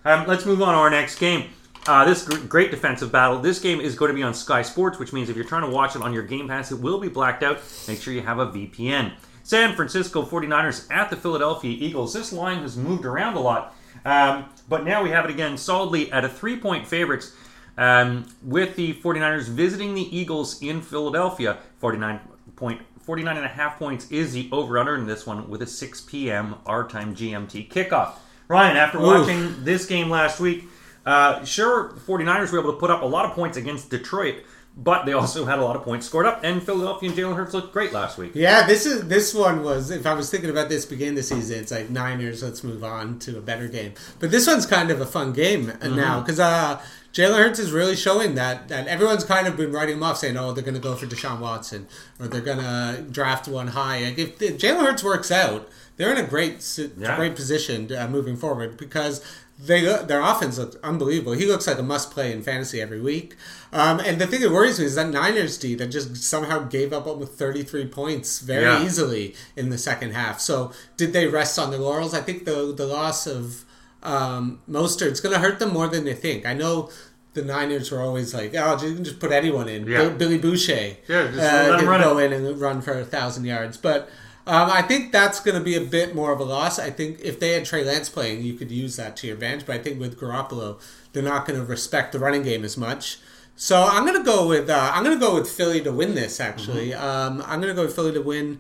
Um, 0.05 0.27
let's 0.27 0.47
move 0.47 0.63
on 0.63 0.75
to 0.75 0.79
our 0.79 0.91
next 0.91 1.19
game. 1.19 1.51
Uh, 1.87 2.05
this 2.05 2.25
gr- 2.25 2.39
great 2.47 2.71
defensive 2.71 3.13
battle. 3.13 3.39
This 3.39 3.59
game 3.59 3.81
is 3.81 3.95
going 3.95 4.09
to 4.09 4.15
be 4.15 4.23
on 4.23 4.33
Sky 4.33 4.63
Sports, 4.63 4.99
which 4.99 5.13
means 5.13 5.29
if 5.29 5.37
you're 5.37 5.45
trying 5.45 5.69
to 5.69 5.71
watch 5.71 5.95
it 5.97 6.03
on 6.03 6.13
your 6.13 6.23
Game 6.23 6.49
Pass, 6.49 6.73
it 6.73 6.81
will 6.81 6.99
be 6.99 7.09
blacked 7.09 7.43
out. 7.43 7.61
Make 7.87 8.01
sure 8.01 8.15
you 8.15 8.23
have 8.23 8.39
a 8.39 8.47
VPN. 8.47 9.13
San 9.43 9.75
Francisco 9.75 10.23
49ers 10.23 10.91
at 10.91 11.11
the 11.11 11.17
Philadelphia 11.17 11.77
Eagles. 11.79 12.15
This 12.15 12.33
line 12.33 12.63
has 12.63 12.79
moved 12.79 13.05
around 13.05 13.35
a 13.35 13.41
lot, 13.41 13.75
um, 14.07 14.47
but 14.71 14.85
now 14.85 15.03
we 15.03 15.11
have 15.11 15.27
it 15.27 15.31
again 15.31 15.59
solidly 15.59 16.11
at 16.11 16.25
a 16.25 16.29
three 16.29 16.57
point 16.57 16.87
favorites 16.87 17.37
um, 17.77 18.27
with 18.43 18.77
the 18.77 18.95
49ers 18.95 19.49
visiting 19.49 19.95
the 19.95 20.17
Eagles 20.17 20.63
in 20.63 20.81
Philadelphia. 20.81 21.59
49 21.81 22.21
point 22.57 22.81
49 23.03 23.37
and 23.37 23.45
a 23.45 23.49
half 23.49 23.79
points 23.79 24.11
is 24.11 24.33
the 24.33 24.49
over 24.51 24.79
under 24.79 24.95
in 24.95 25.07
this 25.07 25.27
one 25.27 25.51
with 25.51 25.61
a 25.61 25.67
6 25.67 26.01
p.m. 26.03 26.55
our 26.65 26.89
time 26.89 27.15
GMT 27.15 27.69
kickoff. 27.69 28.15
Ryan, 28.49 28.79
after 28.79 28.99
watching 28.99 29.63
this 29.65 29.85
game 29.85 30.09
last 30.09 30.41
week, 30.41 30.65
uh, 31.07 31.45
sure, 31.45 31.93
the 31.93 32.01
49ers 32.01 32.53
were 32.53 32.61
able 32.61 32.73
to 32.73 32.79
put 32.79 32.91
up 32.91 33.03
a 33.03 33.07
lot 33.07 33.25
of 33.27 33.33
points 33.33 33.57
against 33.57 33.91
Detroit, 33.91 34.37
but 34.77 35.05
they 35.07 35.13
also 35.13 35.45
had 35.45 35.59
a 35.59 35.63
lot 35.65 35.77
of 35.77 35.83
points 35.83 36.07
scored 36.07 36.27
up, 36.27 36.41
and 36.43 36.63
Philadelphia 36.63 37.09
and 37.11 37.19
Jalen 37.19 37.37
Hurts 37.37 37.55
looked 37.55 37.73
great 37.73 37.93
last 37.93 38.19
week. 38.19 38.33
Yeah, 38.35 38.67
this 38.67 38.87
is 38.87 39.07
this 39.07 39.33
one 39.35 39.63
was. 39.63 39.91
If 39.91 40.05
I 40.07 40.15
was 40.15 40.31
thinking 40.31 40.51
about 40.51 40.69
this 40.69 40.85
beginning 40.85 41.11
of 41.13 41.17
the 41.19 41.23
season, 41.23 41.61
it's 41.61 41.71
like 41.71 41.91
Niners. 41.91 42.43
Let's 42.43 42.65
move 42.65 42.83
on 42.83 43.19
to 43.21 43.39
a 43.39 43.41
better 43.41 43.69
game. 43.69 43.93
But 44.19 44.31
this 44.33 44.47
one's 44.47 44.67
kind 44.67 44.91
of 44.91 45.01
a 45.01 45.07
fun 45.07 45.33
game 45.33 45.67
Mm-hmm. 45.67 45.95
now 45.95 46.21
because 46.21 46.41
uh, 46.41 46.83
Jalen 47.13 47.37
Hurts 47.39 47.59
is 47.61 47.71
really 47.71 47.95
showing 47.95 48.35
that 48.35 48.67
that 48.69 48.89
everyone's 48.89 49.23
kind 49.23 49.47
of 49.47 49.57
been 49.57 49.71
writing 49.71 49.97
him 49.99 50.03
off, 50.03 50.19
saying, 50.19 50.37
"Oh, 50.37 50.51
they're 50.53 50.65
going 50.65 50.75
to 50.75 50.81
go 50.81 50.97
for 50.97 51.07
Deshaun 51.07 51.39
Watson 51.39 51.87
or 52.19 52.27
they're 52.27 52.41
going 52.41 52.59
to 52.59 53.03
draft 53.09 53.47
one 53.47 53.69
high." 53.69 54.03
Like 54.05 54.19
if, 54.19 54.43
if 54.43 54.59
Jalen 54.59 54.81
Hurts 54.87 55.05
works 55.05 55.31
out, 55.31 55.69
they're 55.97 56.11
in 56.11 56.19
a 56.25 56.27
great 56.27 56.67
Yeah. 56.99 57.15
great 57.15 57.37
position 57.37 57.93
uh, 57.95 58.09
moving 58.09 58.37
forward 58.37 58.77
because 58.77 59.25
they 59.59 59.83
their 59.83 60.21
offense 60.21 60.59
looks 60.59 60.77
unbelievable. 60.83 61.33
He 61.33 61.47
looks 61.47 61.67
like 61.67 61.79
a 61.79 61.83
must 61.83 62.11
play 62.11 62.33
in 62.33 62.43
fantasy 62.43 62.81
every 62.81 63.01
week. 63.01 63.37
Um, 63.73 64.01
and 64.01 64.21
the 64.21 64.27
thing 64.27 64.41
that 64.41 64.51
worries 64.51 64.79
me 64.79 64.85
is 64.87 64.95
that 64.97 65.09
Niners 65.11 65.57
D 65.59 65.75
that 65.77 65.89
just 65.89 66.17
somehow 66.17 66.61
gave 66.65 66.93
up 66.93 67.07
almost 67.07 67.33
33 67.33 67.87
points 67.87 68.41
very 68.41 68.65
Yeah. 68.65 68.85
easily 68.85 69.35
in 69.57 69.71
the 69.71 69.79
second 69.79 70.13
half. 70.13 70.41
So 70.41 70.73
did 70.97 71.13
they 71.13 71.27
rest 71.29 71.59
on 71.59 71.71
their 71.71 71.81
laurels? 71.81 72.15
I 72.15 72.21
think 72.21 72.45
the 72.45 72.73
the 72.75 72.87
loss 72.87 73.27
of 73.27 73.65
um, 74.03 74.61
Mostert's 74.69 75.21
going 75.21 75.33
to 75.35 75.39
hurt 75.41 75.59
them 75.59 75.73
more 75.73 75.89
than 75.89 76.05
they 76.05 76.15
think. 76.15 76.47
I 76.47 76.55
know. 76.55 76.91
The 77.33 77.43
Niners 77.43 77.91
were 77.91 78.01
always 78.01 78.33
like, 78.33 78.55
"Oh, 78.55 78.79
you 78.81 78.95
can 78.95 79.03
just 79.03 79.19
put 79.19 79.33
anyone 79.33 79.69
in." 79.69 79.89
Yeah. 79.89 80.11
Billy 80.11 80.39
Boucher, 80.39 80.97
Yeah, 81.09 81.27
just 81.33 81.41
uh, 81.41 81.79
him 81.79 81.89
run 81.89 82.01
go 82.01 82.19
it. 82.19 82.31
in 82.31 82.33
and 82.47 82.61
run 82.61 82.81
for 82.81 82.93
a 82.93 83.05
thousand 83.05 83.45
yards. 83.45 83.77
But 83.77 84.09
um, 84.47 84.71
I 84.71 84.83
think 84.83 85.11
that's 85.13 85.41
going 85.41 85.57
to 85.57 85.65
be 85.65 85.75
a 85.75 85.81
bit 85.81 86.15
more 86.15 86.33
of 86.33 86.41
a 86.41 86.45
loss. 86.45 86.79
I 86.79 86.91
think 86.91 87.21
if 87.23 87.41
they 87.41 87.53
had 87.53 87.65
Trey 87.65 87.83
Lance 87.85 88.09
playing, 88.09 88.43
you 88.43 88.55
could 88.55 88.71
use 88.71 88.97
that 88.97 89.17
to 89.19 89.27
your 89.27 89.35
advantage. 89.35 89.67
But 89.67 89.77
I 89.77 89.79
think 89.83 89.99
with 89.99 90.19
Garoppolo, 90.21 90.81
they're 91.13 91.23
not 91.23 91.47
going 91.47 91.59
to 91.59 91.65
respect 91.65 92.13
the 92.13 92.19
running 92.19 92.43
game 92.43 92.65
as 92.65 92.77
much. 92.77 93.19
So 93.57 93.85
I'm 93.85 94.05
going 94.05 94.19
to 94.19 94.25
go 94.25 94.47
with 94.49 94.69
uh, 94.69 94.91
I'm 94.95 95.05
going 95.05 95.17
to 95.19 95.25
go 95.25 95.35
with 95.35 95.49
Philly 95.49 95.81
to 95.83 95.93
win 95.93 96.15
this. 96.15 96.41
Actually, 96.41 96.91
Mm-hmm. 96.91 97.05
um, 97.05 97.43
I'm 97.47 97.61
going 97.61 97.73
to 97.73 97.75
go 97.75 97.83
with 97.87 97.95
Philly 97.95 98.13
to 98.13 98.21
win, 98.21 98.59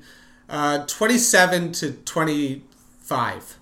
uh, 0.48 0.86
27 0.86 1.72
to 1.72 1.92
25. 1.92 3.58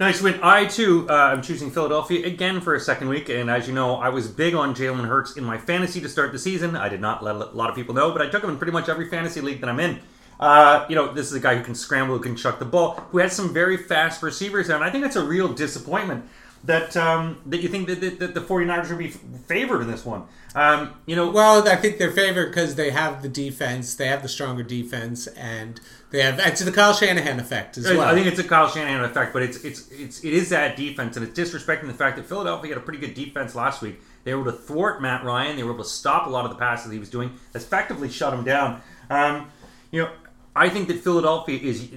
Nice 0.00 0.20
win. 0.20 0.40
I 0.42 0.64
too 0.64 1.06
uh, 1.08 1.30
am 1.32 1.42
choosing 1.42 1.70
Philadelphia 1.70 2.26
again 2.26 2.60
for 2.60 2.74
a 2.74 2.80
second 2.80 3.08
week, 3.08 3.28
and 3.28 3.48
as 3.48 3.68
you 3.68 3.74
know, 3.74 3.96
I 3.96 4.08
was 4.08 4.26
big 4.26 4.54
on 4.54 4.74
Jalen 4.74 5.06
Hurts 5.06 5.36
in 5.36 5.44
my 5.44 5.58
fantasy 5.58 6.00
to 6.00 6.08
start 6.08 6.32
the 6.32 6.38
season. 6.40 6.74
I 6.74 6.88
did 6.88 7.00
not 7.00 7.22
let 7.22 7.36
a 7.36 7.38
lot 7.38 7.68
of 7.70 7.76
people 7.76 7.94
know, 7.94 8.10
but 8.10 8.20
I 8.20 8.28
took 8.28 8.42
him 8.42 8.50
in 8.50 8.56
pretty 8.56 8.72
much 8.72 8.88
every 8.88 9.08
fantasy 9.08 9.40
league 9.40 9.60
that 9.60 9.68
I'm 9.70 9.78
in. 9.78 10.00
Uh, 10.42 10.84
you 10.88 10.96
know, 10.96 11.12
this 11.12 11.28
is 11.28 11.34
a 11.34 11.38
guy 11.38 11.54
who 11.54 11.62
can 11.62 11.72
scramble, 11.72 12.16
who 12.16 12.20
can 12.20 12.34
chuck 12.34 12.58
the 12.58 12.64
ball, 12.64 12.94
who 13.12 13.18
has 13.18 13.32
some 13.32 13.54
very 13.54 13.76
fast 13.76 14.24
receivers, 14.24 14.70
and 14.70 14.82
I 14.82 14.90
think 14.90 15.04
that's 15.04 15.14
a 15.14 15.22
real 15.22 15.46
disappointment 15.46 16.28
that 16.64 16.96
um, 16.96 17.40
that 17.46 17.60
you 17.60 17.68
think 17.68 17.86
that, 17.86 18.00
that, 18.00 18.18
that 18.18 18.34
the 18.34 18.40
49ers 18.40 18.88
would 18.88 18.98
be 18.98 19.10
favored 19.10 19.82
in 19.82 19.88
this 19.88 20.04
one. 20.04 20.24
Um, 20.56 20.94
you 21.06 21.14
know, 21.14 21.30
Well, 21.30 21.66
I 21.68 21.76
think 21.76 21.98
they're 21.98 22.10
favored 22.10 22.48
because 22.48 22.74
they 22.74 22.90
have 22.90 23.22
the 23.22 23.28
defense, 23.28 23.94
they 23.94 24.08
have 24.08 24.22
the 24.22 24.28
stronger 24.28 24.64
defense, 24.64 25.28
and 25.28 25.80
they 26.10 26.22
have 26.22 26.40
it's 26.40 26.60
the 26.60 26.72
Kyle 26.72 26.92
Shanahan 26.92 27.38
effect 27.38 27.78
as 27.78 27.84
well. 27.84 28.00
I 28.00 28.12
think 28.12 28.26
it's 28.26 28.40
a 28.40 28.44
Kyle 28.44 28.68
Shanahan 28.68 29.04
effect, 29.04 29.32
but 29.32 29.44
it's 29.44 29.58
it's 29.64 29.92
it's 29.92 30.24
it 30.24 30.32
is 30.32 30.48
that 30.48 30.76
defense, 30.76 31.16
and 31.16 31.24
it's 31.24 31.38
disrespecting 31.38 31.86
the 31.86 31.94
fact 31.94 32.16
that 32.16 32.26
Philadelphia 32.26 32.74
had 32.74 32.78
a 32.78 32.84
pretty 32.84 32.98
good 32.98 33.14
defense 33.14 33.54
last 33.54 33.80
week. 33.80 34.00
They 34.24 34.34
were 34.34 34.40
able 34.40 34.50
to 34.50 34.58
thwart 34.58 35.00
Matt 35.00 35.22
Ryan. 35.22 35.54
They 35.54 35.62
were 35.62 35.72
able 35.72 35.84
to 35.84 35.90
stop 35.90 36.26
a 36.26 36.30
lot 36.30 36.44
of 36.44 36.50
the 36.50 36.58
passes 36.58 36.90
he 36.90 36.98
was 36.98 37.10
doing, 37.10 37.38
effectively 37.54 38.08
shut 38.08 38.34
him 38.34 38.42
down. 38.42 38.82
Um, 39.08 39.52
you 39.92 40.02
know, 40.02 40.10
I 40.54 40.68
think 40.68 40.88
that 40.88 40.98
Philadelphia 40.98 41.58
is. 41.58 41.88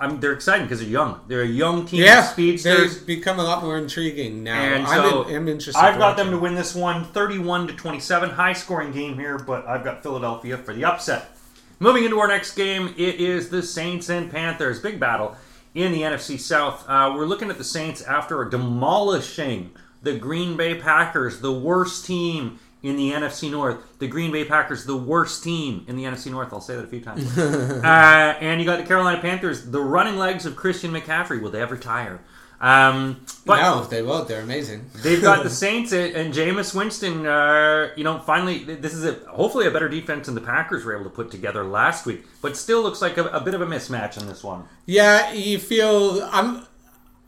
I 0.00 0.08
mean, 0.08 0.18
they're 0.18 0.32
exciting 0.32 0.66
because 0.66 0.80
they're 0.80 0.88
young. 0.88 1.20
They're 1.28 1.42
a 1.42 1.46
young 1.46 1.86
team 1.86 2.02
yeah, 2.02 2.22
speedsters. 2.22 2.98
they've 2.98 3.06
become 3.06 3.38
a 3.38 3.44
lot 3.44 3.62
more 3.62 3.78
intriguing 3.78 4.42
now. 4.42 4.60
And 4.60 4.86
I'm, 4.86 5.10
so 5.10 5.22
in, 5.28 5.36
I'm 5.36 5.48
interested. 5.48 5.80
I've 5.80 5.98
got 5.98 6.16
them 6.16 6.30
to 6.30 6.38
win 6.38 6.54
this 6.56 6.74
one 6.74 7.04
31 7.04 7.68
to 7.68 7.74
27. 7.74 8.30
High 8.30 8.54
scoring 8.54 8.90
game 8.92 9.14
here, 9.14 9.38
but 9.38 9.66
I've 9.66 9.84
got 9.84 10.02
Philadelphia 10.02 10.58
for 10.58 10.74
the 10.74 10.84
upset. 10.84 11.30
Moving 11.78 12.04
into 12.04 12.18
our 12.18 12.28
next 12.28 12.54
game, 12.54 12.94
it 12.96 13.16
is 13.16 13.50
the 13.50 13.62
Saints 13.62 14.08
and 14.08 14.30
Panthers. 14.30 14.80
Big 14.80 14.98
battle 14.98 15.36
in 15.74 15.92
the 15.92 16.02
NFC 16.02 16.38
South. 16.38 16.84
Uh, 16.88 17.12
we're 17.16 17.26
looking 17.26 17.50
at 17.50 17.58
the 17.58 17.64
Saints 17.64 18.02
after 18.02 18.44
demolishing 18.44 19.72
the 20.02 20.16
Green 20.16 20.56
Bay 20.56 20.74
Packers, 20.74 21.40
the 21.40 21.52
worst 21.52 22.04
team 22.04 22.58
in 22.84 22.96
the 22.96 23.10
NFC 23.10 23.50
North. 23.50 23.98
The 23.98 24.06
Green 24.06 24.30
Bay 24.30 24.44
Packers, 24.44 24.84
the 24.84 24.96
worst 24.96 25.42
team 25.42 25.84
in 25.88 25.96
the 25.96 26.04
NFC 26.04 26.30
North. 26.30 26.52
I'll 26.52 26.60
say 26.60 26.76
that 26.76 26.84
a 26.84 26.88
few 26.88 27.00
times. 27.00 27.36
uh, 27.38 28.36
and 28.40 28.60
you 28.60 28.66
got 28.66 28.78
the 28.78 28.84
Carolina 28.84 29.20
Panthers, 29.20 29.70
the 29.70 29.80
running 29.80 30.16
legs 30.16 30.46
of 30.46 30.54
Christian 30.54 30.92
McCaffrey. 30.92 31.40
Will 31.40 31.50
they 31.50 31.62
ever 31.62 31.76
tire? 31.76 32.20
Um, 32.60 33.20
but 33.44 33.60
no, 33.60 33.82
if 33.82 33.90
they 33.90 34.02
won't, 34.02 34.28
they're 34.28 34.40
amazing. 34.40 34.90
They've 35.02 35.20
got 35.20 35.42
the 35.42 35.50
Saints 35.64 35.92
and 35.92 36.32
Jameis 36.32 36.74
Winston. 36.74 37.26
Uh, 37.26 37.90
you 37.96 38.04
know, 38.04 38.18
finally, 38.20 38.64
this 38.64 38.94
is 38.94 39.04
a, 39.04 39.14
hopefully 39.28 39.66
a 39.66 39.70
better 39.70 39.88
defense 39.88 40.26
than 40.26 40.34
the 40.34 40.40
Packers 40.40 40.84
were 40.84 40.94
able 40.94 41.04
to 41.04 41.10
put 41.10 41.30
together 41.30 41.64
last 41.64 42.06
week. 42.06 42.24
But 42.40 42.56
still 42.56 42.82
looks 42.82 43.02
like 43.02 43.18
a, 43.18 43.24
a 43.26 43.40
bit 43.40 43.54
of 43.54 43.60
a 43.60 43.66
mismatch 43.66 44.20
in 44.20 44.26
this 44.26 44.44
one. 44.44 44.64
Yeah, 44.86 45.32
you 45.32 45.58
feel 45.58 46.22
I'm. 46.32 46.66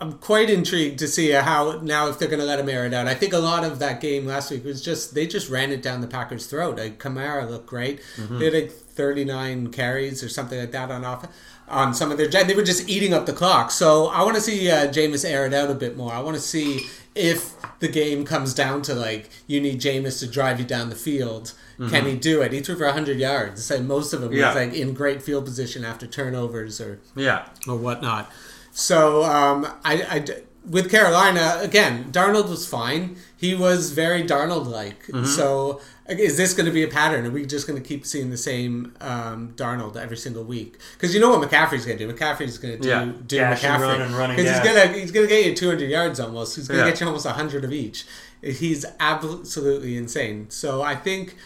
I'm 0.00 0.12
quite 0.14 0.50
intrigued 0.50 0.98
to 0.98 1.08
see 1.08 1.30
how 1.30 1.80
now 1.82 2.08
if 2.08 2.18
they're 2.18 2.28
going 2.28 2.40
to 2.40 2.44
let 2.46 2.60
him 2.60 2.68
air 2.68 2.84
it 2.84 2.92
out. 2.92 3.06
I 3.08 3.14
think 3.14 3.32
a 3.32 3.38
lot 3.38 3.64
of 3.64 3.78
that 3.78 4.00
game 4.00 4.26
last 4.26 4.50
week 4.50 4.62
was 4.64 4.82
just 4.82 5.14
they 5.14 5.26
just 5.26 5.48
ran 5.48 5.70
it 5.72 5.80
down 5.82 6.02
the 6.02 6.06
Packers' 6.06 6.46
throat. 6.46 6.76
Like 6.76 6.98
Kamara 6.98 7.48
looked 7.48 7.66
great. 7.66 8.00
Mm-hmm. 8.16 8.38
They 8.38 8.44
had 8.46 8.54
like 8.54 8.70
39 8.72 9.72
carries 9.72 10.22
or 10.22 10.28
something 10.28 10.58
like 10.58 10.72
that 10.72 10.90
on 10.90 11.04
off 11.04 11.26
on 11.68 11.94
some 11.94 12.12
of 12.12 12.18
their. 12.18 12.28
They 12.28 12.54
were 12.54 12.62
just 12.62 12.88
eating 12.88 13.14
up 13.14 13.24
the 13.26 13.32
clock. 13.32 13.70
So 13.70 14.08
I 14.08 14.22
want 14.22 14.34
to 14.36 14.42
see 14.42 14.70
uh, 14.70 14.88
Jameis 14.88 15.28
air 15.28 15.46
it 15.46 15.54
out 15.54 15.70
a 15.70 15.74
bit 15.74 15.96
more. 15.96 16.12
I 16.12 16.20
want 16.20 16.36
to 16.36 16.42
see 16.42 16.80
if 17.14 17.54
the 17.80 17.88
game 17.88 18.26
comes 18.26 18.52
down 18.52 18.82
to 18.82 18.94
like 18.94 19.30
you 19.46 19.60
need 19.62 19.80
Jameis 19.80 20.18
to 20.20 20.26
drive 20.26 20.60
you 20.60 20.66
down 20.66 20.90
the 20.90 20.94
field. 20.96 21.54
Can 21.90 22.06
he 22.06 22.16
do 22.16 22.40
it? 22.40 22.52
He 22.54 22.60
threw 22.60 22.74
for 22.76 22.86
100 22.86 23.18
yards, 23.18 23.70
and 23.70 23.86
most 23.86 24.14
of 24.14 24.20
them 24.22 24.30
Mm-hmm. 24.30 24.38
Yeah. 24.40 24.46
was 24.48 24.56
like 24.56 24.72
in 24.74 24.94
great 24.94 25.22
field 25.22 25.44
position 25.44 25.84
after 25.84 26.06
turnovers 26.06 26.80
or 26.80 27.00
Yeah, 27.14 27.48
or 27.68 27.76
whatnot. 27.76 28.30
So 28.78 29.24
um, 29.24 29.66
I, 29.84 30.02
I 30.02 30.24
with 30.68 30.90
Carolina 30.90 31.58
again, 31.62 32.12
Darnold 32.12 32.50
was 32.50 32.68
fine. 32.68 33.16
He 33.36 33.54
was 33.54 33.92
very 33.92 34.22
Darnold 34.22 34.66
like. 34.66 35.04
So 35.24 35.80
is 36.08 36.36
this 36.36 36.52
going 36.52 36.66
to 36.66 36.72
be 36.72 36.82
a 36.82 36.88
pattern? 36.88 37.24
Are 37.26 37.30
we 37.30 37.46
just 37.46 37.66
going 37.66 37.80
to 37.82 37.88
keep 37.88 38.04
seeing 38.04 38.28
the 38.30 38.36
same 38.36 38.94
um, 39.00 39.54
Darnold 39.56 39.96
every 39.96 40.18
single 40.18 40.44
week? 40.44 40.76
Because 40.92 41.14
you 41.14 41.20
know 41.20 41.30
what 41.30 41.48
McCaffrey's 41.48 41.86
going 41.86 41.96
to 41.96 42.06
do. 42.06 42.12
McCaffrey's 42.12 42.58
going 42.58 42.76
to 42.76 42.82
do 42.82 42.88
Yeah. 42.88 43.04
do 43.26 43.36
Dash 43.38 43.62
McCaffrey 43.62 43.80
run 43.80 44.02
and 44.02 44.14
running, 44.14 44.36
because 44.36 44.52
he's 44.54 44.64
gonna 44.72 44.92
he's 44.92 45.10
gonna 45.10 45.26
get 45.26 45.46
you 45.46 45.54
200 45.56 45.88
yards 45.88 46.20
almost. 46.20 46.56
He's 46.56 46.68
gonna 46.68 46.80
Yeah. 46.80 46.90
get 46.90 47.00
you 47.00 47.06
almost 47.06 47.24
100 47.24 47.64
of 47.64 47.72
each. 47.72 48.04
He's 48.42 48.84
absolutely 49.00 49.96
insane. 49.96 50.50
So 50.50 50.82
I 50.82 50.94
think. 50.96 51.36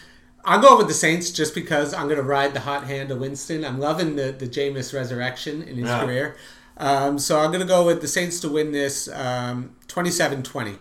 I'll 0.43 0.59
go 0.59 0.75
with 0.75 0.87
the 0.87 0.93
Saints 0.95 1.29
just 1.29 1.53
because 1.53 1.93
I'm 1.93 2.05
going 2.07 2.17
to 2.17 2.23
ride 2.23 2.55
the 2.55 2.61
hot 2.61 2.85
hand 2.85 3.11
of 3.11 3.19
Winston. 3.19 3.63
I'm 3.63 3.79
loving 3.79 4.15
the, 4.15 4.31
the 4.31 4.47
Jameis 4.47 4.91
resurrection 4.91 5.61
in 5.61 5.77
his 5.77 5.87
Yeah. 5.87 6.03
career. 6.03 6.35
Um, 6.81 7.19
so 7.19 7.39
I'm 7.39 7.51
going 7.51 7.61
to 7.61 7.67
go 7.67 7.85
with 7.85 8.01
the 8.01 8.07
Saints 8.07 8.39
to 8.39 8.49
win 8.49 8.71
this 8.71 9.07
um, 9.09 9.75
27-20. 9.87 10.79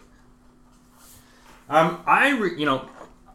um, 1.68 2.02
I 2.06 2.30
re, 2.30 2.58
you 2.58 2.66
know. 2.66 2.88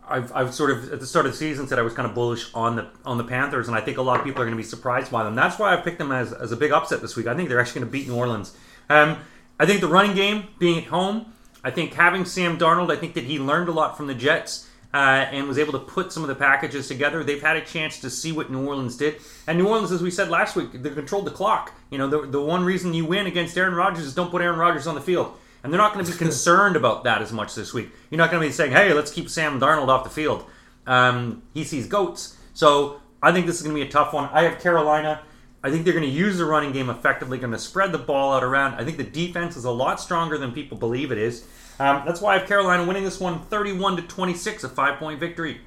I've, 0.08 0.32
I've 0.36 0.54
sort 0.54 0.70
of 0.70 0.94
at 0.94 1.00
the 1.00 1.08
start 1.08 1.26
of 1.26 1.32
the 1.32 1.38
season 1.40 1.68
said 1.68 1.80
I 1.80 1.82
was 1.82 1.96
kind 1.96 2.08
of 2.08 2.14
bullish 2.14 2.54
on 2.54 2.76
the 2.76 2.88
on 3.06 3.18
the 3.18 3.24
Panthers, 3.24 3.68
and 3.68 3.76
I 3.76 3.82
think 3.82 3.98
a 3.98 4.04
lot 4.04 4.20
of 4.20 4.24
people 4.24 4.40
are 4.40 4.46
going 4.46 4.56
to 4.56 4.62
be 4.62 4.68
surprised 4.68 5.12
by 5.12 5.24
them. 5.24 5.34
That's 5.34 5.58
why 5.58 5.74
I 5.74 5.78
picked 5.78 5.98
them 5.98 6.12
as, 6.12 6.32
as 6.32 6.52
a 6.52 6.56
big 6.56 6.72
upset 6.72 7.02
this 7.02 7.16
week. 7.16 7.26
I 7.26 7.36
think 7.36 7.50
they're 7.50 7.60
actually 7.60 7.82
going 7.82 7.88
to 7.88 7.92
beat 7.92 8.08
New 8.08 8.16
Orleans. 8.16 8.56
Um, 8.88 9.18
I 9.60 9.66
think 9.66 9.82
the 9.82 9.88
running 9.88 10.16
game 10.16 10.50
being 10.60 10.78
at 10.78 10.84
home, 10.90 11.34
I 11.64 11.72
think 11.72 11.96
having 11.96 12.24
Sam 12.24 12.60
Darnold, 12.60 12.92
I 12.92 12.98
think 12.98 13.16
that 13.16 13.24
he 13.24 13.40
learned 13.40 13.68
a 13.68 13.72
lot 13.72 13.98
from 13.98 14.06
the 14.06 14.14
Jets 14.14 14.70
uh, 14.96 15.28
and 15.30 15.46
was 15.46 15.58
able 15.58 15.74
to 15.74 15.80
put 15.80 16.14
some 16.14 16.24
of 16.24 16.30
the 16.30 16.36
packages 16.36 16.88
together. 16.88 17.22
They've 17.22 17.42
had 17.42 17.58
a 17.58 17.62
chance 17.62 18.00
to 18.00 18.10
see 18.10 18.32
what 18.32 18.50
New 18.50 18.66
Orleans 18.66 18.96
did, 18.96 19.16
and 19.46 19.58
New 19.58 19.68
Orleans, 19.68 19.92
as 19.92 20.02
we 20.02 20.10
said 20.10 20.30
last 20.30 20.56
week, 20.56 20.72
they 20.72 20.90
controlled 20.90 21.28
the 21.28 21.32
clock. 21.32 21.74
You 21.90 21.98
know, 21.98 22.08
the, 22.08 22.22
the 22.26 22.42
one 22.42 22.64
reason 22.64 22.94
you 22.94 23.04
win 23.04 23.28
against 23.28 23.58
Aaron 23.58 23.74
Rodgers 23.74 24.06
is 24.06 24.16
don't 24.16 24.32
put 24.32 24.42
Aaron 24.42 24.58
Rodgers 24.58 24.88
on 24.88 24.96
the 24.96 25.02
field. 25.02 25.38
And 25.64 25.74
they're 25.74 25.82
not 25.82 25.94
going 25.94 26.06
to 26.06 26.12
be 26.12 26.18
concerned 26.26 26.78
about 26.78 27.04
that 27.04 27.22
as 27.22 27.34
much 27.34 27.56
this 27.56 27.74
week. 27.74 27.90
You're 28.10 28.20
not 28.20 28.32
going 28.32 28.42
to 28.42 28.48
be 28.48 28.54
saying, 28.54 28.72
"Hey, 28.72 28.94
let's 28.94 29.12
keep 29.12 29.30
Sam 29.30 29.60
Darnold 29.60 29.90
off 29.90 30.06
the 30.06 30.10
field." 30.10 30.46
Um, 30.88 31.44
he 31.54 31.66
sees 31.66 31.88
goats, 31.88 32.38
so 32.54 33.02
I 33.22 33.34
think 33.34 33.48
this 33.48 33.58
is 33.58 33.64
going 33.64 33.76
to 33.76 33.82
be 33.82 33.88
a 33.88 33.92
tough 33.92 34.14
one. 34.14 34.30
I 34.32 34.44
have 34.44 34.62
Carolina. 34.62 35.24
I 35.62 35.72
think 35.72 35.84
they're 35.84 35.94
going 35.94 36.06
to 36.06 36.12
use 36.12 36.38
the 36.38 36.46
running 36.46 36.72
game 36.72 36.90
effectively, 36.90 37.38
going 37.38 37.52
to 37.52 37.60
spread 37.60 37.92
the 37.92 37.98
ball 37.98 38.34
out 38.34 38.44
around. 38.44 38.76
I 38.76 38.86
think 38.86 38.96
the 38.96 39.04
defense 39.04 39.58
is 39.58 39.66
a 39.66 39.72
lot 39.72 40.00
stronger 40.00 40.38
than 40.38 40.54
people 40.54 40.78
believe 40.78 41.12
it 41.12 41.18
is. 41.18 41.46
Um, 41.80 42.04
that's 42.06 42.22
why 42.22 42.36
I 42.36 42.40
have 42.40 42.48
Carolina 42.48 42.86
winning 42.86 43.04
this 43.04 43.20
one 43.20 43.42
31 43.44 43.98
to 43.98 44.02
26, 44.04 44.64
a 44.64 44.70
five 44.70 45.00
point 45.00 45.20
victory. 45.20 45.62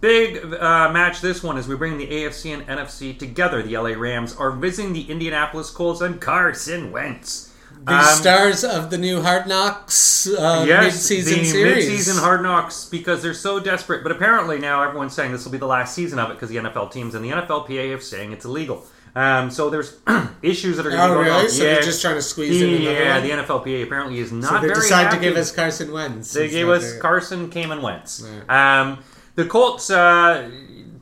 Big 0.00 0.52
uh, 0.54 0.90
match 0.92 1.20
this 1.22 1.42
one 1.42 1.56
as 1.56 1.66
we 1.66 1.76
bring 1.76 1.96
the 1.96 2.06
AFC 2.06 2.52
and 2.52 2.66
NFC 2.66 3.18
together. 3.18 3.62
The 3.62 3.78
LA 3.78 3.90
Rams 3.90 4.36
are 4.36 4.50
visiting 4.50 4.92
the 4.92 5.10
Indianapolis 5.10 5.70
Colts 5.70 6.02
and 6.02 6.20
Carson 6.20 6.92
Wentz. 6.92 7.54
The 7.82 7.94
um, 7.94 8.04
stars 8.04 8.64
of 8.64 8.90
the 8.90 8.98
new 8.98 9.22
Hard 9.22 9.46
Knocks 9.46 10.26
uh, 10.26 10.64
yes, 10.66 10.94
mid-season 10.94 11.38
the 11.38 11.44
series. 11.44 11.86
mid-season 11.86 12.22
Hard 12.22 12.42
Knocks 12.42 12.86
because 12.86 13.22
they're 13.22 13.34
so 13.34 13.60
desperate. 13.60 14.02
But 14.02 14.12
apparently 14.12 14.58
now 14.58 14.82
everyone's 14.82 15.14
saying 15.14 15.32
this 15.32 15.44
will 15.44 15.52
be 15.52 15.58
the 15.58 15.66
last 15.66 15.94
season 15.94 16.18
of 16.18 16.30
it 16.30 16.34
because 16.34 16.50
the 16.50 16.56
NFL 16.56 16.92
teams 16.92 17.14
and 17.14 17.24
the 17.24 17.30
NFLPA 17.30 17.96
are 17.96 18.00
saying 18.00 18.32
it's 18.32 18.44
illegal. 18.44 18.84
Um, 19.16 19.50
so 19.50 19.70
there's 19.70 19.96
issues 20.42 20.76
that 20.76 20.86
are 20.86 20.90
going 20.90 21.00
to 21.00 21.04
oh, 21.06 21.08
be 21.08 21.14
going 21.14 21.26
really? 21.26 21.44
on. 21.44 21.50
So 21.50 21.64
yeah. 21.64 21.74
they're 21.74 21.82
just 21.82 22.02
trying 22.02 22.16
to 22.16 22.22
squeeze 22.22 22.60
in 22.60 22.68
another 22.74 22.92
Yeah, 23.04 23.14
one? 23.18 23.22
the 23.22 23.30
NFLPA 23.44 23.84
apparently 23.84 24.18
is 24.18 24.32
not 24.32 24.48
So 24.48 24.54
they 24.60 24.68
very 24.68 24.74
decided 24.80 25.04
happy. 25.06 25.16
to 25.18 25.22
give 25.22 25.36
us 25.36 25.52
Carson 25.52 25.92
Wentz. 25.92 26.32
They 26.32 26.48
gave 26.48 26.68
us 26.68 26.82
their- 26.92 27.00
Carson 27.00 27.48
Cayman 27.50 27.80
Wentz. 27.82 28.26
Um, 28.48 28.98
the 29.36 29.44
Colts 29.44 29.90
uh, 29.90 30.50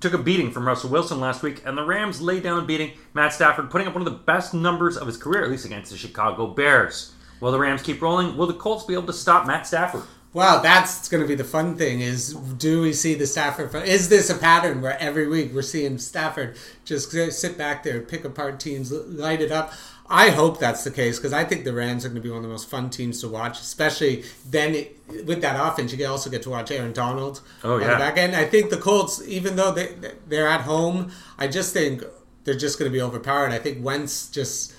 took 0.01 0.13
a 0.15 0.19
beating 0.19 0.51
from 0.51 0.67
Russell 0.67 0.91
Wilson 0.91 1.21
last 1.21 1.43
week, 1.43 1.63
and 1.65 1.77
the 1.77 1.85
Rams 1.85 2.21
laid 2.21 2.43
down 2.43 2.59
a 2.59 2.63
beating. 2.67 2.93
Matt 3.15 3.33
Stafford 3.33 3.71
putting 3.71 3.87
up 3.87 3.95
one 3.95 4.07
of 4.07 4.13
the 4.13 4.19
best 4.19 4.53
numbers 4.55 4.97
of 4.97 5.07
his 5.07 5.17
career, 5.17 5.43
at 5.45 5.51
least 5.51 5.65
against 5.65 5.91
the 5.91 5.97
Chicago 5.99 6.47
Bears. 6.49 7.15
Will 7.41 7.51
the 7.53 7.59
Rams 7.59 7.83
keep 7.83 8.01
rolling? 8.03 8.37
Will 8.37 8.47
the 8.47 8.55
Colts 8.55 8.85
be 8.85 8.95
able 8.95 9.07
to 9.07 9.13
stop 9.13 9.47
Matt 9.47 9.67
Stafford? 9.67 10.03
Wow, 10.35 10.61
that's 10.61 11.09
going 11.11 11.23
to 11.23 11.29
be 11.29 11.35
the 11.35 11.45
fun 11.45 11.77
thing. 11.77 12.01
Is 12.01 12.33
do 12.35 12.81
we 12.81 12.95
see 12.95 13.15
the 13.15 13.27
Stafford? 13.27 13.75
Is 13.87 14.09
this 14.09 14.31
a 14.31 14.35
pattern 14.35 14.81
where 14.81 14.99
every 14.99 15.29
week 15.29 15.53
we're 15.53 15.61
seeing 15.63 15.99
Stafford 15.99 16.57
just 16.87 17.11
sit 17.11 17.59
back 17.59 17.83
there, 17.83 18.01
pick 18.01 18.25
apart 18.25 18.59
teams, 18.59 18.91
light 18.91 19.43
it 19.43 19.53
up? 19.53 19.73
I 20.09 20.31
hope 20.31 20.59
that's 20.59 20.85
the 20.85 20.91
case 20.91 21.19
because 21.19 21.33
I 21.33 21.45
think 21.45 21.65
the 21.65 21.73
Rams 21.73 22.05
are 22.05 22.09
going 22.09 22.21
to 22.21 22.23
be 22.23 22.29
one 22.29 22.39
of 22.39 22.43
the 22.43 22.49
most 22.49 22.69
fun 22.69 22.91
teams 22.91 23.21
to 23.21 23.29
watch, 23.29 23.61
especially 23.61 24.25
then 24.49 24.75
it, 24.75 25.27
with 25.27 25.41
that 25.43 25.57
offense. 25.59 25.93
You 25.93 25.99
can 25.99 26.07
also 26.07 26.29
get 26.29 26.43
to 26.43 26.51
watch 26.51 26.71
Aaron 26.71 26.93
Donald 26.93 27.41
Oh, 27.63 27.79
yeah. 27.79 27.99
back 27.99 28.19
end. 28.19 28.35
I 28.35 28.45
think 28.45 28.71
the 28.71 28.77
Colts, 28.79 29.23
even 29.27 29.57
though 29.57 29.71
they 29.73 29.95
they're 30.29 30.49
at 30.49 30.63
home, 30.63 31.13
I 31.39 31.47
just 31.47 31.73
think 31.73 32.03
they're 32.45 32.55
just 32.55 32.79
going 32.79 32.91
to 32.91 32.93
be 32.93 33.01
overpowered. 33.01 33.53
I 33.53 33.59
think 33.59 33.85
Wentz 33.85 34.29
just 34.29 34.75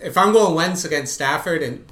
if 0.00 0.16
I'm 0.16 0.32
going 0.32 0.54
Wentz 0.54 0.84
against 0.84 1.12
Stafford, 1.14 1.62
and 1.62 1.84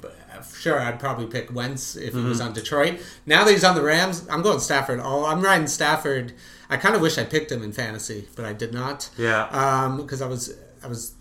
sure, 0.43 0.79
I'd 0.79 0.99
probably 0.99 1.27
pick 1.27 1.53
Wentz 1.53 1.95
if 1.95 2.13
he 2.13 2.19
Mm-hmm. 2.19 2.29
was 2.29 2.41
on 2.41 2.53
Detroit. 2.53 2.99
Now 3.25 3.43
that 3.43 3.51
he's 3.51 3.63
on 3.63 3.75
the 3.75 3.81
Rams, 3.83 4.25
I'm 4.29 4.41
going 4.41 4.59
Stafford. 4.59 4.99
All 4.99 5.25
I'm 5.25 5.41
riding 5.41 5.67
Stafford. 5.67 6.33
I 6.69 6.77
kind 6.77 6.95
of 6.95 7.01
wish 7.01 7.17
I 7.17 7.23
picked 7.23 7.51
him 7.51 7.63
in 7.63 7.71
fantasy, 7.71 8.27
but 8.35 8.45
I 8.45 8.53
did 8.53 8.73
not. 8.73 9.09
Yeah. 9.17 9.95
because 9.97 10.21
I 10.21 10.27
was 10.27 10.55
I 10.83 10.87
was. 10.87 11.13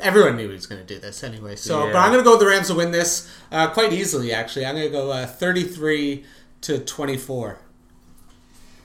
Everyone 0.00 0.36
knew 0.36 0.48
he 0.48 0.54
was 0.54 0.66
going 0.66 0.80
to 0.80 0.86
do 0.94 0.98
this 0.98 1.22
anyway. 1.22 1.56
So, 1.56 1.84
Yeah. 1.86 1.92
but 1.92 1.98
I'm 1.98 2.10
going 2.10 2.20
to 2.20 2.24
go 2.24 2.30
with 2.32 2.40
the 2.40 2.46
Rams 2.46 2.68
to 2.68 2.74
win 2.74 2.90
this 2.90 3.30
uh, 3.52 3.68
quite 3.68 3.92
easily. 3.92 4.32
Actually, 4.32 4.64
I'm 4.64 4.76
going 4.76 4.86
to 4.86 4.92
go 4.92 5.10
uh, 5.10 5.26
33 5.26 6.24
to 6.62 6.78
24. 6.78 7.58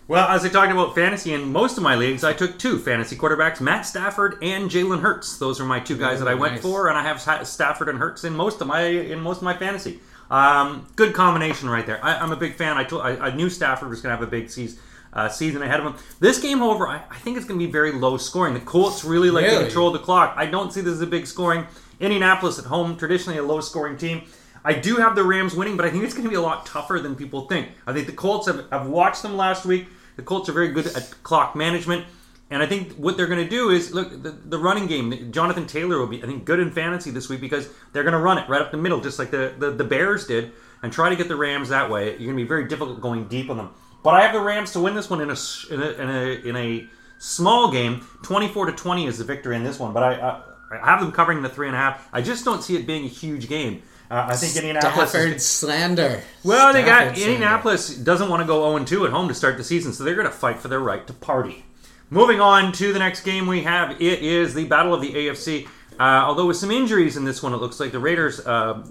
Well, 0.10 0.28
as 0.28 0.44
I 0.44 0.50
talked 0.50 0.72
about 0.72 0.96
fantasy 0.96 1.34
in 1.36 1.52
most 1.52 1.78
of 1.78 1.84
my 1.84 1.94
leagues, 1.94 2.24
I 2.24 2.34
took 2.34 2.58
two 2.58 2.80
fantasy 2.80 3.16
quarterbacks, 3.16 3.62
Matt 3.62 3.86
Stafford 3.86 4.40
and 4.42 4.68
Jalen 4.68 5.02
Hurts. 5.02 5.38
Those 5.38 5.62
are 5.62 5.66
my 5.66 5.80
two 5.80 5.96
guys 5.96 6.18
that 6.18 6.28
I 6.28 6.34
went 6.34 6.54
nice. 6.56 6.64
for, 6.64 6.90
and 6.90 6.98
I 6.98 7.04
have 7.04 7.22
Stafford 7.48 7.90
and 7.90 8.00
Hurts 8.00 8.24
in 8.24 8.34
most 8.34 8.60
of 8.60 8.66
my 8.66 8.82
in 8.82 9.20
most 9.20 9.38
of 9.38 9.44
my 9.44 9.56
fantasy. 9.56 10.00
Um, 10.32 10.88
good 10.96 11.14
combination 11.14 11.70
right 11.70 11.86
there. 11.86 12.04
I, 12.04 12.18
I'm 12.18 12.32
a 12.32 12.36
big 12.36 12.56
fan. 12.56 12.76
I, 12.76 12.86
told, 12.86 13.04
I, 13.04 13.18
I 13.18 13.36
knew 13.36 13.52
Stafford 13.52 13.88
was 13.90 14.02
going 14.02 14.12
to 14.12 14.18
have 14.18 14.28
a 14.28 14.32
big 14.32 14.50
season. 14.50 14.80
Uh, 15.14 15.30
season 15.30 15.62
ahead 15.62 15.80
of 15.80 15.86
him. 15.86 15.96
This 16.20 16.40
game, 16.40 16.58
however, 16.58 16.88
I, 16.88 17.04
I 17.12 17.18
think 17.18 17.38
it's 17.38 17.46
going 17.46 17.60
to 17.60 17.66
be 17.66 17.72
very 17.72 17.92
low 17.92 18.18
scoring. 18.18 18.56
The 18.56 18.60
Colts 18.62 19.06
really 19.06 19.30
like 19.30 19.46
to 19.46 19.52
Really? 19.52 19.64
control 19.66 19.92
the 19.92 20.00
clock. 20.00 20.34
I 20.38 20.48
don't 20.48 20.74
see 20.74 20.82
this 20.82 20.94
as 20.94 21.02
a 21.02 21.08
big 21.08 21.28
scoring. 21.28 21.68
Indianapolis 22.00 22.58
at 22.58 22.66
home, 22.66 22.98
traditionally 22.98 23.38
a 23.38 23.44
low 23.44 23.60
scoring 23.62 23.96
team. 23.96 24.24
I 24.64 24.74
do 24.74 24.96
have 24.98 25.16
the 25.16 25.24
Rams 25.24 25.56
winning, 25.56 25.78
but 25.78 25.86
I 25.86 25.92
think 25.92 26.04
it's 26.04 26.14
going 26.16 26.26
to 26.26 26.30
be 26.30 26.36
a 26.36 26.42
lot 26.42 26.66
tougher 26.66 27.00
than 27.00 27.16
people 27.16 27.48
think. 27.48 27.70
I 27.86 27.94
think 27.94 28.08
the 28.08 28.14
Colts 28.14 28.48
have, 28.48 28.66
I've 28.72 28.88
watched 28.88 29.22
them 29.22 29.38
last 29.38 29.66
week. 29.66 29.88
The 30.20 30.26
Colts 30.26 30.50
are 30.50 30.52
very 30.52 30.74
good 30.74 30.86
at 30.88 31.16
clock 31.24 31.56
management. 31.56 32.06
And 32.52 32.62
I 32.62 32.66
think 32.66 32.92
what 32.96 33.16
they're 33.16 33.28
going 33.28 33.42
to 33.42 33.50
do 33.50 33.70
is 33.70 33.94
look 33.94 34.22
the, 34.22 34.32
the 34.32 34.58
running 34.58 34.86
game. 34.86 35.32
Jonathan 35.32 35.66
Taylor 35.66 35.98
will 35.98 36.08
be, 36.08 36.22
I 36.22 36.26
think, 36.26 36.44
good 36.44 36.60
in 36.60 36.72
fantasy 36.72 37.10
this 37.10 37.30
week 37.30 37.40
because 37.40 37.70
they're 37.94 38.04
going 38.04 38.12
to 38.14 38.20
run 38.20 38.38
it 38.38 38.50
right 38.50 38.62
up 38.62 38.72
the 38.72 38.78
middle, 38.78 39.00
just 39.00 39.18
like 39.18 39.32
the, 39.32 39.54
the, 39.58 39.72
the 39.72 39.86
Bears 39.86 40.28
did, 40.28 40.52
and 40.84 40.92
try 40.92 41.08
to 41.10 41.16
get 41.16 41.30
the 41.30 41.38
Rams 41.38 41.70
that 41.70 41.90
way. 41.90 42.08
You're 42.08 42.18
going 42.18 42.36
to 42.36 42.44
be 42.44 42.48
very 42.48 42.68
difficult 42.68 43.00
going 43.00 43.30
deep 43.30 43.50
on 43.50 43.56
them. 43.56 43.70
But 44.04 44.16
I 44.16 44.24
have 44.24 44.34
the 44.34 44.42
Rams 44.42 44.74
to 44.74 44.82
win 44.82 44.94
this 44.94 45.10
one 45.10 45.22
in 45.22 45.30
a 45.30 45.38
in 45.72 45.82
a 45.82 45.90
in 46.02 46.10
a, 46.10 46.50
in 46.50 46.56
a 46.58 46.90
small 47.18 47.72
game. 47.72 48.06
Twenty 48.24 48.50
four 48.50 48.66
to 48.66 48.74
twenty 48.74 49.06
is 49.06 49.20
the 49.20 49.24
victory 49.24 49.56
in 49.56 49.64
this 49.64 49.80
one. 49.80 49.94
But 49.94 50.04
I, 50.04 50.14
I 50.16 50.42
I 50.82 50.92
have 50.92 51.00
them 51.00 51.14
covering 51.14 51.42
the 51.42 51.50
three 51.50 51.68
and 51.68 51.76
a 51.76 51.80
half. 51.80 52.10
I 52.12 52.22
just 52.22 52.44
don't 52.44 52.62
see 52.62 52.76
it 52.76 52.86
being 52.86 53.06
a 53.06 53.10
huge 53.10 53.48
game. 53.48 53.84
Uh, 54.12 54.28
I 54.30 54.36
think 54.36 54.56
Indianapolis. 54.56 55.14
is- 55.14 55.46
slander. 55.46 56.22
well, 56.44 56.74
they 56.74 56.84
got 56.84 57.16
slander. 57.16 57.22
Indianapolis 57.22 57.96
doesn't 57.96 58.28
want 58.30 58.42
to 58.42 58.48
go 58.48 58.76
0 58.76 58.84
2 58.86 59.06
at 59.06 59.12
home 59.12 59.28
to 59.28 59.34
start 59.36 59.58
the 59.58 59.64
season, 59.64 59.94
so 59.94 60.04
they're 60.04 60.16
going 60.16 60.26
to 60.28 60.34
fight 60.34 60.58
for 60.60 60.68
their 60.68 60.80
right 60.80 61.06
to 61.08 61.14
party. 61.14 61.64
Moving 62.10 62.42
on 62.42 62.72
to 62.74 62.92
the 62.92 62.98
next 63.00 63.22
game 63.22 63.46
we 63.46 63.62
have, 63.64 63.92
it 64.02 64.24
is 64.24 64.56
the 64.56 64.66
Battle 64.66 64.96
of 64.96 65.02
the 65.02 65.14
AFC. 65.14 65.68
Uh, 66.00 66.04
although 66.26 66.48
with 66.48 66.58
some 66.58 66.72
injuries 66.72 67.18
in 67.18 67.24
this 67.26 67.44
one, 67.44 67.54
it 67.54 67.58
looks 67.58 67.80
like 67.80 67.92
the 67.92 68.00
Raiders 68.00 68.40
uh, 68.48 68.84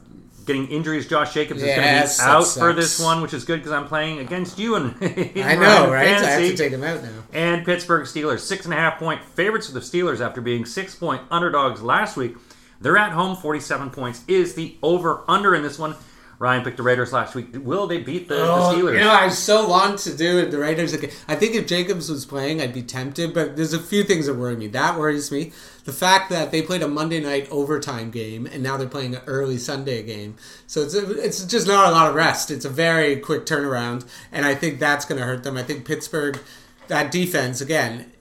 getting 0.46 0.68
injuries. 0.68 1.09
Josh 1.09 1.35
Jacobs 1.35 1.61
Yes, 1.62 1.70
is 1.70 1.74
going 1.76 2.37
to 2.37 2.38
be 2.38 2.38
out 2.38 2.46
for 2.46 2.72
this 2.72 3.00
one, 3.00 3.20
which 3.22 3.35
is 3.35 3.44
good 3.44 3.57
because 3.57 3.72
I'm 3.72 3.88
playing 3.88 4.20
against 4.20 4.57
you 4.59 4.76
and 4.76 4.94
I 5.02 5.57
know, 5.57 5.90
right? 5.90 6.07
I 6.07 6.31
have 6.31 6.40
to 6.42 6.57
take 6.57 6.70
him 6.72 6.85
out 6.85 7.02
now. 7.02 7.11
and 7.33 7.64
Pittsburgh 7.66 8.07
Steelers. 8.07 8.40
Six 8.40 8.66
and 8.66 8.74
a 8.74 8.76
half 8.76 8.98
point 9.00 9.24
favorites 9.24 9.66
for 9.66 9.72
the 9.74 9.81
Steelers 9.81 10.20
after 10.20 10.40
being 10.40 10.64
six 10.64 10.94
point 10.94 11.22
underdogs 11.31 11.83
last 11.83 12.16
week. 12.16 12.37
They're 12.81 12.97
at 12.97 13.12
home. 13.12 13.37
47 13.37 13.91
points 13.91 14.25
is 14.29 14.55
the 14.55 14.77
over 14.83 15.23
under 15.29 15.55
in 15.55 15.62
this 15.62 15.79
one. 15.79 15.95
Ryan 16.41 16.62
picked 16.62 16.77
the 16.77 16.85
Raiders 16.85 17.12
last 17.12 17.35
week. 17.35 17.49
Will 17.53 17.88
they 17.88 17.99
beat 17.99 18.29
the, 18.29 18.37
the 18.37 18.43
Oh, 18.45 18.73
Steelers? 18.73 18.93
You 18.93 19.01
know, 19.01 19.11
I 19.11 19.29
so 19.29 19.69
want 19.69 19.99
to 20.01 20.17
do 20.17 20.38
it. 20.38 20.53
The 20.53 20.59
Raiders. 20.59 20.93
Again. 20.93 21.11
I 21.27 21.35
think 21.35 21.57
if 21.57 21.67
Jacobs 21.67 22.09
was 22.09 22.25
playing, 22.25 22.61
I'd 22.61 22.73
be 22.73 22.83
tempted. 22.83 23.35
But 23.35 23.57
there's 23.57 23.73
a 23.73 23.81
few 23.81 24.05
things 24.05 24.27
that 24.27 24.35
worry 24.35 24.55
me. 24.55 24.69
That 24.69 24.97
worries 24.97 25.33
me. 25.33 25.51
The 25.85 25.93
fact 25.93 26.31
that 26.31 26.53
they 26.53 26.62
played 26.62 26.83
a 26.83 26.87
Monday 26.87 27.19
night 27.19 27.49
overtime 27.51 28.12
game 28.12 28.47
and 28.47 28.62
now 28.62 28.77
they're 28.77 28.87
playing 28.87 29.17
an 29.17 29.23
early 29.27 29.59
Sunday 29.59 30.05
game. 30.05 30.37
So 30.69 30.83
it's 30.83 30.95
it's 30.95 31.45
just 31.45 31.67
not 31.67 31.88
a 31.88 31.91
lot 31.91 32.09
of 32.09 32.14
rest. 32.14 32.53
It's 32.53 32.64
a 32.64 32.71
very 32.71 33.17
quick 33.17 33.45
turnaround, 33.45 34.07
and 34.31 34.47
I 34.47 34.55
think 34.55 34.79
that's 34.79 35.05
going 35.07 35.21
to 35.21 35.27
hurt 35.27 35.43
them. 35.43 35.57
I 35.57 35.64
think 35.64 35.85
Pittsburgh, 35.87 36.38
that 36.87 37.11
defense 37.11 37.61
again. 37.61 38.12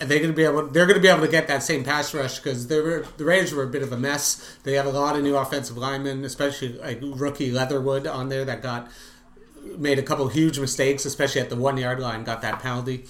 And 0.00 0.08
they're 0.08 0.18
going 0.18 0.30
to 0.30 0.36
be 0.36 0.44
able. 0.44 0.68
They're 0.68 0.86
going 0.86 0.96
to 0.96 1.02
be 1.02 1.08
able 1.08 1.22
to 1.22 1.30
get 1.30 1.48
that 1.48 1.62
same 1.62 1.82
pass 1.82 2.14
rush 2.14 2.38
because 2.38 2.68
they 2.68 2.80
were 2.80 3.04
the 3.16 3.24
Raiders 3.24 3.52
were 3.52 3.64
a 3.64 3.68
bit 3.68 3.82
of 3.82 3.92
a 3.92 3.96
mess. 3.96 4.56
They 4.62 4.74
have 4.74 4.86
a 4.86 4.90
lot 4.90 5.16
of 5.16 5.22
new 5.24 5.36
offensive 5.36 5.76
linemen, 5.76 6.24
especially 6.24 6.74
like 6.74 7.00
rookie 7.02 7.50
Leatherwood 7.50 8.06
on 8.06 8.28
there 8.28 8.44
that 8.44 8.62
got 8.62 8.88
made 9.76 9.98
a 9.98 10.02
couple 10.02 10.28
huge 10.28 10.58
mistakes, 10.58 11.04
especially 11.04 11.40
at 11.40 11.50
the 11.50 11.56
one 11.56 11.76
yard 11.76 11.98
line, 12.00 12.24
got 12.24 12.42
that 12.42 12.60
penalty. 12.60 13.06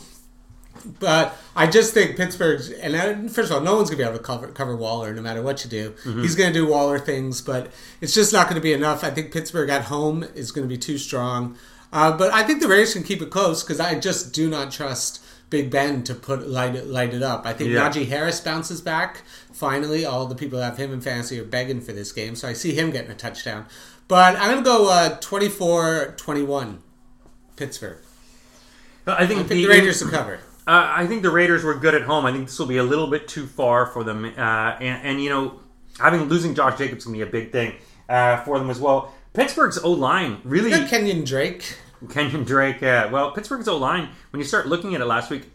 But 1.01 1.37
I 1.57 1.67
just 1.67 1.93
think 1.93 2.17
Pittsburgh's 2.17 2.71
and 2.71 2.95
uh, 2.95 3.29
first 3.29 3.51
of 3.51 3.57
all, 3.57 3.63
no 3.63 3.77
one's 3.77 3.91
gonna 3.91 3.99
be 3.99 4.05
able 4.09 4.17
to 4.19 4.23
cover 4.23 4.49
cover 4.49 4.77
Waller 4.77 5.13
no 5.13 5.23
matter 5.23 5.43
what 5.43 5.65
you 5.65 5.71
do. 5.71 5.95
He's 6.23 6.37
gonna 6.37 6.53
do 6.53 6.67
Waller 6.67 6.99
things, 6.99 7.41
but 7.41 7.73
it's 8.01 8.15
just 8.15 8.33
not 8.33 8.49
gonna 8.49 8.61
be 8.61 8.73
enough. 8.73 9.03
I 9.03 9.11
think 9.11 9.33
Pittsburgh 9.33 9.71
at 9.71 9.85
home 9.85 10.23
is 10.35 10.53
gonna 10.53 10.69
be 10.69 10.79
too 10.79 10.97
strong. 10.99 11.57
Uh, 11.93 12.17
but 12.17 12.33
I 12.33 12.43
think 12.45 12.61
the 12.61 12.69
Raiders 12.69 12.93
can 12.93 13.03
keep 13.03 13.23
it 13.23 13.31
close 13.31 13.63
because 13.63 13.81
I 13.81 13.99
just 13.99 14.33
do 14.33 14.49
not 14.49 14.71
trust 14.71 15.25
Big 15.51 15.71
Ben 15.71 16.03
to 16.05 16.15
put 16.15 16.47
light 16.49 16.75
it, 16.75 16.87
light 16.87 17.15
it 17.15 17.23
up. 17.23 17.47
I 17.47 17.53
think 17.53 17.71
Yeah. 17.71 17.89
Najee 17.89 18.07
Harris 18.09 18.41
bounces 18.41 18.81
back. 18.81 19.23
Finally, 19.53 20.05
all 20.05 20.27
the 20.27 20.35
people 20.35 20.59
that 20.59 20.65
have 20.67 20.77
him 20.77 20.93
in 20.93 21.01
fantasy 21.01 21.41
are 21.41 21.45
begging 21.45 21.81
for 21.81 21.93
this 21.93 22.13
game, 22.13 22.37
so 22.37 22.49
I 22.49 22.53
see 22.53 22.75
him 22.75 22.91
getting 22.91 23.11
a 23.11 23.15
touchdown. 23.15 23.67
But 24.09 24.37
I'm 24.37 24.51
going 24.51 24.59
to 24.59 24.63
go 24.63 24.91
uh, 24.91 25.19
24-21 25.21 26.79
Pittsburgh. 27.57 27.99
I 29.07 29.27
think 29.27 29.41
I 29.41 29.43
pick 29.43 29.51
the 29.51 29.67
Raiders 29.69 30.01
to 30.01 30.09
cover. 30.09 30.41
Uh, 30.67 30.93
I 30.95 31.07
think 31.07 31.23
the 31.23 31.31
Raiders 31.31 31.65
were 31.65 31.75
good 31.75 31.95
at 31.95 32.03
home. 32.03 32.27
I 32.27 32.33
think 32.33 32.47
this 32.47 32.59
will 32.59 32.67
be 32.67 32.77
a 32.77 32.83
little 32.83 33.07
bit 33.07 33.27
too 33.27 33.47
far 33.47 33.87
for 33.87 34.05
them. 34.05 34.25
Uh, 34.27 34.29
and, 34.29 35.07
and, 35.07 35.23
you 35.23 35.31
know, 35.31 35.61
having 35.99 36.25
losing 36.25 36.55
Josh 36.55 36.77
Jacobs 36.77 37.05
can 37.05 37.15
be 37.15 37.23
a 37.23 37.27
big 37.27 37.53
thing 37.53 37.75
uh, 38.09 38.43
for 38.45 38.59
them 38.59 38.69
as 38.69 38.79
well. 38.79 39.15
Pittsburgh's 39.33 39.79
O 39.79 39.93
line 39.93 40.41
really. 40.45 40.71
Kenyon 40.89 41.25
Drake. 41.25 41.77
Kenyon 42.11 42.45
Drake. 42.45 42.83
Uh, 42.83 43.09
well, 43.11 43.33
Pittsburgh's 43.33 43.69
O 43.69 43.77
line. 43.77 44.09
When 44.31 44.41
you 44.41 44.47
start 44.47 44.67
looking 44.67 44.95
at 44.95 45.01
it 45.01 45.05
last 45.05 45.31
week, 45.31 45.51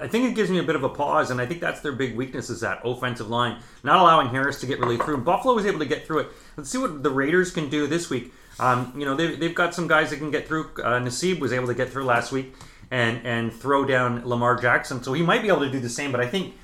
I 0.00 0.08
think 0.08 0.30
it 0.30 0.34
gives 0.34 0.50
me 0.50 0.58
a 0.58 0.62
bit 0.62 0.74
of 0.74 0.82
a 0.82 0.88
pause, 0.88 1.30
and 1.30 1.40
I 1.40 1.46
think 1.46 1.60
that's 1.60 1.80
their 1.80 1.92
big 1.92 2.16
weakness 2.16 2.50
is 2.50 2.60
that 2.60 2.80
offensive 2.84 3.28
line, 3.28 3.60
not 3.84 3.98
allowing 3.98 4.28
Harris 4.28 4.60
to 4.60 4.66
get 4.66 4.80
really 4.80 4.96
through. 4.96 5.18
Buffalo 5.18 5.54
was 5.54 5.66
able 5.66 5.78
to 5.78 5.86
get 5.86 6.06
through 6.06 6.20
it. 6.20 6.28
Let's 6.56 6.70
see 6.70 6.78
what 6.78 7.02
the 7.02 7.10
Raiders 7.10 7.50
can 7.50 7.68
do 7.68 7.86
this 7.86 8.10
week. 8.10 8.32
Um, 8.58 8.92
you 8.96 9.04
know, 9.04 9.14
they've, 9.14 9.38
they've 9.38 9.54
got 9.54 9.74
some 9.74 9.86
guys 9.86 10.10
that 10.10 10.16
can 10.16 10.30
get 10.30 10.48
through. 10.48 10.70
Uh, 10.82 11.00
Nassib 11.00 11.38
was 11.38 11.52
able 11.52 11.66
to 11.68 11.74
get 11.74 11.90
through 11.90 12.04
last 12.04 12.32
week 12.32 12.54
and 12.90 13.26
and 13.26 13.52
throw 13.52 13.84
down 13.84 14.28
Lamar 14.28 14.60
Jackson, 14.60 15.02
so 15.02 15.12
he 15.12 15.22
might 15.22 15.42
be 15.42 15.48
able 15.48 15.60
to 15.60 15.70
do 15.70 15.80
the 15.80 15.88
same. 15.88 16.12
But 16.12 16.20
I 16.20 16.26
think 16.26 16.54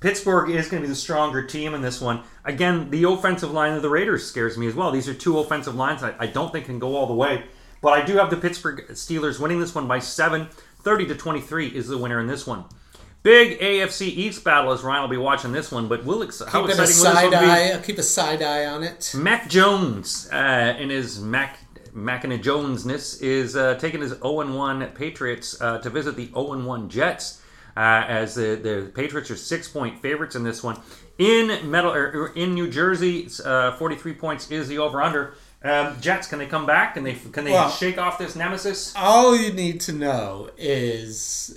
Pittsburgh 0.00 0.50
is 0.50 0.68
going 0.68 0.82
to 0.82 0.86
be 0.86 0.90
the 0.90 0.96
stronger 0.96 1.44
team 1.44 1.74
in 1.74 1.82
this 1.82 2.00
one. 2.00 2.22
Again, 2.44 2.90
the 2.90 3.04
offensive 3.04 3.50
line 3.50 3.72
of 3.74 3.82
the 3.82 3.88
Raiders 3.88 4.26
scares 4.26 4.58
me 4.58 4.66
as 4.66 4.74
well. 4.74 4.90
These 4.90 5.08
are 5.08 5.14
two 5.14 5.38
offensive 5.38 5.74
lines 5.74 6.02
I, 6.02 6.14
I 6.18 6.26
don't 6.26 6.52
think 6.52 6.66
can 6.66 6.78
go 6.78 6.96
all 6.96 7.06
the 7.06 7.14
way. 7.14 7.44
But 7.80 7.90
I 7.94 8.04
do 8.04 8.16
have 8.16 8.30
the 8.30 8.36
Pittsburgh 8.36 8.86
Steelers 8.90 9.38
winning 9.40 9.60
this 9.60 9.74
one 9.74 9.88
by 9.88 9.98
seven. 9.98 10.48
30 10.82 11.06
to 11.08 11.14
23 11.14 11.68
is 11.68 11.88
the 11.88 11.98
winner 11.98 12.20
in 12.20 12.26
this 12.26 12.46
one. 12.46 12.64
Big 13.22 13.58
AFC 13.60 14.06
East 14.08 14.44
battle 14.44 14.72
as 14.72 14.82
Ryan 14.82 15.02
will 15.02 15.08
be 15.10 15.16
watching 15.18 15.52
this 15.52 15.70
one, 15.70 15.88
but 15.88 16.04
we'll 16.04 16.22
ex- 16.22 16.40
how 16.40 16.62
Keep 16.66 16.78
a 16.78 16.82
exciting 16.82 16.86
will 16.96 17.04
side 17.04 17.24
this 17.26 17.34
one 17.34 17.44
be? 17.44 17.50
eye. 17.50 17.68
I'll 17.74 17.80
keep 17.82 17.98
a 17.98 18.02
side 18.02 18.42
eye 18.42 18.64
on 18.64 18.82
it. 18.82 19.12
Mac 19.14 19.48
Jones, 19.50 20.28
uh, 20.32 20.74
in 20.78 20.88
his 20.88 21.20
Mac 21.20 21.58
Mac 21.92 22.24
and 22.24 22.42
Jonesness, 22.42 23.20
is 23.20 23.56
uh, 23.56 23.74
taking 23.74 24.00
his 24.00 24.12
0 24.12 24.54
1 24.56 24.86
Patriots 24.92 25.60
uh, 25.60 25.78
to 25.78 25.90
visit 25.90 26.16
the 26.16 26.26
0 26.28 26.64
1 26.64 26.88
Jets. 26.88 27.42
Uh, 27.76 28.04
as 28.08 28.34
the, 28.34 28.56
the 28.56 28.90
Patriots 28.94 29.30
are 29.30 29.36
six 29.36 29.68
point 29.68 30.00
favorites 30.02 30.34
in 30.34 30.42
this 30.42 30.62
one. 30.62 30.80
In 31.18 31.70
metal 31.70 31.92
or 31.92 32.28
in 32.34 32.54
New 32.54 32.68
Jersey, 32.70 33.28
uh, 33.44 33.72
43 33.76 34.14
points 34.14 34.50
is 34.50 34.66
the 34.68 34.78
over 34.78 35.00
under. 35.02 35.34
Um, 35.62 36.00
Jets, 36.00 36.26
can 36.26 36.38
they 36.38 36.46
come 36.46 36.64
back? 36.66 36.94
Can 36.94 37.04
they 37.04 37.14
can 37.14 37.44
they 37.44 37.52
Well- 37.52 37.70
shake 37.70 37.98
off 37.98 38.18
this 38.18 38.34
nemesis? 38.34 38.94
All 38.96 39.36
you 39.36 39.52
need 39.52 39.80
to 39.82 39.92
know 39.92 40.48
is 40.56 41.56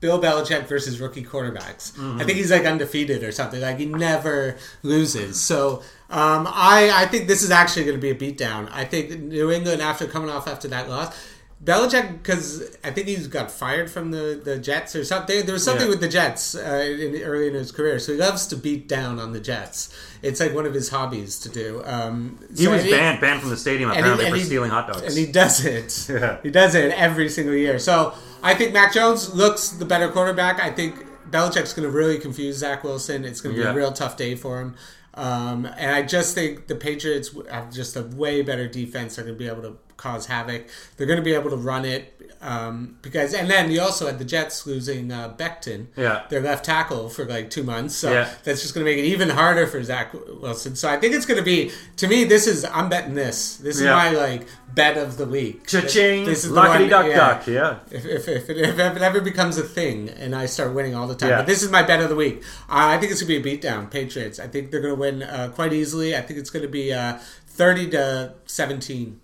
Bill 0.00 0.20
Belichick 0.20 0.66
versus 0.68 1.00
rookie 1.00 1.24
quarterbacks. 1.24 1.92
I 2.20 2.24
think 2.24 2.36
he's 2.38 2.50
like 2.50 2.64
undefeated 2.64 3.22
or 3.22 3.30
something. 3.32 3.60
Like 3.60 3.78
he 3.78 3.86
never 3.86 4.56
loses. 4.82 5.40
So 5.40 5.82
um, 6.10 6.46
I 6.48 6.90
I 6.92 7.06
think 7.06 7.28
this 7.28 7.42
is 7.42 7.50
actually 7.50 7.84
going 7.84 8.00
to 8.00 8.00
be 8.00 8.10
a 8.10 8.14
beatdown. 8.32 8.68
I 8.72 8.84
think 8.84 9.10
New 9.20 9.50
England 9.52 9.82
after 9.82 10.06
coming 10.06 10.30
off 10.30 10.48
after 10.48 10.66
that 10.68 10.88
loss. 10.88 11.14
Belichick, 11.62 12.18
because 12.18 12.76
I 12.84 12.92
think 12.92 13.08
he's 13.08 13.26
got 13.26 13.50
fired 13.50 13.90
from 13.90 14.12
the, 14.12 14.40
the 14.44 14.58
Jets 14.58 14.94
or 14.94 15.04
something. 15.04 15.44
There 15.44 15.52
was 15.54 15.64
something 15.64 15.86
Yeah. 15.86 15.90
with 15.90 16.00
the 16.00 16.08
Jets 16.08 16.54
uh, 16.54 16.60
in, 16.60 17.20
early 17.22 17.48
in 17.48 17.54
his 17.54 17.72
career, 17.72 17.98
so 17.98 18.12
he 18.12 18.18
loves 18.18 18.46
to 18.48 18.56
beat 18.56 18.86
down 18.86 19.18
on 19.18 19.32
the 19.32 19.40
Jets. 19.40 19.92
It's 20.22 20.38
like 20.38 20.54
one 20.54 20.66
of 20.66 20.72
his 20.74 20.88
hobbies 20.90 21.36
to 21.40 21.48
do. 21.48 21.82
Um, 21.84 22.38
He 22.56 22.64
so- 22.64 22.70
was 22.70 22.82
and 22.82 22.90
banned 22.92 23.20
banned 23.20 23.40
from 23.40 23.50
the 23.50 23.56
stadium 23.56 23.90
he- 23.90 23.98
apparently 23.98 24.26
and 24.26 24.34
for 24.34 24.38
he- 24.38 24.44
stealing 24.44 24.70
hot 24.70 24.86
dogs. 24.86 25.02
and 25.02 25.14
he 25.16 25.26
does 25.32 25.64
it. 25.64 26.06
Yeah. 26.20 26.38
He 26.44 26.50
does 26.50 26.76
it 26.76 26.92
every 26.92 27.28
single 27.28 27.54
year. 27.56 27.80
So 27.80 28.14
I 28.42 28.54
think 28.54 28.72
Mac 28.72 28.92
Jones 28.92 29.34
looks 29.34 29.70
the 29.70 29.84
better 29.84 30.08
quarterback. 30.08 30.60
I 30.60 30.70
think 30.70 31.04
Belichick's 31.30 31.72
going 31.74 31.86
to 31.88 31.90
really 31.94 32.18
confuse 32.18 32.56
Zach 32.58 32.84
Wilson. 32.84 33.24
It's 33.24 33.40
going 33.40 33.54
to 33.56 33.60
be 33.60 33.64
Yeah. 33.64 33.72
a 33.72 33.76
real 33.76 33.92
tough 33.92 34.16
day 34.16 34.36
for 34.36 34.60
him. 34.60 34.76
Um, 35.14 35.66
and 35.76 35.90
I 35.90 36.02
just 36.02 36.36
think 36.36 36.68
the 36.68 36.76
Patriots 36.76 37.34
have 37.50 37.72
just 37.72 37.96
a 37.96 38.02
way 38.04 38.42
better 38.42 38.68
defense. 38.68 39.16
They're 39.16 39.24
going 39.24 39.36
to 39.36 39.38
be 39.38 39.48
able 39.50 39.62
to 39.62 39.76
cause 39.98 40.24
havoc. 40.26 40.66
They're 40.96 41.06
going 41.06 41.18
to 41.18 41.24
be 41.24 41.34
able 41.34 41.50
to 41.50 41.56
run 41.56 41.84
it 41.84 42.14
um, 42.40 42.96
because. 43.02 43.34
And 43.34 43.50
then 43.50 43.70
you 43.70 43.80
also 43.82 44.06
had 44.06 44.18
the 44.18 44.24
Jets 44.24 44.66
losing 44.66 45.12
uh, 45.12 45.34
Becton, 45.36 45.88
Yeah. 45.96 46.22
their 46.30 46.40
left 46.40 46.64
tackle, 46.64 47.08
for 47.10 47.24
like 47.26 47.50
two 47.50 47.64
months. 47.64 47.94
So 47.96 48.10
Yeah. 48.12 48.30
that's 48.44 48.62
just 48.62 48.74
going 48.74 48.86
to 48.86 48.90
make 48.90 48.98
it 48.98 49.06
even 49.08 49.28
harder 49.28 49.66
for 49.66 49.82
Zach 49.84 50.14
Wilson. 50.14 50.74
So 50.76 50.88
I 50.88 50.96
think 50.98 51.14
it's 51.14 51.26
going 51.26 51.38
to 51.38 51.44
be. 51.44 51.70
To 51.96 52.08
me, 52.08 52.24
this 52.24 52.46
is. 52.46 52.64
I'm 52.64 52.88
betting 52.88 53.14
this. 53.14 53.56
This 53.58 53.76
is 53.76 53.82
Yeah. 53.82 53.92
my 53.92 54.10
like 54.10 54.46
bet 54.74 54.96
of 54.96 55.16
the 55.16 55.26
week. 55.26 55.66
Cha-ching, 55.66 56.24
This 56.24 56.44
is 56.44 56.50
the 56.50 56.60
luckity 56.60 56.80
one- 56.82 56.88
duck 56.90 57.06
yeah. 57.08 57.16
duck, 57.16 57.46
yeah. 57.48 57.78
If, 57.90 58.04
if, 58.06 58.28
if, 58.28 58.50
it, 58.50 58.58
if 58.58 58.78
it 58.78 59.02
ever 59.02 59.20
becomes 59.20 59.58
a 59.58 59.62
thing 59.64 60.08
and 60.10 60.34
I 60.36 60.46
start 60.46 60.72
winning 60.74 60.94
all 60.94 61.08
the 61.08 61.16
time, 61.16 61.30
but 61.30 61.46
this 61.46 61.62
is 61.64 61.70
my 61.70 61.82
bet 61.82 62.00
of 62.00 62.08
the 62.08 62.14
week. 62.14 62.42
Uh, 62.68 62.94
I 62.94 62.98
think 62.98 63.10
it's 63.10 63.20
gonna 63.22 63.40
be 63.40 63.50
a 63.52 63.58
beatdown. 63.58 63.90
Patriots. 63.90 64.38
I 64.38 64.46
think 64.46 64.70
they're 64.70 64.80
gonna 64.82 64.94
win 64.94 65.22
uh, 65.24 65.50
quite 65.54 65.72
easily. 65.72 66.14
I 66.14 66.20
think 66.20 66.38
it's 66.38 66.50
gonna 66.50 66.68
be 66.68 66.92
uh, 66.92 67.18
thirty 67.48 67.90
to 67.90 68.34
seventeen. 68.46 69.20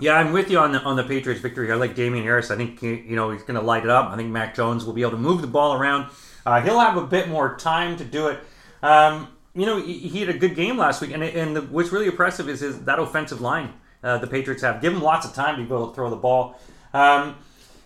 Yeah, 0.00 0.14
I'm 0.14 0.32
with 0.32 0.50
you 0.50 0.58
on 0.58 0.72
the 0.72 0.80
on 0.80 0.96
the 0.96 1.04
Patriots 1.04 1.40
victory. 1.40 1.70
I 1.70 1.76
like 1.76 1.94
Damien 1.94 2.24
Harris. 2.24 2.50
I 2.50 2.56
think 2.56 2.82
you 2.82 3.14
know 3.14 3.30
he's 3.30 3.42
going 3.42 3.58
to 3.58 3.64
light 3.64 3.84
it 3.84 3.90
up. 3.90 4.10
I 4.10 4.16
think 4.16 4.30
Mac 4.30 4.54
Jones 4.54 4.84
will 4.84 4.92
be 4.92 5.02
able 5.02 5.12
to 5.12 5.18
move 5.18 5.40
the 5.40 5.46
ball 5.46 5.74
around. 5.74 6.10
Uh, 6.44 6.60
he'll 6.60 6.80
have 6.80 6.96
a 6.96 7.06
bit 7.06 7.28
more 7.28 7.56
time 7.56 7.96
to 7.96 8.04
do 8.04 8.28
it. 8.28 8.40
Um, 8.82 9.28
you 9.54 9.66
know, 9.66 9.80
he, 9.80 9.98
he 9.98 10.20
had 10.20 10.28
a 10.28 10.38
good 10.38 10.56
game 10.56 10.76
last 10.76 11.00
week, 11.00 11.12
and 11.12 11.22
and 11.22 11.56
the, 11.56 11.62
what's 11.62 11.92
really 11.92 12.06
impressive 12.06 12.48
is 12.48 12.60
his 12.60 12.80
that 12.80 12.98
offensive 12.98 13.40
line 13.40 13.72
uh, 14.02 14.18
the 14.18 14.26
Patriots 14.26 14.62
have. 14.62 14.80
Give 14.82 14.92
him 14.92 15.00
lots 15.00 15.26
of 15.26 15.32
time 15.32 15.56
to 15.56 15.62
be 15.62 15.68
able 15.68 15.88
to 15.88 15.94
throw 15.94 16.10
the 16.10 16.16
ball. 16.16 16.60
Um, 16.92 17.36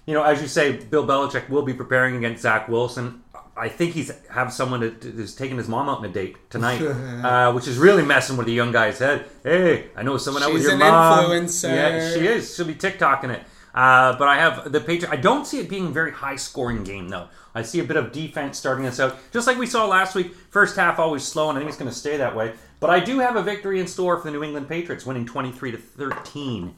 you 0.07 0.15
know, 0.15 0.23
as 0.23 0.41
you 0.41 0.49
say, 0.49 0.73
Bill 0.73 1.07
Belichick 1.07 1.51
will 1.51 1.63
be 1.63 1.75
preparing 1.75 2.17
against 2.17 2.43
Zach 2.43 2.69
Wilson. 2.69 3.23
I 3.59 3.69
think 3.69 3.93
he's 3.95 4.13
have 4.31 4.53
someone 4.53 4.81
that 4.81 5.05
is 5.05 5.35
taking 5.35 5.57
his 5.57 5.69
mom 5.69 5.89
out 5.89 5.99
on 5.99 6.05
a 6.05 6.09
date 6.09 6.37
tonight, 6.51 6.81
uh, 6.83 7.53
which 7.53 7.67
is 7.67 7.77
really 7.79 8.05
messing 8.05 8.37
with 8.37 8.47
the 8.47 8.53
young 8.53 8.73
guy's 8.73 8.99
head. 8.99 9.27
Hey, 9.43 9.87
I 9.97 10.03
know 10.03 10.17
someone 10.17 10.43
out 10.43 10.53
with 10.53 10.63
She's 10.63 10.67
your 10.71 10.75
an 10.75 10.79
mom. 10.81 11.25
influencer. 11.31 11.75
Yeah, 11.75 12.13
she 12.13 12.27
is. 12.27 12.55
She'll 12.55 12.67
be 12.67 12.75
TikToking 12.75 13.31
it. 13.31 13.43
Uh, 13.75 14.17
but 14.19 14.29
I 14.29 14.37
have 14.39 14.73
the 14.73 14.81
Patriots. 14.81 15.13
I 15.13 15.17
don't 15.17 15.47
see 15.47 15.61
it 15.61 15.69
being 15.69 15.87
a 15.89 15.91
very 15.91 16.11
high 16.11 16.37
scoring 16.37 16.85
game 16.85 17.09
though. 17.09 17.29
I 17.55 17.63
see 17.63 17.81
a 17.81 17.85
bit 17.85 17.97
of 17.97 18.13
defense 18.13 18.59
starting 18.59 18.87
us 18.87 19.01
out, 19.01 19.19
just 19.33 19.47
like 19.47 19.59
we 19.59 19.67
saw 19.67 19.87
last 19.87 20.15
week. 20.15 20.33
First 20.51 20.77
half 20.77 20.99
always 20.99 21.25
slow, 21.25 21.49
and 21.49 21.59
I 21.59 21.61
think 21.61 21.69
it's 21.71 21.79
going 21.79 21.91
to 21.91 21.97
stay 21.97 22.17
that 22.17 22.35
way. 22.37 22.55
But 22.81 22.91
I 22.91 23.01
do 23.01 23.19
have 23.19 23.37
a 23.37 23.43
victory 23.43 23.81
in 23.81 23.87
store 23.87 24.17
for 24.19 24.25
the 24.25 24.31
New 24.33 24.45
England 24.45 24.69
Patriots, 24.69 25.05
winning 25.05 25.27
twenty 25.27 25.53
three 25.53 25.71
to 25.73 25.79
thirteen. 25.79 26.75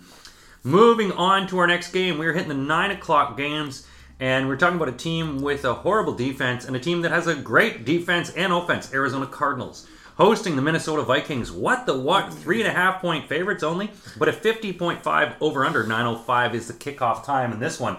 Moving 0.62 1.12
on 1.12 1.46
to 1.48 1.58
our 1.58 1.66
next 1.66 1.92
game, 1.92 2.18
we're 2.18 2.32
hitting 2.34 2.48
the 2.48 2.54
nine 2.54 2.90
o'clock 2.90 3.36
games, 3.36 3.86
and 4.20 4.46
we're 4.46 4.56
talking 4.56 4.76
about 4.76 4.88
a 4.88 4.92
team 4.92 5.40
with 5.40 5.64
a 5.64 5.74
horrible 5.74 6.14
defense 6.14 6.66
and 6.66 6.76
a 6.76 6.80
team 6.80 7.02
that 7.02 7.10
has 7.10 7.26
a 7.26 7.34
great 7.34 7.84
defense 7.84 8.30
and 8.30 8.52
offense. 8.52 8.92
Arizona 8.92 9.26
Cardinals 9.26 9.88
hosting 10.20 10.54
the 10.54 10.62
Minnesota 10.62 11.02
Vikings. 11.02 11.50
What 11.50 11.86
the 11.86 11.98
what? 11.98 12.32
Three 12.32 12.60
and 12.60 12.68
a 12.68 12.72
half 12.72 13.00
point 13.00 13.26
favorites 13.26 13.62
only, 13.62 13.90
but 14.18 14.28
a 14.28 14.32
fifty 14.32 14.72
point 14.72 15.02
five 15.02 15.34
over 15.40 15.64
under 15.64 15.86
nine 15.86 16.06
oh 16.06 16.16
five 16.16 16.54
is 16.54 16.68
the 16.68 16.74
kickoff 16.74 17.24
time 17.24 17.52
in 17.52 17.58
this 17.58 17.80
one. 17.80 17.96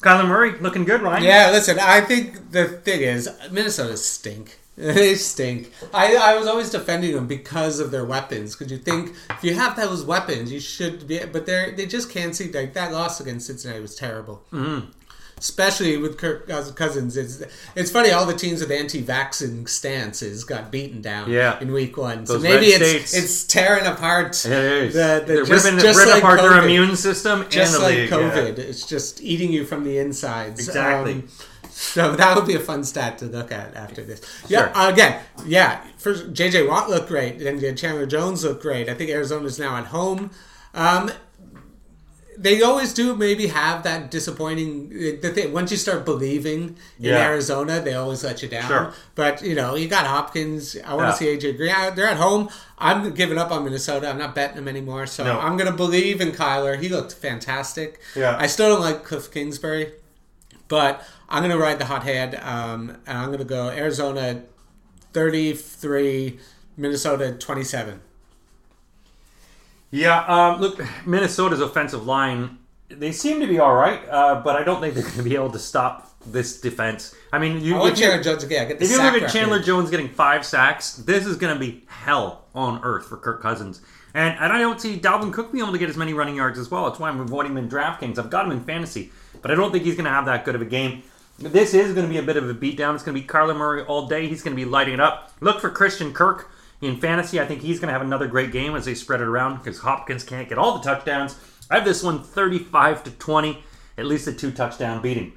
Kyler 0.00 0.28
Murray 0.28 0.58
looking 0.58 0.84
good, 0.84 1.00
Ryan. 1.00 1.22
Yeah, 1.22 1.50
listen. 1.52 1.78
I 1.78 2.00
think 2.00 2.50
the 2.50 2.66
thing 2.66 3.00
is 3.00 3.30
Minnesota 3.50 3.96
stink. 3.96 4.58
they 4.76 5.14
stink. 5.14 5.70
I, 5.94 6.16
I 6.16 6.36
was 6.36 6.48
always 6.48 6.68
defending 6.68 7.14
them 7.14 7.28
because 7.28 7.78
of 7.78 7.92
their 7.92 8.04
weapons. 8.04 8.56
Because 8.56 8.72
you 8.72 8.78
think 8.78 9.14
if 9.30 9.44
you 9.44 9.54
have 9.54 9.76
those 9.76 10.04
weapons, 10.04 10.50
you 10.50 10.58
should 10.58 11.06
be. 11.06 11.20
But 11.24 11.46
they 11.46 11.72
they 11.76 11.86
just 11.86 12.10
can't 12.10 12.34
see. 12.34 12.50
Like 12.50 12.74
that 12.74 12.90
loss 12.92 13.20
against 13.20 13.46
Cincinnati 13.46 13.80
was 13.80 13.94
terrible. 13.94 14.42
Mm-hmm. 14.52 14.90
Especially 15.44 15.98
with 15.98 16.16
Kirk 16.16 16.48
Cousins, 16.48 17.18
it's 17.18 17.42
it's 17.76 17.90
funny. 17.90 18.10
All 18.10 18.24
the 18.24 18.32
teams 18.32 18.60
with 18.60 18.70
anti-vaccine 18.70 19.66
stances 19.66 20.42
got 20.42 20.70
beaten 20.72 21.02
down 21.02 21.30
Yeah. 21.30 21.60
in 21.60 21.70
week 21.70 21.98
one. 21.98 22.24
So 22.24 22.34
Those 22.34 22.42
maybe 22.44 22.66
it's 22.68 22.88
states. 23.10 23.14
it's 23.14 23.44
tearing 23.44 23.84
apart. 23.84 24.42
It 24.46 24.52
is. 24.52 24.94
The, 24.94 25.22
the, 25.26 25.32
They're 25.34 25.44
just, 25.44 25.64
ripping, 25.66 25.80
just 25.80 25.98
ripping 25.98 26.12
like 26.14 26.22
apart 26.22 26.40
their 26.40 26.62
immune 26.64 26.96
system 26.96 27.44
Just 27.50 27.74
and 27.74 27.82
the 27.82 27.86
like 27.86 27.94
league, 27.96 28.10
yeah. 28.10 28.16
COVID, 28.16 28.58
it's 28.58 28.86
just 28.86 29.22
eating 29.22 29.52
you 29.52 29.66
from 29.66 29.84
the 29.84 29.98
insides. 29.98 30.58
Exactly. 30.66 31.12
Um, 31.12 31.28
so 31.68 32.12
that 32.16 32.34
would 32.36 32.46
be 32.46 32.54
a 32.54 32.58
fun 32.60 32.82
stat 32.82 33.18
to 33.18 33.26
look 33.26 33.52
at 33.52 33.74
after 33.76 34.02
this. 34.02 34.22
Yeah, 34.48 34.72
Sure. 34.72 34.92
again, 34.92 35.20
yeah. 35.44 35.84
First, 35.98 36.32
JJ 36.32 36.66
Watt 36.66 36.88
looked 36.88 37.08
great, 37.08 37.42
and 37.42 37.60
then 37.60 37.76
Chandler 37.76 38.06
Jones 38.06 38.44
looked 38.44 38.62
great. 38.62 38.88
I 38.88 38.94
think 38.94 39.10
Arizona's 39.10 39.58
now 39.58 39.76
at 39.76 39.86
home. 39.88 40.30
Um, 40.72 41.12
they 42.36 42.62
always 42.62 42.92
do 42.92 43.14
maybe 43.14 43.46
have 43.46 43.82
that 43.84 44.10
disappointing 44.10 44.88
the 45.22 45.30
thing 45.30 45.52
once 45.52 45.70
you 45.70 45.76
start 45.76 46.04
believing 46.04 46.76
in 46.98 47.04
Yeah. 47.10 47.18
Arizona 47.28 47.80
they 47.80 47.94
always 47.94 48.24
let 48.24 48.42
you 48.42 48.48
down 48.48 48.66
Sure. 48.68 48.92
but 49.14 49.42
you 49.42 49.54
know 49.54 49.74
you 49.76 49.86
got 49.88 50.06
Hopkins 50.06 50.76
I 50.84 50.94
want 50.94 51.06
Yeah. 51.06 51.10
to 51.12 51.16
see 51.16 51.26
AJ 51.48 51.56
Green 51.56 51.70
Uh, 51.74 51.90
they're 51.90 52.08
at 52.08 52.16
home 52.16 52.48
I'm 52.78 53.12
giving 53.14 53.38
up 53.38 53.50
on 53.52 53.62
Minnesota 53.64 54.08
I'm 54.08 54.18
not 54.18 54.34
betting 54.34 54.56
them 54.56 54.66
anymore 54.68 55.06
so 55.06 55.22
No. 55.24 55.38
I'm 55.38 55.56
gonna 55.56 55.72
believe 55.84 56.20
in 56.20 56.32
Kyler 56.32 56.78
he 56.80 56.88
looked 56.88 57.12
fantastic 57.14 58.00
Yeah. 58.16 58.36
I 58.38 58.46
still 58.48 58.68
don't 58.68 58.80
like 58.80 59.04
Cliff 59.04 59.30
Kingsbury 59.30 59.92
but 60.68 61.04
I'm 61.28 61.42
gonna 61.42 61.58
ride 61.58 61.78
the 61.78 61.84
hot 61.86 62.02
hand 62.02 62.34
um, 62.36 62.96
and 63.06 63.16
I'm 63.18 63.30
gonna 63.30 63.44
go 63.44 63.68
Arizona 63.68 64.42
33 65.12 66.38
Minnesota 66.76 67.32
27 67.32 68.00
Yeah, 69.94 70.24
um, 70.24 70.60
look, 70.60 70.80
Minnesota's 71.06 71.60
offensive 71.60 72.04
line, 72.04 72.58
they 72.88 73.12
seem 73.12 73.38
to 73.40 73.46
be 73.46 73.60
all 73.60 73.74
right, 73.74 74.00
uh, 74.08 74.42
but 74.42 74.56
I 74.56 74.64
don't 74.64 74.80
think 74.80 74.94
they're 74.94 75.04
going 75.04 75.16
to 75.16 75.22
be 75.22 75.36
able 75.36 75.52
to 75.52 75.58
stop 75.60 76.10
this 76.26 76.60
defense. 76.60 77.14
I 77.32 77.38
mean, 77.38 77.60
you, 77.60 77.80
I 77.80 77.92
Chandler 77.92 78.20
Jones 78.20 78.42
again 78.42 78.66
get 78.66 78.80
the 78.80 78.86
if 78.86 78.90
you 78.90 78.96
look 78.96 79.06
at 79.06 79.14
record. 79.14 79.30
Chandler 79.30 79.62
Jones 79.62 79.90
getting 79.90 80.08
five 80.08 80.44
sacks, 80.44 80.96
this 80.96 81.26
is 81.26 81.36
going 81.36 81.54
to 81.54 81.60
be 81.60 81.84
hell 81.86 82.46
on 82.56 82.80
earth 82.82 83.06
for 83.06 83.16
Kirk 83.16 83.40
Cousins. 83.40 83.82
And, 84.14 84.36
and 84.40 84.52
I 84.52 84.58
don't 84.58 84.80
see 84.80 84.98
Dalvin 84.98 85.32
Cook 85.32 85.52
being 85.52 85.62
able 85.62 85.72
to 85.72 85.78
get 85.78 85.88
as 85.88 85.96
many 85.96 86.12
running 86.12 86.34
yards 86.34 86.58
as 86.58 86.70
well. 86.72 86.86
That's 86.86 86.98
why 86.98 87.08
I'm 87.08 87.20
avoiding 87.20 87.52
him 87.52 87.58
in 87.58 87.68
DraftKings. 87.68 88.18
I've 88.18 88.30
got 88.30 88.46
him 88.46 88.50
in 88.50 88.64
fantasy, 88.64 89.12
but 89.42 89.52
I 89.52 89.54
don't 89.54 89.70
think 89.70 89.84
he's 89.84 89.94
going 89.94 90.06
to 90.06 90.10
have 90.10 90.26
that 90.26 90.44
good 90.44 90.56
of 90.56 90.62
a 90.62 90.66
game. 90.66 91.04
This 91.38 91.72
is 91.72 91.94
going 91.94 92.06
to 92.06 92.12
be 92.12 92.18
a 92.18 92.22
bit 92.22 92.36
of 92.36 92.50
a 92.50 92.54
beatdown. 92.54 92.94
It's 92.94 93.04
going 93.04 93.14
to 93.14 93.20
be 93.20 93.26
Kyler 93.26 93.56
Murray 93.56 93.82
all 93.82 94.08
day. 94.08 94.26
He's 94.26 94.42
going 94.42 94.56
to 94.56 94.60
be 94.60 94.68
lighting 94.68 94.94
it 94.94 95.00
up. 95.00 95.32
Look 95.40 95.60
for 95.60 95.70
Christian 95.70 96.12
Kirk 96.12 96.50
in 96.84 96.96
fantasy. 96.98 97.40
I 97.40 97.46
think 97.46 97.62
he's 97.62 97.78
going 97.78 97.88
to 97.88 97.92
have 97.92 98.02
another 98.02 98.26
great 98.26 98.52
game 98.52 98.74
as 98.76 98.84
they 98.84 98.94
spread 98.94 99.20
it 99.20 99.26
around 99.26 99.58
because 99.58 99.80
Hopkins 99.80 100.24
can't 100.24 100.48
get 100.48 100.58
all 100.58 100.78
the 100.78 100.84
touchdowns. 100.84 101.36
I 101.70 101.76
have 101.76 101.84
this 101.84 102.02
one 102.02 102.22
35 102.22 103.04
to 103.04 103.10
20, 103.10 103.62
at 103.98 104.06
least 104.06 104.26
a 104.26 104.32
two 104.32 104.50
touchdown 104.50 105.00
beating. 105.00 105.32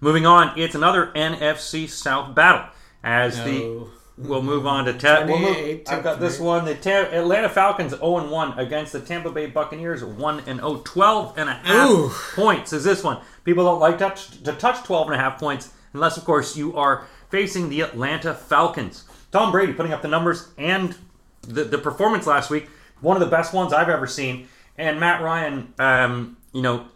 Moving 0.00 0.26
on, 0.26 0.58
it's 0.58 0.74
another 0.74 1.12
NFC 1.14 1.88
South 1.88 2.34
battle 2.34 2.68
as 3.02 3.36
the 3.44 3.88
we'll 4.16 4.42
move 4.42 4.66
on 4.66 4.84
to 4.84 4.92
ta- 4.92 5.24
we'll 5.26 5.38
move, 5.38 5.82
I've 5.88 6.02
got 6.02 6.20
this 6.20 6.38
one. 6.38 6.64
The 6.64 6.74
Ta- 6.74 7.08
Atlanta 7.12 7.48
Falcons 7.48 7.92
0 7.92 8.18
and 8.18 8.30
1 8.30 8.58
against 8.58 8.92
the 8.92 9.00
Tampa 9.00 9.30
Bay 9.30 9.46
Buccaneers 9.46 10.04
1 10.04 10.42
and 10.46 10.60
0. 10.60 10.82
12 10.84 11.38
and 11.38 11.48
a 11.48 11.54
half 11.54 11.90
Ooh. 11.90 12.10
points 12.34 12.72
is 12.72 12.84
this 12.84 13.02
one. 13.02 13.20
People 13.44 13.64
don't 13.64 13.80
like 13.80 13.98
touch, 13.98 14.42
to 14.42 14.52
touch 14.52 14.84
12 14.84 15.08
and 15.08 15.20
a 15.20 15.22
half 15.22 15.38
points 15.38 15.72
unless, 15.92 16.16
of 16.16 16.24
course, 16.24 16.56
you 16.56 16.76
are 16.76 17.06
facing 17.30 17.68
the 17.68 17.80
Atlanta 17.80 18.34
Falcons. 18.34 19.04
Tom 19.30 19.52
Brady 19.52 19.72
putting 19.72 19.92
up 19.92 20.02
the 20.02 20.08
numbers 20.08 20.48
and 20.56 20.96
the, 21.42 21.64
the 21.64 21.78
performance 21.78 22.26
last 22.26 22.50
week, 22.50 22.68
one 23.00 23.16
of 23.16 23.20
the 23.20 23.30
best 23.34 23.52
ones 23.52 23.72
I've 23.72 23.88
ever 23.88 24.06
seen. 24.06 24.48
And 24.76 25.00
Matt 25.00 25.22
Ryan, 25.22 25.74
um, 25.78 26.36
you 26.52 26.62
know, 26.62 26.86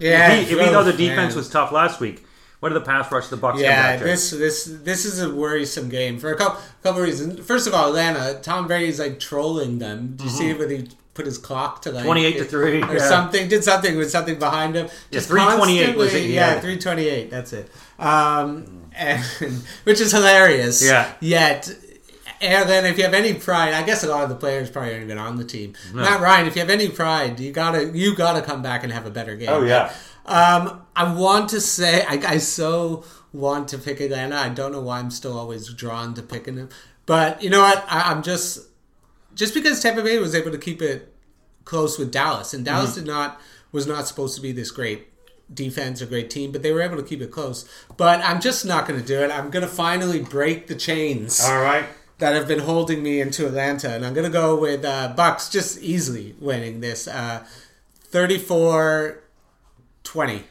yeah 0.00 0.32
if 0.32 0.48
he, 0.48 0.54
if 0.54 0.60
he 0.60 0.66
thought 0.66 0.84
the 0.84 0.92
defense 0.92 1.34
man. 1.34 1.36
was 1.36 1.48
tough 1.48 1.70
last 1.70 2.00
week, 2.00 2.24
What 2.60 2.70
did 2.70 2.76
the 2.76 2.84
pass 2.84 3.12
rush 3.12 3.28
the 3.28 3.36
Bucks 3.36 3.60
Yeah, 3.60 3.96
this 3.98 4.30
this 4.30 4.64
this 4.64 5.04
is 5.04 5.20
a 5.20 5.32
worrisome 5.32 5.88
game 5.88 6.18
for 6.18 6.32
a 6.32 6.36
couple 6.36 6.60
couple 6.82 7.02
reasons. 7.02 7.46
First 7.46 7.66
of 7.66 7.74
all, 7.74 7.88
Atlanta, 7.88 8.40
Tom 8.42 8.66
Brady's 8.66 8.98
like 8.98 9.20
trolling 9.20 9.78
them. 9.78 10.14
Do 10.16 10.24
you 10.24 10.30
see 10.30 10.52
when 10.54 10.70
he 10.70 10.88
put 11.14 11.26
his 11.26 11.38
clock 11.38 11.82
to 11.82 11.92
like 11.92 12.04
28 12.04 12.34
Mm-hmm. 12.34 12.42
to 12.42 12.48
three, 12.48 12.82
or 12.82 12.94
yeah. 12.94 13.08
something? 13.08 13.48
Did 13.48 13.64
something 13.64 13.96
with 13.96 14.10
something 14.10 14.38
behind 14.38 14.74
him? 14.74 14.88
Yeah, 15.10 15.20
328 15.20 15.96
was 15.96 16.12
it, 16.14 16.30
yeah. 16.30 16.60
Three 16.60 16.78
twenty 16.78 17.08
eight. 17.08 17.30
That's 17.30 17.52
it. 17.52 17.70
Um, 17.98 18.82
and 18.94 19.22
which 19.84 20.00
is 20.00 20.12
hilarious. 20.12 20.84
Yeah. 20.84 21.12
Yet. 21.20 21.70
And 22.40 22.68
then, 22.68 22.84
if 22.84 22.98
you 22.98 23.04
have 23.04 23.14
any 23.14 23.32
pride, 23.32 23.72
I 23.72 23.84
guess 23.84 24.04
a 24.04 24.08
lot 24.08 24.24
of 24.24 24.28
the 24.28 24.34
players 24.34 24.68
probably 24.68 24.92
aren't 24.92 25.04
even 25.04 25.16
on 25.16 25.36
the 25.36 25.44
team. 25.44 25.72
Matt 25.94 26.20
Ryan, 26.20 26.46
if 26.46 26.56
you 26.56 26.60
have 26.60 26.68
any 26.68 26.88
pride, 26.90 27.40
you 27.40 27.52
gotta 27.52 27.90
you 27.96 28.14
gotta 28.14 28.42
come 28.42 28.60
back 28.60 28.82
and 28.84 28.92
have 28.92 29.06
a 29.06 29.10
better 29.10 29.34
game. 29.34 29.48
Oh, 29.48 29.62
yeah. 29.62 29.92
Um, 30.26 30.82
I 30.94 31.14
want 31.14 31.48
to 31.50 31.60
say 31.60 32.02
I, 32.04 32.20
I 32.34 32.38
so 32.38 33.04
want 33.32 33.68
to 33.68 33.78
pick 33.78 34.00
Atlanta. 34.00 34.36
I 34.36 34.48
don't 34.50 34.72
know 34.72 34.80
why 34.80 34.98
I'm 34.98 35.10
still 35.10 35.38
always 35.38 35.72
drawn 35.72 36.12
to 36.14 36.22
picking 36.22 36.56
them, 36.56 36.68
but 37.06 37.42
you 37.42 37.48
know 37.50 37.60
what? 37.60 37.82
I, 37.88 38.10
I'm 38.10 38.22
just 38.22 38.66
just 39.34 39.54
because 39.54 39.80
Tampa 39.80 40.02
Bay 40.02 40.18
was 40.18 40.34
able 40.34 40.50
to 40.50 40.58
keep 40.58 40.80
it 40.82 41.12
close 41.64 41.98
with 41.98 42.10
Dallas, 42.12 42.52
and 42.54 42.64
Dallas 42.64 42.90
Mm-hmm. 42.90 43.00
did 43.00 43.06
not 43.06 43.40
was 43.72 43.86
not 43.86 44.06
supposed 44.06 44.36
to 44.36 44.40
be 44.42 44.52
this 44.52 44.70
great 44.70 45.08
defense 45.52 46.00
or 46.00 46.06
great 46.06 46.30
team, 46.30 46.52
but 46.52 46.62
they 46.62 46.72
were 46.72 46.80
able 46.80 46.96
to 46.96 47.02
keep 47.02 47.20
it 47.20 47.30
close. 47.30 47.68
But 47.96 48.20
I'm 48.24 48.40
just 48.40 48.64
not 48.64 48.86
going 48.86 49.00
to 49.00 49.06
do 49.06 49.20
it. 49.22 49.30
I'm 49.30 49.50
going 49.50 49.64
to 49.64 49.68
finally 49.68 50.20
break 50.22 50.68
the 50.68 50.74
chains 50.74 51.40
All 51.44 51.60
right. 51.60 51.84
that 52.18 52.34
have 52.34 52.46
been 52.48 52.60
holding 52.60 53.02
me 53.02 53.20
into 53.20 53.46
Atlanta, 53.46 53.90
and 53.90 54.06
I'm 54.06 54.14
going 54.14 54.24
to 54.26 54.32
go 54.32 54.56
with 54.56 54.84
uh, 54.84 55.12
Bucks 55.16 55.48
just 55.50 55.82
easily 55.82 56.34
winning 56.40 56.80
this 56.80 57.06
uh, 57.08 57.44
34 58.04 59.22
20. 60.04 60.44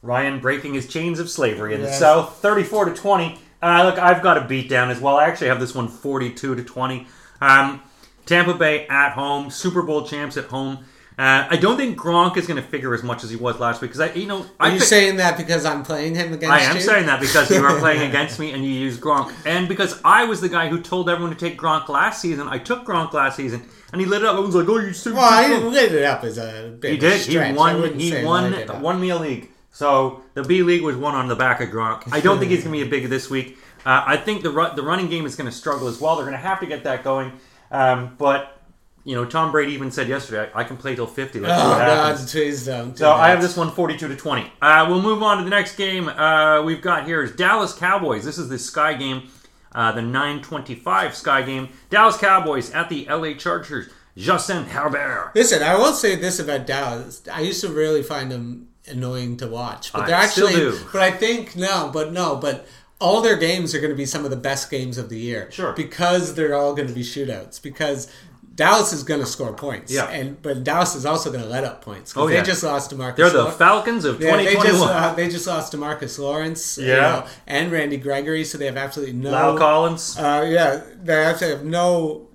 Ryan 0.00 0.38
breaking 0.38 0.74
his 0.74 0.86
chains 0.86 1.18
of 1.18 1.28
slavery 1.28 1.74
in 1.74 1.80
the 1.82 1.88
Yes. 1.88 1.98
South, 1.98 2.36
34 2.40 2.86
to 2.86 2.94
20. 2.94 3.38
Uh, 3.60 3.82
look, 3.84 3.98
I've 3.98 4.22
got 4.22 4.36
a 4.38 4.42
beat 4.46 4.68
down 4.68 4.90
as 4.90 5.00
well. 5.00 5.16
I 5.16 5.24
actually 5.24 5.48
have 5.48 5.58
this 5.58 5.74
one 5.74 5.88
42 5.88 6.54
to 6.54 6.62
20. 6.62 7.06
Um, 7.40 7.82
Tampa 8.28 8.54
Bay 8.54 8.86
at 8.88 9.12
home, 9.12 9.50
Super 9.50 9.82
Bowl 9.82 10.06
champs 10.06 10.36
at 10.36 10.44
home. 10.44 10.84
Uh, 11.18 11.48
I 11.50 11.56
don't 11.56 11.76
think 11.76 11.98
Gronk 11.98 12.36
is 12.36 12.46
going 12.46 12.62
to 12.62 12.68
figure 12.68 12.94
as 12.94 13.02
much 13.02 13.24
as 13.24 13.30
he 13.30 13.34
was 13.34 13.58
last 13.58 13.82
week 13.82 13.90
because 13.90 14.08
I, 14.08 14.12
you 14.14 14.26
know, 14.28 14.46
I 14.60 14.68
Are 14.68 14.72
you 14.72 14.78
picked- 14.78 14.88
saying 14.88 15.16
that 15.16 15.36
because 15.36 15.64
I'm 15.64 15.82
playing 15.82 16.14
him 16.14 16.32
against 16.32 16.52
I 16.52 16.60
am 16.60 16.76
you? 16.76 16.82
saying 16.82 17.06
that 17.06 17.18
because 17.20 17.50
you 17.50 17.64
are 17.64 17.76
playing 17.80 18.08
against 18.08 18.38
me 18.38 18.52
and 18.52 18.62
you 18.64 18.70
use 18.70 18.98
Gronk, 19.00 19.32
and 19.44 19.66
because 19.66 20.00
I 20.04 20.26
was 20.26 20.40
the 20.40 20.48
guy 20.48 20.68
who 20.68 20.80
told 20.80 21.10
everyone 21.10 21.34
to 21.34 21.38
take 21.38 21.58
Gronk 21.58 21.88
last 21.88 22.22
season. 22.22 22.46
I 22.46 22.58
took 22.58 22.84
Gronk 22.84 23.12
last 23.14 23.34
season, 23.34 23.64
and 23.92 24.00
he 24.00 24.06
lit 24.06 24.22
it 24.22 24.26
up. 24.26 24.34
Everyone's 24.34 24.54
like, 24.54 24.68
"Oh, 24.68 24.78
you 24.78 24.92
stupid." 24.92 25.16
Well, 25.16 25.28
I 25.28 25.58
lit 25.58 25.90
it 25.92 26.04
up 26.04 26.22
as 26.22 26.38
a 26.38 26.76
bit 26.78 26.92
He 26.92 26.96
did. 26.98 27.20
stretch. 27.20 27.48
He 27.50 27.52
won. 27.56 27.98
He 27.98 28.24
won. 28.24 28.50
lit 28.52 28.60
it 28.60 28.70
up. 28.70 28.80
Won 28.80 29.00
me 29.00 29.08
a 29.10 29.16
league. 29.16 29.50
So 29.72 30.22
the 30.34 30.44
B 30.44 30.62
League 30.62 30.82
was 30.82 30.94
won 30.96 31.16
on 31.16 31.26
the 31.26 31.34
back 31.36 31.60
of 31.60 31.70
Gronk. 31.70 32.02
I 32.12 32.20
don't 32.20 32.38
think 32.38 32.52
he's 32.52 32.62
going 32.62 32.78
to 32.78 32.84
be 32.84 32.86
a 32.86 32.90
big 33.00 33.10
this 33.10 33.28
week. 33.28 33.58
Uh, 33.84 34.04
I 34.06 34.16
think 34.16 34.42
the 34.42 34.50
ru- 34.50 34.74
the 34.76 34.82
running 34.82 35.08
game 35.08 35.26
is 35.26 35.34
going 35.34 35.50
to 35.50 35.56
struggle 35.56 35.88
as 35.88 36.00
well. 36.00 36.14
They're 36.14 36.26
going 36.26 36.36
to 36.40 36.46
have 36.46 36.60
to 36.60 36.66
get 36.66 36.84
that 36.84 37.02
going. 37.02 37.32
Um, 37.70 38.14
but 38.18 38.60
you 39.04 39.14
know, 39.14 39.24
Tom 39.24 39.52
Brady 39.52 39.72
even 39.72 39.90
said 39.90 40.08
yesterday, 40.08 40.50
"I, 40.54 40.60
I 40.60 40.64
can 40.64 40.76
play 40.76 40.94
till 40.94 41.06
50. 41.06 41.40
Let's 41.40 41.60
Oh 41.60 41.70
what 41.70 41.80
happens." 41.80 42.20
God, 42.24 42.30
please 42.30 42.66
don't. 42.66 42.90
do 42.90 42.96
So 42.96 43.12
I 43.12 43.30
have 43.30 43.40
this 43.40 43.56
one 43.56 43.70
42 43.70 44.08
to 44.08 44.16
20. 44.16 44.52
Uh, 44.60 44.86
we'll 44.88 45.02
move 45.02 45.22
on 45.22 45.38
to 45.38 45.44
the 45.44 45.50
next 45.50 45.76
game 45.76 46.08
uh, 46.08 46.62
we've 46.62 46.82
got 46.82 47.06
here 47.06 47.22
is 47.22 47.32
Dallas 47.32 47.72
Cowboys. 47.72 48.24
This 48.24 48.38
is 48.38 48.48
the 48.48 48.58
Sky 48.58 48.94
game, 48.94 49.28
uh, 49.72 49.92
the 49.92 50.02
925 50.02 51.16
Sky 51.16 51.42
game. 51.42 51.68
Dallas 51.90 52.16
Cowboys 52.16 52.70
at 52.72 52.88
the 52.88 53.06
LA 53.08 53.34
Chargers. 53.34 53.88
Justin 54.16 54.64
Herbert. 54.64 55.30
Listen, 55.36 55.62
I 55.62 55.76
will 55.76 55.92
say 55.92 56.16
this 56.16 56.40
about 56.40 56.66
Dallas. 56.66 57.22
I 57.32 57.40
used 57.40 57.60
to 57.60 57.68
really 57.68 58.02
find 58.02 58.32
them 58.32 58.68
annoying 58.88 59.36
to 59.36 59.46
watch, 59.46 59.92
but 59.92 60.02
I 60.02 60.06
they're 60.06 60.28
still 60.28 60.48
actually. 60.48 60.70
do. 60.70 60.78
But 60.92 61.02
I 61.02 61.12
think 61.12 61.54
no, 61.54 61.90
but 61.92 62.12
no, 62.12 62.36
but 62.36 62.66
all 63.00 63.20
their 63.20 63.36
games 63.36 63.74
are 63.74 63.78
going 63.80 63.90
to 63.92 63.96
be 63.96 64.06
some 64.06 64.24
of 64.24 64.30
the 64.30 64.36
best 64.36 64.70
games 64.70 64.98
of 64.98 65.08
the 65.08 65.18
year. 65.18 65.50
Sure. 65.52 65.72
because 65.72 66.34
they're 66.34 66.54
all 66.54 66.74
going 66.74 66.88
to 66.88 66.94
be 66.94 67.02
shootouts. 67.02 67.62
Because 67.62 68.10
Dallas 68.56 68.92
is 68.92 69.04
going 69.04 69.20
to 69.20 69.26
score 69.26 69.52
points. 69.52 69.92
Yeah. 69.92 70.08
and 70.08 70.42
but 70.42 70.64
Dallas 70.64 70.96
is 70.96 71.06
also 71.06 71.30
going 71.30 71.44
to 71.44 71.48
let 71.48 71.62
up 71.62 71.80
points. 71.84 72.12
Oh, 72.16 72.26
they 72.26 72.34
yeah. 72.34 72.42
just 72.42 72.64
lost 72.64 72.90
to 72.90 72.96
Marcus. 72.96 73.32
They're 73.32 73.44
the 73.44 73.52
Falcons 73.52 74.04
of 74.04 74.20
Yeah, 74.20 74.36
they 74.36 74.46
just 74.54 74.66
2021. 74.66 74.96
uh, 74.96 75.14
they 75.14 75.28
just 75.28 75.46
lost 75.46 75.72
DeMarcus 75.72 76.18
Lawrence, 76.18 76.76
you 76.78 76.86
Yeah. 76.88 76.96
know, 77.00 77.26
and 77.46 77.70
Randy 77.70 77.98
Gregory, 77.98 78.42
so 78.44 78.58
they 78.58 78.66
have 78.66 78.76
absolutely 78.76 79.14
no. 79.14 79.30
La'el 79.30 79.56
Collins. 79.58 80.18
Uh, 80.18 80.44
yeah, 80.50 80.82
they 81.00 81.14
actually 81.14 81.50
have 81.50 81.64
no 81.64 82.26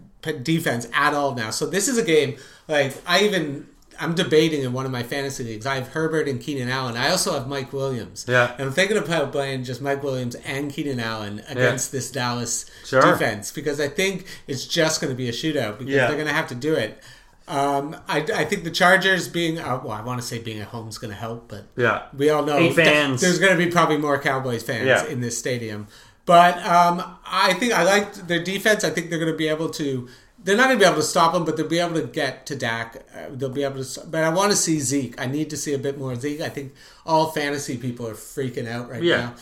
defense 0.43 0.87
at 0.93 1.13
all 1.13 1.35
now. 1.35 1.49
So 1.49 1.65
this 1.65 1.89
is 1.89 1.97
a 1.97 2.03
game 2.03 2.37
like 2.69 2.93
I 3.05 3.23
even 3.25 3.67
I'm 4.03 4.15
debating 4.15 4.61
in 4.63 4.73
one 4.73 4.85
of 4.85 4.91
my 4.91 5.03
fantasy 5.03 5.43
leagues. 5.43 5.65
I 5.65 5.75
have 5.75 5.89
Herbert 5.89 6.27
and 6.27 6.39
Keenan 6.41 6.69
Allen. 6.69 6.97
I 6.97 7.09
also 7.09 7.33
have 7.33 7.47
Mike 7.47 7.71
Williams. 7.73 8.25
Yeah. 8.27 8.51
and 8.53 8.61
I'm 8.67 8.71
thinking 8.71 8.97
about 8.97 9.31
playing 9.31 9.63
just 9.63 9.81
Mike 9.81 10.03
Williams 10.03 10.35
and 10.35 10.71
Keenan 10.71 10.99
Allen 10.99 11.41
against 11.47 11.91
this 11.91 12.11
Dallas 12.11 12.65
Sure. 12.85 13.01
defense 13.01 13.51
because 13.51 13.79
I 13.79 13.87
think 13.87 14.25
it's 14.47 14.65
just 14.67 15.01
going 15.01 15.11
to 15.11 15.17
be 15.17 15.29
a 15.29 15.31
shootout 15.31 15.77
because 15.79 15.93
Yeah. 15.93 16.07
they're 16.07 16.15
going 16.17 16.27
to 16.27 16.33
have 16.33 16.47
to 16.49 16.55
do 16.55 16.73
it. 16.73 17.01
Um, 17.47 17.95
I, 18.07 18.19
I 18.33 18.45
think 18.45 18.63
the 18.63 18.71
Chargers 18.71 19.27
being 19.27 19.59
uh, 19.59 19.79
well, 19.83 19.91
I 19.91 20.01
want 20.01 20.21
to 20.21 20.25
say 20.25 20.39
being 20.39 20.59
at 20.61 20.67
home 20.69 20.87
is 20.87 20.97
going 20.97 21.11
to 21.11 21.17
help, 21.19 21.49
but 21.49 21.65
yeah. 21.75 22.03
we 22.17 22.29
all 22.29 22.43
know 22.45 22.57
Eight 22.57 22.73
fans. 22.75 23.19
there's 23.21 23.37
going 23.39 23.51
to 23.57 23.65
be 23.65 23.69
probably 23.69 23.97
more 23.97 24.17
Cowboys 24.19 24.63
fans 24.63 24.85
Yeah. 24.87 25.05
in 25.07 25.19
this 25.19 25.37
stadium. 25.37 25.87
But 26.25 26.57
um, 26.65 27.03
I 27.25 27.53
think 27.55 27.73
I 27.73 27.83
like 27.83 28.13
their 28.27 28.41
defense. 28.41 28.85
I 28.85 28.91
think 28.91 29.09
they're 29.09 29.19
going 29.19 29.31
to 29.31 29.37
be 29.37 29.49
able 29.49 29.69
to. 29.71 30.07
They're 30.43 30.57
not 30.57 30.67
going 30.67 30.77
to 30.77 30.83
be 30.83 30.87
able 30.87 30.97
to 31.01 31.03
stop 31.03 31.33
them, 31.33 31.45
but 31.45 31.55
they'll 31.55 31.67
be 31.67 31.79
able 31.79 31.95
to 32.01 32.07
get 32.07 32.45
to 32.47 32.55
Dak. 32.55 33.03
Uh, 33.15 33.27
they'll 33.31 33.49
be 33.49 33.63
able 33.63 33.83
to. 33.83 34.01
But 34.07 34.23
I 34.23 34.29
want 34.29 34.51
to 34.51 34.57
see 34.57 34.79
Zeke. 34.79 35.19
I 35.19 35.25
need 35.25 35.49
to 35.51 35.57
see 35.57 35.73
a 35.73 35.77
bit 35.77 35.97
more 35.97 36.15
Zeke. 36.15 36.41
I 36.41 36.49
think 36.49 36.73
all 37.05 37.31
fantasy 37.31 37.77
people 37.77 38.07
are 38.07 38.13
freaking 38.13 38.67
out 38.67 38.89
right 38.89 39.01
Yeah. 39.03 39.17
now. 39.17 39.33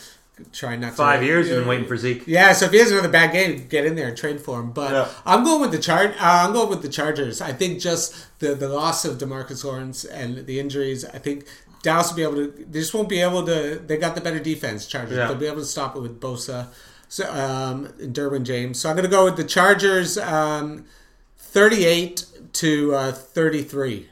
Trying 0.52 0.80
not 0.80 0.90
to 0.90 0.96
Five 0.96 1.22
years 1.22 1.46
you've 1.48 1.58
been 1.60 1.68
waiting 1.68 1.86
for 1.86 1.96
Zeke. 1.96 2.24
yeah, 2.26 2.52
so 2.52 2.64
if 2.64 2.72
he 2.72 2.78
has 2.78 2.90
another 2.90 3.08
bad 3.08 3.32
game, 3.32 3.66
get 3.68 3.84
in 3.84 3.94
there 3.96 4.08
and 4.08 4.16
train 4.16 4.38
for 4.38 4.58
him. 4.60 4.72
But 4.72 4.90
Yeah. 4.92 5.08
I'm 5.26 5.44
going 5.44 5.60
with 5.60 5.72
the 5.72 5.78
chart. 5.78 6.12
Uh, 6.18 6.46
I'm 6.46 6.52
going 6.52 6.68
with 6.70 6.82
the 6.82 6.88
Chargers. 6.88 7.40
I 7.40 7.52
think 7.52 7.80
just 7.80 8.14
the 8.40 8.54
the 8.54 8.68
loss 8.68 9.04
of 9.04 9.18
Demarcus 9.18 9.62
Lawrence 9.64 10.04
and 10.04 10.46
the 10.46 10.58
injuries. 10.58 11.04
I 11.04 11.18
think 11.18 11.44
Dallas 11.82 12.08
will 12.08 12.16
be 12.16 12.22
able 12.22 12.34
to. 12.36 12.64
They 12.70 12.78
just 12.80 12.94
won't 12.94 13.08
be 13.08 13.20
able 13.20 13.44
to. 13.46 13.80
They 13.86 13.96
got 13.98 14.14
the 14.14 14.20
better 14.20 14.38
defense. 14.40 14.86
Chargers. 14.86 15.18
Yeah. 15.18 15.26
They'll 15.28 15.36
be 15.36 15.46
able 15.46 15.58
to 15.60 15.64
stop 15.66 15.96
it 15.96 16.00
with 16.00 16.18
Bosa, 16.20 16.68
so, 17.12 17.30
um, 17.30 17.88
Derwin 17.98 18.42
James. 18.42 18.80
So 18.80 18.88
I'm 18.88 18.96
going 18.96 19.04
to 19.04 19.10
go 19.10 19.26
with 19.26 19.36
the 19.36 19.44
Chargers. 19.44 20.16
Um, 20.16 20.86
38 21.36 22.24
to 22.54 22.94
uh, 22.94 23.12
33. 23.12 24.08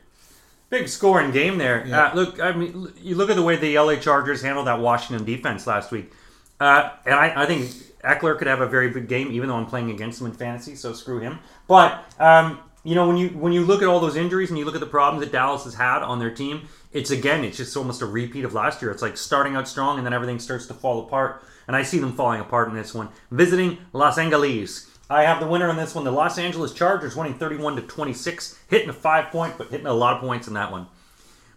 Big 0.68 0.86
scoring 0.86 1.30
game 1.30 1.56
there. 1.56 1.86
Yeah. 1.86 2.08
Uh, 2.08 2.14
look, 2.14 2.40
I 2.40 2.52
mean, 2.52 2.92
you 3.00 3.14
look 3.14 3.30
at 3.30 3.36
the 3.36 3.42
way 3.42 3.56
the 3.56 3.78
LA 3.78 3.96
Chargers 3.96 4.42
handled 4.42 4.66
that 4.66 4.80
Washington 4.80 5.24
defense 5.24 5.66
last 5.66 5.90
week, 5.90 6.12
uh, 6.60 6.90
and 7.06 7.14
I, 7.14 7.44
I 7.44 7.46
think 7.46 7.70
Ekeler 8.04 8.36
could 8.36 8.48
have 8.48 8.60
a 8.60 8.68
very 8.68 8.90
big 8.90 9.08
game, 9.08 9.32
even 9.32 9.48
though 9.48 9.56
I'm 9.56 9.64
playing 9.64 9.90
against 9.90 10.20
him 10.20 10.26
in 10.26 10.34
fantasy. 10.34 10.74
So 10.74 10.92
screw 10.92 11.20
him. 11.20 11.38
But 11.66 12.04
um, 12.20 12.60
you 12.84 12.94
know, 12.94 13.08
when 13.08 13.16
you 13.16 13.30
when 13.30 13.54
you 13.54 13.64
look 13.64 13.80
at 13.80 13.88
all 13.88 14.00
those 14.00 14.16
injuries 14.16 14.50
and 14.50 14.58
you 14.58 14.66
look 14.66 14.74
at 14.74 14.80
the 14.80 14.86
problems 14.86 15.24
that 15.24 15.32
Dallas 15.32 15.64
has 15.64 15.74
had 15.74 16.02
on 16.02 16.18
their 16.18 16.30
team, 16.30 16.68
it's 16.92 17.10
again, 17.10 17.44
it's 17.44 17.56
just 17.56 17.74
almost 17.78 18.02
a 18.02 18.06
repeat 18.06 18.44
of 18.44 18.52
last 18.52 18.82
year. 18.82 18.90
It's 18.90 19.02
like 19.02 19.16
starting 19.16 19.56
out 19.56 19.66
strong 19.66 19.96
and 19.96 20.04
then 20.04 20.12
everything 20.12 20.38
starts 20.38 20.66
to 20.66 20.74
fall 20.74 21.06
apart. 21.06 21.42
And 21.70 21.76
I 21.76 21.84
see 21.84 22.00
them 22.00 22.14
falling 22.14 22.40
apart 22.40 22.68
in 22.68 22.74
this 22.74 22.92
one. 22.92 23.10
Visiting 23.30 23.78
Los 23.92 24.18
Angeles. 24.18 24.90
I 25.08 25.22
have 25.22 25.38
the 25.38 25.46
winner 25.46 25.70
in 25.70 25.76
this 25.76 25.94
one, 25.94 26.02
the 26.02 26.10
Los 26.10 26.36
Angeles 26.36 26.74
Chargers, 26.74 27.14
winning 27.14 27.38
31 27.38 27.76
to 27.76 27.82
26, 27.82 28.58
hitting 28.68 28.88
a 28.88 28.92
five 28.92 29.30
point, 29.30 29.56
but 29.56 29.68
hitting 29.68 29.86
a 29.86 29.92
lot 29.92 30.16
of 30.16 30.20
points 30.20 30.48
in 30.48 30.54
that 30.54 30.72
one. 30.72 30.88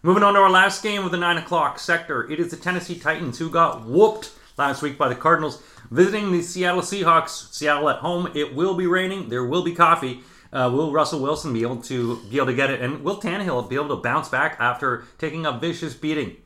Moving 0.04 0.22
on 0.22 0.34
to 0.34 0.38
our 0.38 0.48
last 0.48 0.84
game 0.84 1.04
of 1.04 1.10
the 1.10 1.16
9 1.16 1.38
o'clock 1.38 1.80
sector. 1.80 2.30
It 2.30 2.38
is 2.38 2.52
the 2.52 2.56
Tennessee 2.56 2.96
Titans 2.96 3.40
who 3.40 3.50
got 3.50 3.84
whooped 3.84 4.30
last 4.56 4.82
week 4.82 4.96
by 4.96 5.08
the 5.08 5.16
Cardinals. 5.16 5.60
Visiting 5.90 6.30
the 6.30 6.42
Seattle 6.42 6.82
Seahawks. 6.82 7.52
Seattle 7.52 7.90
at 7.90 7.96
home. 7.96 8.30
It 8.36 8.54
will 8.54 8.76
be 8.76 8.86
raining. 8.86 9.30
There 9.30 9.44
will 9.44 9.64
be 9.64 9.74
coffee. 9.74 10.20
Uh, 10.52 10.70
will 10.72 10.92
Russell 10.92 11.18
Wilson 11.18 11.52
be 11.52 11.62
able 11.62 11.82
to 11.82 12.20
be 12.30 12.36
able 12.36 12.46
to 12.46 12.54
get 12.54 12.70
it? 12.70 12.80
And 12.80 13.02
will 13.02 13.20
Tannehill 13.20 13.68
be 13.68 13.74
able 13.74 13.88
to 13.88 13.96
bounce 13.96 14.28
back 14.28 14.58
after 14.60 15.06
taking 15.18 15.44
a 15.44 15.58
vicious 15.58 15.92
beating? 15.92 16.36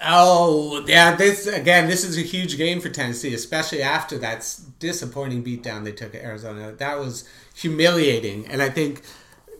Oh, 0.00 0.84
yeah. 0.86 1.14
This 1.16 1.46
again. 1.46 1.88
This 1.88 2.04
is 2.04 2.18
a 2.18 2.22
huge 2.22 2.56
game 2.56 2.80
for 2.80 2.90
Tennessee, 2.90 3.32
especially 3.34 3.82
after 3.82 4.18
that 4.18 4.48
disappointing 4.78 5.42
beatdown 5.42 5.84
they 5.84 5.92
took 5.92 6.14
at 6.14 6.22
Arizona. 6.22 6.72
That 6.72 6.98
was 6.98 7.28
humiliating, 7.54 8.46
and 8.48 8.60
I 8.62 8.68
think 8.68 9.02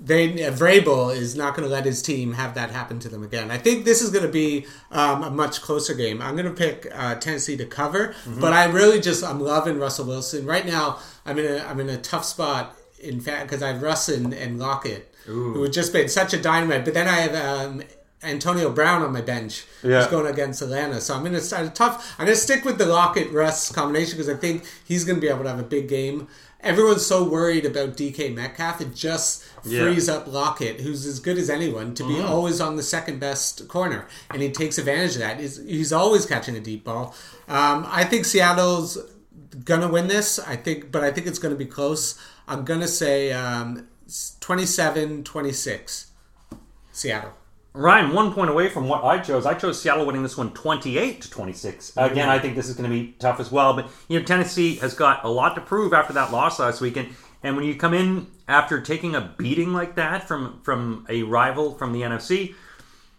they 0.01 0.29
Vrabel 0.35 1.15
is 1.17 1.35
not 1.35 1.57
going 1.57 1.67
to 1.67 1.73
let 1.73 1.87
his 1.87 2.03
team 2.03 2.35
have 2.35 2.55
that 2.55 2.71
happen 2.71 2.99
to 3.01 3.09
them 3.09 3.23
again. 3.23 3.51
I 3.51 3.59
think 3.59 3.85
this 3.87 4.03
is 4.03 4.11
going 4.11 4.27
to 4.27 4.33
be 4.33 4.67
um, 4.91 5.23
a 5.23 5.31
much 5.31 5.63
closer 5.63 5.95
game. 5.95 6.21
I'm 6.21 6.37
going 6.37 6.47
to 6.47 6.53
pick 6.55 6.87
uh, 6.95 7.15
Tennessee 7.15 7.57
to 7.57 7.65
cover, 7.65 8.15
but 8.39 8.53
I 8.53 8.67
really 8.67 9.01
just 9.01 9.25
I'm 9.25 9.41
loving 9.41 9.79
Russell 9.79 10.07
Wilson 10.07 10.45
right 10.45 10.67
now. 10.67 10.99
I'm 11.25 11.39
in 11.39 11.47
a 11.47 11.65
I'm 11.65 11.81
in 11.81 11.89
a 11.89 11.97
tough 11.97 12.25
spot 12.27 12.77
in 12.99 13.21
fact 13.21 13.49
because 13.49 13.63
I 13.63 13.69
have 13.69 13.83
Russ 13.83 14.09
and, 14.09 14.33
and 14.35 14.59
Lockett, 14.59 15.15
who 15.55 15.63
have 15.63 15.73
just 15.73 15.93
been 15.93 16.09
such 16.09 16.35
a 16.35 16.41
dynamite. 16.43 16.85
But 16.85 16.95
then 16.95 17.09
I 17.09 17.17
have 17.21 17.35
um, 17.35 17.83
Antonio 18.27 18.71
Brown 18.71 19.03
on 19.03 19.13
my 19.13 19.21
bench, 19.23 19.65
Yeah. 19.83 20.01
who's 20.03 20.11
going 20.11 20.27
against 20.27 20.61
Atlanta. 20.63 21.01
So 21.01 21.15
I'm 21.15 21.21
going 21.21 21.33
to 21.33 21.41
start 21.41 21.67
a 21.67 21.71
tough. 21.71 22.15
I'm 22.19 22.27
going 22.27 22.37
to 22.37 22.41
stick 22.43 22.65
with 22.65 22.79
the 22.79 22.87
Lockett 22.87 23.31
Russ 23.33 23.71
combination 23.73 24.19
because 24.19 24.29
I 24.29 24.37
think 24.37 24.65
he's 24.85 25.05
going 25.05 25.17
to 25.17 25.21
be 25.21 25.29
able 25.29 25.45
to 25.45 25.49
have 25.51 25.61
a 25.61 25.65
big 25.65 25.89
game. 25.89 26.29
everyone's 26.61 27.07
so 27.07 27.23
worried 27.23 27.65
about 27.65 27.97
DK 27.97 28.35
Metcalf, 28.35 28.81
it 28.81 28.93
just 28.93 29.45
Yeah. 29.65 29.83
frees 29.83 30.09
up 30.09 30.27
Lockett, 30.27 30.81
who's 30.81 31.07
as 31.07 31.21
good 31.21 31.39
as 31.39 31.49
anyone, 31.49 31.95
to 31.95 32.03
be 32.09 32.19
always 32.21 32.61
on 32.61 32.75
the 32.77 32.83
second 32.83 33.21
best 33.21 33.69
corner, 33.69 34.09
and 34.31 34.43
he 34.43 34.51
takes 34.51 34.77
advantage 34.79 35.13
of 35.13 35.19
that. 35.21 35.39
He's, 35.39 35.59
he's 35.59 35.93
always 35.93 36.27
catching 36.27 36.57
a 36.57 36.61
deep 36.61 36.83
ball. 36.83 37.15
Um, 37.47 37.87
I 37.89 38.03
think 38.05 38.25
Seattle's 38.25 38.99
gonna 39.65 39.87
win 39.87 40.09
this. 40.09 40.41
I 40.41 40.57
think, 40.57 40.91
but 40.91 41.05
I 41.05 41.13
think 41.13 41.29
it's 41.29 41.39
gonna 41.39 41.55
be 41.55 41.67
close. 41.67 42.17
I'm 42.49 42.65
gonna 42.65 42.89
say 42.89 43.33
um, 43.33 43.87
27-26. 44.09 46.07
Seattle. 46.93 47.33
Ryan, 47.77 48.15
one 48.15 48.33
point 48.33 48.49
away 48.49 48.71
from 48.71 48.89
what 48.89 49.05
I 49.05 49.19
chose. 49.19 49.45
I 49.45 49.53
chose 49.53 49.81
Seattle 49.81 50.07
winning 50.07 50.23
this 50.23 50.37
one 50.37 50.53
28 50.55 51.21
to 51.21 51.31
26. 51.31 51.93
Again, 51.97 52.29
I 52.29 52.39
think 52.39 52.57
this 52.57 52.71
is 52.71 52.75
going 52.75 52.91
to 52.91 52.97
be 52.97 53.15
tough 53.19 53.39
as 53.39 53.53
well. 53.53 53.75
But, 53.75 53.91
you 54.09 54.19
know, 54.19 54.25
Tennessee 54.25 54.77
has 54.77 54.95
got 54.95 55.25
a 55.25 55.29
lot 55.29 55.55
to 55.57 55.61
prove 55.61 55.93
after 55.93 56.15
that 56.15 56.33
loss 56.33 56.59
last 56.59 56.81
weekend. 56.81 57.11
And 57.43 57.55
when 57.55 57.67
you 57.67 57.75
come 57.75 57.93
in 57.93 58.29
after 58.49 58.81
taking 58.81 59.15
a 59.15 59.35
beating 59.37 59.75
like 59.75 59.97
that 59.97 60.27
from, 60.27 60.61
from 60.63 61.07
a 61.11 61.23
rival 61.25 61.75
from 61.75 61.93
the 61.93 62.01
NFC, 62.01 62.55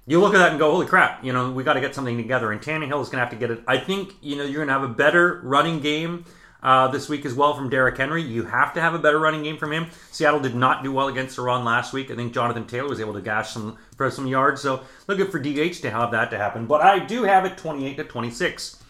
you 0.08 0.20
look 0.20 0.34
at 0.34 0.40
that 0.40 0.52
and 0.52 0.60
go, 0.60 0.72
holy 0.72 0.88
crap, 0.88 1.24
you 1.24 1.34
know, 1.34 1.52
we 1.52 1.64
got 1.64 1.74
to 1.74 1.82
get 1.82 1.94
something 1.94 2.18
together. 2.18 2.52
And 2.52 2.60
Tannehill 2.60 3.02
is 3.02 3.10
going 3.10 3.18
to 3.18 3.26
have 3.26 3.30
to 3.30 3.36
get 3.36 3.52
it. 3.52 3.62
I 3.68 3.78
think, 3.78 4.16
you 4.22 4.38
know, 4.38 4.44
you're 4.44 4.66
going 4.66 4.70
to 4.70 4.74
have 4.74 4.84
a 4.84 4.88
better 4.88 5.40
running 5.44 5.82
game 5.82 6.26
uh, 6.64 6.88
this 6.88 7.10
week 7.10 7.26
as 7.26 7.34
well 7.34 7.54
from 7.54 7.70
Derrick 7.70 7.98
Henry. 7.98 8.22
You 8.22 8.44
have 8.46 8.74
to 8.74 8.82
have 8.82 8.94
a 8.94 9.00
better 9.00 9.20
running 9.20 9.44
game 9.44 9.58
from 9.58 9.72
him. 9.72 9.88
Seattle 10.12 10.40
did 10.40 10.56
not 10.56 10.84
do 10.84 10.92
well 10.92 11.08
against 11.08 11.36
the 11.36 11.42
run 11.42 11.64
last 11.64 11.94
week. 11.94 12.12
I 12.12 12.16
think 12.16 12.34
Jonathan 12.34 12.66
Taylor 12.66 12.90
was 12.90 13.00
able 13.00 13.14
to 13.14 13.22
gash 13.22 13.52
some 13.52 13.78
for 13.96 14.10
some 14.10 14.28
yards. 14.28 14.62
So 14.62 14.82
looking 15.08 15.28
for 15.28 15.40
DH 15.40 15.82
to 15.82 15.92
have 15.92 16.12
that 16.12 16.32
to 16.32 16.38
happen. 16.38 16.66
But 16.66 16.82
I 16.82 17.00
do 17.00 17.24
have 17.24 17.46
it 17.46 17.58
28 17.58 17.98
to 17.98 18.04
26. 18.04 18.84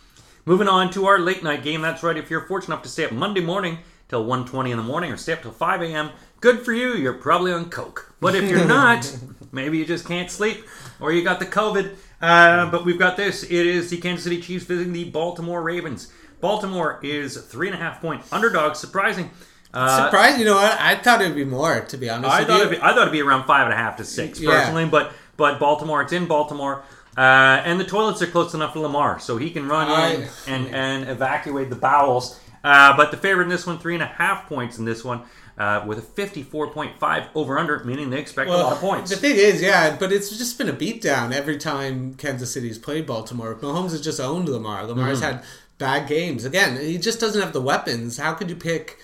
Moving 0.46 0.68
on 0.68 0.92
to 0.92 1.06
our 1.08 1.20
late 1.20 1.44
night 1.44 1.64
game. 1.64 1.82
That's 1.82 2.04
right. 2.04 2.18
If 2.18 2.30
you're 2.30 2.48
fortunate 2.48 2.76
enough 2.76 2.84
to 2.84 2.90
stay 2.90 3.06
up 3.06 3.12
Monday 3.12 3.42
morning 3.42 3.80
till 4.08 4.26
1.20 4.26 4.72
in 4.72 4.78
the 4.78 4.84
morning 4.84 5.12
or 5.12 5.18
stay 5.18 5.34
up 5.34 5.42
till 5.42 5.52
5 5.52 5.82
a.m., 5.82 6.12
good 6.40 6.62
for 6.62 6.72
you. 6.72 6.94
You're 6.94 7.14
probably 7.14 7.52
on 7.52 7.70
coke. 7.70 8.14
But 8.22 8.34
if 8.34 8.50
you're 8.50 8.66
not, 8.66 9.14
maybe 9.52 9.78
you 9.78 9.86
just 9.86 10.06
can't 10.06 10.32
sleep 10.32 10.66
or 11.02 11.12
you 11.12 11.24
got 11.24 11.40
the 11.40 11.46
COVID. 11.46 11.96
Uh, 12.22 12.72
but 12.72 12.86
we've 12.86 12.98
got 12.98 13.18
this. 13.18 13.44
It 13.44 13.52
is 13.52 13.90
the 13.90 13.98
Kansas 13.98 14.24
City 14.24 14.42
Chiefs 14.42 14.66
visiting 14.66 14.94
the 14.94 15.10
Baltimore 15.10 15.62
Ravens. 15.62 16.12
Baltimore 16.40 17.00
is 17.04 17.38
three 17.38 17.68
and 17.68 17.76
a 17.76 17.80
half 17.80 18.02
point 18.02 18.22
underdogs. 18.32 18.80
Surprising. 18.80 19.32
Uh, 19.74 20.06
Surprised, 20.06 20.40
you 20.40 20.46
know 20.46 20.56
what? 20.56 20.80
I 20.80 20.96
thought 20.96 21.22
it'd 21.22 21.36
be 21.36 21.44
more, 21.44 21.82
to 21.82 21.98
be 21.98 22.10
honest. 22.10 22.32
I 22.34 22.40
with 22.40 22.48
thought 22.48 22.56
you. 22.58 22.66
it'd 22.68 22.72
be, 22.80 22.82
I 22.82 22.90
thought 22.94 23.02
it'd 23.02 23.12
be 23.12 23.22
around 23.22 23.46
five 23.46 23.66
and 23.66 23.74
a 23.74 23.78
half 23.78 23.98
to 23.98 24.04
six 24.06 24.40
Yeah. 24.40 24.52
personally, 24.52 24.86
but 24.86 25.12
but 25.36 25.60
Baltimore, 25.60 26.02
it's 26.02 26.14
in 26.14 26.26
Baltimore, 26.26 26.84
uh, 27.18 27.22
and 27.22 27.80
the 27.80 27.84
toilets 27.84 28.22
are 28.22 28.28
close 28.28 28.54
enough 28.54 28.74
to 28.74 28.80
Lamar, 28.80 29.20
so 29.20 29.38
he 29.38 29.52
can 29.52 29.68
run 29.68 29.88
in 29.88 30.24
I- 30.24 30.28
and 30.48 30.74
and 30.74 31.10
evacuate 31.10 31.70
the 31.70 31.76
bowels. 31.76 32.40
Uh, 32.64 32.96
but 32.98 33.12
the 33.12 33.18
favorite 33.18 33.44
in 33.44 33.50
this 33.50 33.68
one, 33.68 33.78
three 33.78 33.94
and 33.94 34.02
a 34.04 34.08
half 34.08 34.48
points 34.48 34.78
in 34.80 34.86
this 34.86 35.04
one, 35.04 35.22
uh, 35.60 35.84
with 35.86 36.00
a 36.00 36.02
fifty-four 36.02 36.70
point 36.72 36.98
five 36.98 37.26
over 37.36 37.60
under, 37.60 37.84
meaning 37.84 38.10
they 38.10 38.20
expect 38.20 38.50
a 38.50 38.54
lot 38.58 38.72
of 38.74 38.80
points. 38.80 39.12
The 39.12 39.18
thing 39.18 39.36
is, 39.36 39.62
yeah, 39.62 39.96
but 39.98 40.12
it's 40.12 40.30
just 40.36 40.58
been 40.58 40.70
a 40.70 40.74
beatdown 40.74 41.34
every 41.34 41.58
time 41.58 42.16
Kansas 42.16 42.52
City's 42.52 42.78
played 42.80 43.06
Baltimore. 43.06 43.54
Mahomes 43.56 43.92
has 43.92 44.02
just 44.02 44.20
owned 44.20 44.48
Lamar. 44.50 44.86
Lamar's 44.86 45.22
Mm-hmm. 45.22 45.36
had 45.38 45.46
bad 45.78 46.08
games. 46.08 46.46
Again, 46.46 46.80
he 46.80 46.98
just 46.98 47.20
doesn't 47.20 47.42
have 47.42 47.54
the 47.54 47.62
weapons. 47.62 48.18
How 48.18 48.34
could 48.34 48.50
you 48.50 48.56
pick 48.56 48.98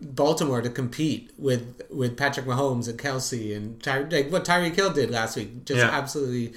Baltimore 0.00 0.60
to 0.60 0.68
compete 0.70 1.30
with 1.38 1.82
with 1.90 2.16
Patrick 2.16 2.46
Mahomes 2.46 2.88
and 2.88 2.98
Kelce 2.98 3.56
and 3.56 3.82
Ty- 3.82 4.02
like 4.10 4.30
what 4.30 4.44
Tyreek 4.44 4.74
Hill 4.74 4.90
did 4.92 5.10
last 5.10 5.36
week? 5.36 5.64
Just 5.64 5.78
Yeah. 5.78 5.88
absolutely 5.90 6.52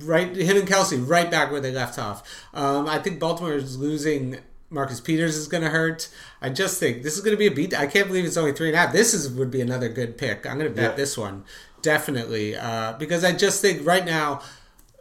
right. 0.00 0.34
Him 0.34 0.56
and 0.56 0.68
Kelce 0.68 1.02
right 1.08 1.30
back 1.30 1.50
where 1.52 1.60
they 1.60 1.70
left 1.72 1.98
off. 1.98 2.22
Um, 2.52 2.88
I 2.88 2.98
think 2.98 3.20
Baltimore 3.20 3.54
is 3.54 3.76
losing. 3.78 4.38
Marcus 4.72 5.00
Peters 5.00 5.34
is 5.36 5.48
going 5.48 5.64
to 5.64 5.68
hurt. 5.70 6.08
I 6.40 6.48
just 6.48 6.78
think 6.78 7.02
this 7.02 7.16
is 7.16 7.22
going 7.22 7.34
to 7.34 7.38
be 7.38 7.48
a 7.48 7.50
beat. 7.50 7.76
I 7.76 7.86
can't 7.88 8.06
believe 8.06 8.24
it's 8.24 8.36
only 8.36 8.52
three 8.52 8.68
and 8.68 8.76
a 8.76 8.78
half. 8.78 8.92
This 8.92 9.14
is 9.14 9.28
would 9.28 9.50
be 9.50 9.60
another 9.60 9.88
good 9.88 10.16
pick. 10.16 10.46
I'm 10.46 10.58
going 10.58 10.70
to 10.70 10.74
bet 10.76 10.90
Yeah. 10.92 10.96
this 10.96 11.18
one 11.18 11.42
definitely 11.82 12.54
uh, 12.56 12.92
because 12.92 13.24
I 13.24 13.32
just 13.32 13.60
think 13.62 13.84
right 13.86 14.04
now 14.04 14.42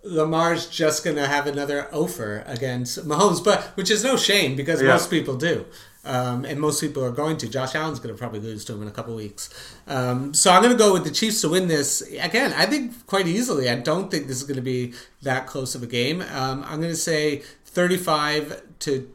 Lamar's 0.03 0.67
just 0.67 1.03
going 1.03 1.15
to 1.17 1.27
have 1.27 1.45
another 1.47 1.87
offer 1.93 2.43
against 2.47 3.05
Mahomes, 3.07 3.43
but 3.43 3.63
which 3.75 3.91
is 3.91 4.03
no 4.03 4.15
shame 4.17 4.55
because 4.55 4.81
Yeah. 4.81 4.89
most 4.89 5.09
people 5.09 5.35
do. 5.35 5.65
Um, 6.05 6.45
and 6.45 6.59
most 6.61 6.79
people 6.79 7.03
are 7.03 7.11
going 7.11 7.35
to. 7.37 7.49
Josh 7.49 7.75
Allen's 7.75 7.99
going 7.99 8.15
to 8.15 8.17
probably 8.17 8.39
lose 8.39 8.63
to 8.65 8.73
him 8.73 8.81
in 8.81 8.87
a 8.87 8.91
couple 8.91 9.13
weeks. 9.13 9.49
Um, 9.85 10.33
so 10.33 10.49
I'm 10.51 10.63
going 10.63 10.71
to 10.75 10.77
go 10.81 10.93
with 10.93 11.03
the 11.03 11.11
Chiefs 11.11 11.41
to 11.41 11.49
win 11.49 11.67
this. 11.67 12.01
Again, 12.01 12.53
I 12.53 12.65
think 12.65 13.05
quite 13.05 13.27
easily. 13.27 13.69
I 13.69 13.75
don't 13.75 14.09
think 14.09 14.27
this 14.27 14.37
is 14.37 14.43
going 14.43 14.55
to 14.55 14.61
be 14.61 14.93
that 15.23 15.45
close 15.45 15.75
of 15.75 15.83
a 15.83 15.87
game. 15.87 16.21
Um, 16.21 16.63
I'm 16.65 16.79
going 16.79 16.93
to 16.93 16.95
say 16.95 17.43
35 17.65 18.61
to 18.79 19.11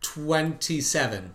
27. 0.00 1.34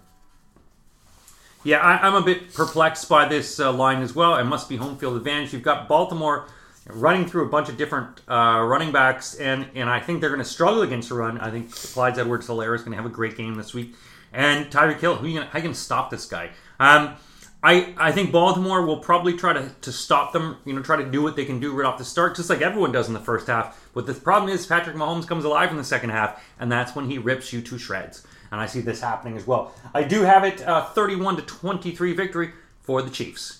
Yeah, 1.63 1.77
I, 1.79 2.07
I'm 2.07 2.15
a 2.15 2.21
bit 2.21 2.53
perplexed 2.53 3.07
by 3.09 3.27
this 3.27 3.59
uh, 3.59 3.71
line 3.71 4.01
as 4.01 4.15
well. 4.15 4.35
It 4.37 4.45
must 4.45 4.69
be 4.69 4.77
home 4.77 4.97
field 4.97 5.17
advantage. 5.17 5.53
You've 5.53 5.61
got 5.61 5.87
Baltimore 5.87 6.47
running 6.89 7.25
through 7.25 7.45
a 7.45 7.49
bunch 7.49 7.69
of 7.69 7.77
different 7.77 8.21
uh, 8.27 8.63
running 8.65 8.91
backs, 8.91 9.35
and, 9.35 9.67
and 9.75 9.89
I 9.89 9.99
think 9.99 10.21
they're 10.21 10.29
going 10.29 10.41
to 10.41 10.45
struggle 10.45 10.81
against 10.81 11.09
the 11.09 11.15
run. 11.15 11.39
I 11.39 11.51
think 11.51 11.73
Clyde 11.73 12.17
Edwards 12.17 12.47
Helaire 12.47 12.75
is 12.75 12.81
going 12.81 12.91
to 12.91 12.97
have 12.97 13.05
a 13.05 13.13
great 13.13 13.37
game 13.37 13.55
this 13.55 13.73
week. 13.73 13.95
And 14.33 14.67
Tyreek 14.67 14.99
Hill, 14.99 15.15
who 15.15 15.27
you 15.27 15.39
gonna, 15.39 15.49
how 15.49 15.59
to 15.59 15.73
stop 15.73 16.09
this 16.09 16.25
guy? 16.25 16.51
Um, 16.79 17.15
I, 17.61 17.93
I 17.97 18.11
think 18.11 18.31
Baltimore 18.31 18.85
will 18.85 18.99
probably 18.99 19.33
try 19.33 19.51
to, 19.53 19.69
to 19.81 19.91
stop 19.91 20.31
them, 20.31 20.57
you 20.65 20.73
know, 20.73 20.81
try 20.81 20.95
to 20.95 21.09
do 21.09 21.21
what 21.21 21.35
they 21.35 21.45
can 21.45 21.59
do 21.59 21.73
right 21.73 21.85
off 21.85 21.97
the 21.97 22.05
start, 22.05 22.35
just 22.35 22.49
like 22.49 22.61
everyone 22.61 22.91
does 22.91 23.07
in 23.07 23.13
the 23.13 23.19
first 23.19 23.47
half. 23.47 23.89
But 23.93 24.05
the 24.05 24.13
problem 24.13 24.51
is 24.51 24.65
Patrick 24.65 24.95
Mahomes 24.95 25.27
comes 25.27 25.43
alive 25.43 25.69
in 25.71 25.77
the 25.77 25.83
second 25.83 26.11
half, 26.11 26.41
and 26.59 26.71
that's 26.71 26.95
when 26.95 27.09
he 27.09 27.17
rips 27.17 27.51
you 27.51 27.61
to 27.61 27.77
shreds. 27.77 28.25
And 28.51 28.61
I 28.61 28.65
see 28.65 28.79
this 28.79 29.01
happening 29.01 29.35
as 29.35 29.45
well. 29.45 29.73
I 29.93 30.03
do 30.03 30.21
have 30.21 30.43
it 30.43 30.61
uh, 30.61 30.85
31 30.85 31.35
to 31.35 31.41
23 31.41 32.13
victory 32.13 32.51
for 32.81 33.01
the 33.01 33.09
Chiefs. 33.09 33.58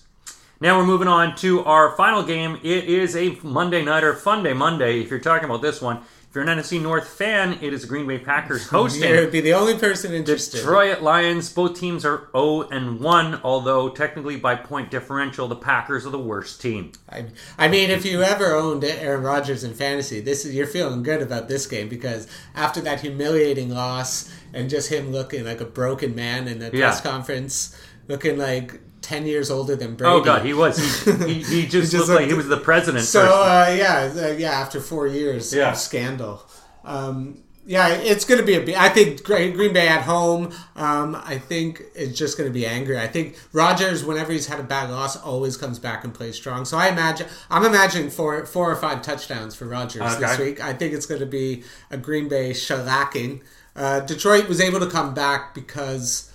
Now 0.62 0.78
we're 0.78 0.86
moving 0.86 1.08
on 1.08 1.36
to 1.38 1.64
our 1.64 1.96
final 1.96 2.22
game. 2.24 2.60
It 2.64 2.84
is 2.86 3.16
a 3.16 3.30
Monday 3.44 3.84
nighter, 3.84 4.14
Fun 4.14 4.44
Day 4.44 4.52
Monday. 4.54 5.00
If 5.00 5.10
you're 5.10 5.20
talking 5.20 5.46
about 5.46 5.62
this 5.62 5.82
one, 5.82 5.98
if 5.98 6.36
you're 6.36 6.44
an 6.44 6.60
NFC 6.60 6.82
North 6.82 7.08
fan, 7.08 7.58
it 7.62 7.72
is 7.74 7.84
the 7.84 7.88
Green 7.88 8.06
Bay 8.06 8.20
Packers 8.20 8.68
hosting 8.70 9.10
You'd 9.10 9.32
be 9.32 9.40
the 9.40 9.54
only 9.54 9.80
person 9.80 10.14
interested. 10.14 10.58
Detroit 10.58 11.02
Lions. 11.02 11.50
Both 11.52 11.80
teams 11.80 12.04
are 12.04 12.28
0 12.34 12.68
and 12.72 13.00
1, 13.00 13.40
although 13.42 13.88
technically 13.88 14.36
by 14.36 14.56
point 14.56 14.92
differential, 14.92 15.48
the 15.48 15.56
Packers 15.56 16.06
are 16.06 16.10
the 16.12 16.20
worst 16.20 16.62
team. 16.62 16.92
I, 17.10 17.28
I 17.58 17.70
mean, 17.70 17.90
if 17.90 18.04
you 18.06 18.22
ever 18.22 18.54
owned 18.54 18.84
Aaron 18.84 19.24
Rodgers 19.24 19.64
in 19.64 19.74
fantasy, 19.74 20.20
this 20.20 20.44
is 20.46 20.54
you're 20.54 20.68
feeling 20.68 21.04
good 21.04 21.22
about 21.22 21.48
this 21.48 21.66
game 21.68 21.88
because 21.88 22.28
after 22.54 22.82
that 22.82 23.00
humiliating 23.00 23.70
loss 23.70 24.30
and 24.54 24.70
just 24.70 24.92
him 24.92 25.14
looking 25.14 25.46
like 25.46 25.62
a 25.62 25.66
broken 25.66 26.16
man 26.16 26.50
in 26.50 26.60
the 26.60 26.66
Yeah. 26.66 26.88
press 26.90 27.00
conference, 27.02 27.82
looking 28.10 28.38
like 28.38 28.82
ten 29.10 29.26
years 29.26 29.50
older 29.50 29.76
than 29.76 29.96
Brady. 29.96 30.14
Oh 30.14 30.22
god, 30.22 30.46
he 30.46 30.54
was. 30.54 30.78
He, 31.04 31.12
he, 31.12 31.44
he 31.62 31.68
just, 31.68 31.92
just 31.92 32.08
looked 32.08 32.22
like 32.22 32.28
he 32.28 32.34
was 32.36 32.48
the 32.48 32.58
president. 32.58 33.06
So 33.06 33.22
uh, 33.22 33.76
yeah, 33.78 34.12
uh, 34.16 34.28
yeah. 34.38 34.52
After 34.52 34.80
four 34.80 35.08
years 35.08 35.54
Yeah. 35.54 35.72
of 35.72 35.78
scandal, 35.78 36.44
um, 36.86 37.44
yeah, 37.66 37.90
it's 37.90 38.26
going 38.26 38.40
to 38.40 38.46
be 38.46 38.56
a. 38.56 38.80
I 38.80 38.90
think 38.90 39.24
Green 39.24 39.74
Bay 39.74 39.88
at 39.88 40.02
home. 40.04 40.52
Um, 40.76 41.16
I 41.34 41.38
think 41.38 41.82
it's 41.96 42.18
just 42.18 42.38
going 42.38 42.50
to 42.50 42.54
be 42.54 42.66
angry. 42.66 42.98
I 43.00 43.08
think 43.08 43.36
Rodgers, 43.54 44.04
whenever 44.04 44.32
he's 44.32 44.48
had 44.48 44.60
a 44.60 44.64
bad 44.64 44.90
loss, 44.90 45.16
always 45.18 45.56
comes 45.58 45.78
back 45.80 46.04
and 46.04 46.14
plays 46.14 46.36
strong. 46.36 46.66
So 46.66 46.78
I 46.78 46.88
imagine 46.90 47.28
I'm 47.50 47.66
imagining 47.66 48.10
four 48.10 48.46
four 48.46 48.72
or 48.72 48.76
five 48.76 49.02
touchdowns 49.02 49.56
for 49.56 49.66
Rodgers 49.66 50.18
this 50.18 50.38
week. 50.40 50.64
I 50.64 50.74
think 50.74 50.94
it's 50.94 51.06
going 51.06 51.22
to 51.22 51.28
be 51.28 51.64
a 51.92 51.98
Green 51.98 52.28
Bay 52.28 52.52
shellacking. 52.52 53.42
Uh, 53.76 54.00
Detroit 54.02 54.48
was 54.48 54.60
able 54.62 54.80
to 54.80 54.88
come 54.90 55.14
back 55.14 55.54
because. 55.56 56.29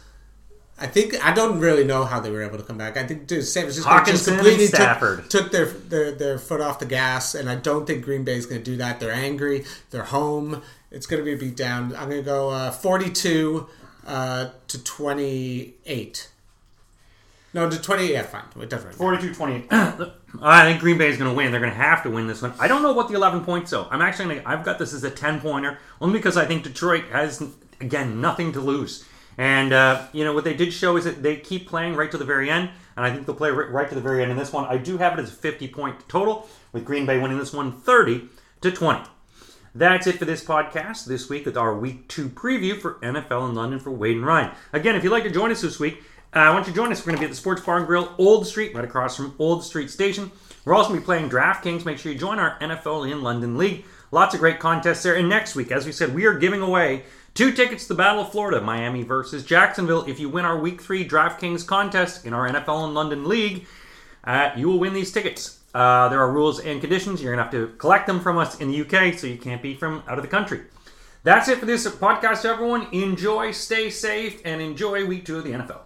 I 0.76 0.88
think 0.88 1.24
I 1.24 1.32
don't 1.32 1.60
really 1.60 1.84
know 1.84 2.04
how 2.04 2.18
they 2.18 2.30
were 2.30 2.42
able 2.42 2.58
to 2.58 2.64
come 2.64 2.76
back. 2.76 2.96
I 2.96 3.06
think 3.06 3.26
dude, 3.26 3.44
San 3.44 3.64
Francisco 3.64 3.88
just 4.04 4.26
Hockenson 4.26 4.28
and 4.28 4.36
completely 4.38 4.66
Stafford. 4.66 5.30
took, 5.30 5.30
took 5.30 5.52
their, 5.52 5.66
their 5.66 6.12
their 6.12 6.38
foot 6.38 6.60
off 6.60 6.80
the 6.80 6.86
gas, 6.86 7.34
and 7.34 7.48
I 7.48 7.54
don't 7.54 7.86
think 7.86 8.04
Green 8.04 8.24
Bay 8.24 8.34
is 8.34 8.46
going 8.46 8.60
to 8.60 8.64
do 8.64 8.76
that. 8.78 8.98
They're 8.98 9.12
angry. 9.12 9.64
They're 9.90 10.02
home. 10.02 10.62
It's 10.90 11.06
going 11.06 11.20
to 11.20 11.24
be 11.24 11.32
a 11.32 11.36
beat 11.36 11.56
down. 11.56 11.94
I'm 11.96 12.08
going 12.08 12.22
to 12.22 12.22
go 12.22 12.50
uh, 12.50 12.70
42 12.70 13.68
uh, 14.06 14.50
to 14.68 14.84
28. 14.84 16.30
No, 17.52 17.70
to 17.70 17.80
28. 17.80 18.10
Yeah, 18.10 18.22
fine. 18.22 18.42
It 18.60 18.68
doesn't 18.68 18.86
matter. 18.86 18.96
42 18.96 19.34
28. 19.34 19.66
I 20.42 20.64
think 20.64 20.80
Green 20.80 20.98
Bay 20.98 21.08
is 21.08 21.16
going 21.16 21.30
to 21.30 21.36
win. 21.36 21.52
They're 21.52 21.60
going 21.60 21.72
to 21.72 21.78
have 21.78 22.02
to 22.02 22.10
win 22.10 22.26
this 22.26 22.42
one. 22.42 22.52
I 22.58 22.66
don't 22.66 22.82
know 22.82 22.92
what 22.92 23.08
the 23.08 23.14
11 23.14 23.44
points 23.44 23.70
though. 23.70 23.86
I'm 23.90 24.02
actually 24.02 24.26
going 24.26 24.40
to, 24.42 24.48
I've 24.48 24.64
got 24.64 24.80
this 24.80 24.92
as 24.92 25.04
a 25.04 25.10
10 25.10 25.40
pointer 25.40 25.78
only 26.00 26.18
because 26.18 26.36
I 26.36 26.46
think 26.46 26.64
Detroit 26.64 27.04
has 27.12 27.42
again 27.80 28.20
nothing 28.20 28.52
to 28.52 28.60
lose. 28.60 29.04
And 29.36 29.72
uh, 29.72 30.06
you 30.12 30.24
know 30.24 30.32
what 30.32 30.44
they 30.44 30.54
did 30.54 30.72
show 30.72 30.96
is 30.96 31.04
that 31.04 31.22
they 31.22 31.36
keep 31.36 31.68
playing 31.68 31.96
right 31.96 32.10
to 32.10 32.18
the 32.18 32.24
very 32.24 32.50
end, 32.50 32.70
and 32.96 33.04
I 33.04 33.12
think 33.12 33.26
they'll 33.26 33.34
play 33.34 33.50
right, 33.50 33.88
to 33.88 33.94
the 33.94 34.00
very 34.00 34.22
end 34.22 34.30
in 34.30 34.36
this 34.36 34.52
one. 34.52 34.64
I 34.66 34.76
do 34.76 34.98
have 34.98 35.18
it 35.18 35.22
as 35.22 35.32
a 35.32 35.36
50 35.36 35.68
point 35.68 36.08
total 36.08 36.48
with 36.72 36.84
Green 36.84 37.06
Bay 37.06 37.18
winning 37.18 37.38
this 37.38 37.52
one 37.52 37.72
30 37.72 38.28
to 38.60 38.70
20. 38.70 39.04
That's 39.74 40.06
it 40.06 40.18
for 40.18 40.24
this 40.24 40.44
podcast 40.44 41.06
this 41.06 41.28
week 41.28 41.46
with 41.46 41.56
our 41.56 41.76
week 41.76 42.06
two 42.06 42.28
preview 42.28 42.80
for 42.80 42.94
NFL 43.02 43.48
in 43.48 43.56
London 43.56 43.80
for 43.80 43.90
Wade 43.90 44.16
and 44.16 44.24
Ryan. 44.24 44.52
Again, 44.72 44.94
if 44.94 45.02
you'd 45.02 45.10
like 45.10 45.24
to 45.24 45.30
join 45.30 45.50
us 45.50 45.62
this 45.62 45.80
week, 45.80 46.00
uh, 46.32 46.46
why 46.46 46.52
don't 46.52 46.68
you 46.68 46.72
join 46.72 46.92
us? 46.92 47.00
We're 47.00 47.12
going 47.12 47.16
to 47.16 47.20
be 47.20 47.26
at 47.26 47.30
the 47.30 47.36
Sports 47.36 47.62
Bar 47.62 47.78
and 47.78 47.86
Grill, 47.86 48.14
Old 48.18 48.46
Street, 48.46 48.74
right 48.74 48.84
across 48.84 49.16
from 49.16 49.34
Old 49.38 49.64
Street 49.64 49.90
Station. 49.90 50.30
We're 50.64 50.74
also 50.74 50.90
going 50.90 51.00
to 51.00 51.02
be 51.02 51.06
playing 51.06 51.28
DraftKings. 51.28 51.84
Make 51.84 51.98
sure 51.98 52.12
you 52.12 52.18
join 52.18 52.38
our 52.38 52.58
NFL 52.60 53.10
in 53.10 53.22
London 53.22 53.58
League. 53.58 53.84
Lots 54.10 54.34
of 54.34 54.40
great 54.40 54.60
contests 54.60 55.02
there. 55.02 55.16
And 55.16 55.28
next 55.28 55.56
week, 55.56 55.72
as 55.72 55.86
we 55.86 55.92
said, 55.92 56.14
we 56.14 56.24
are 56.24 56.38
giving 56.38 56.62
away 56.62 57.02
Two 57.34 57.50
tickets 57.50 57.82
to 57.82 57.88
the 57.88 57.96
Battle 57.96 58.22
of 58.22 58.30
Florida, 58.30 58.60
Miami 58.60 59.02
versus 59.02 59.44
Jacksonville. 59.44 60.04
If 60.04 60.20
you 60.20 60.28
win 60.28 60.44
our 60.44 60.56
Week 60.56 60.80
3 60.80 61.08
DraftKings 61.08 61.66
contest 61.66 62.24
in 62.24 62.32
our 62.32 62.48
NFL 62.48 62.84
and 62.84 62.94
London 62.94 63.28
League, 63.28 63.66
uh, 64.22 64.50
you 64.56 64.68
will 64.68 64.78
win 64.78 64.94
these 64.94 65.10
tickets. 65.10 65.58
Uh, 65.74 66.08
there 66.10 66.20
are 66.20 66.30
rules 66.30 66.60
and 66.60 66.80
conditions. 66.80 67.20
You're 67.20 67.34
going 67.34 67.44
to 67.44 67.58
have 67.58 67.68
to 67.68 67.76
collect 67.76 68.06
them 68.06 68.20
from 68.20 68.38
us 68.38 68.60
in 68.60 68.70
the 68.70 68.82
UK, 68.82 69.18
so 69.18 69.26
you 69.26 69.36
can't 69.36 69.60
be 69.60 69.74
from 69.74 70.04
out 70.06 70.16
of 70.16 70.22
the 70.22 70.28
country. 70.28 70.60
That's 71.24 71.48
it 71.48 71.58
for 71.58 71.66
this 71.66 71.88
podcast, 71.88 72.44
everyone. 72.44 72.86
Enjoy, 72.92 73.50
stay 73.50 73.90
safe, 73.90 74.40
and 74.44 74.62
enjoy 74.62 75.04
week 75.04 75.24
two 75.24 75.36
of 75.36 75.42
the 75.42 75.50
NFL. 75.50 75.80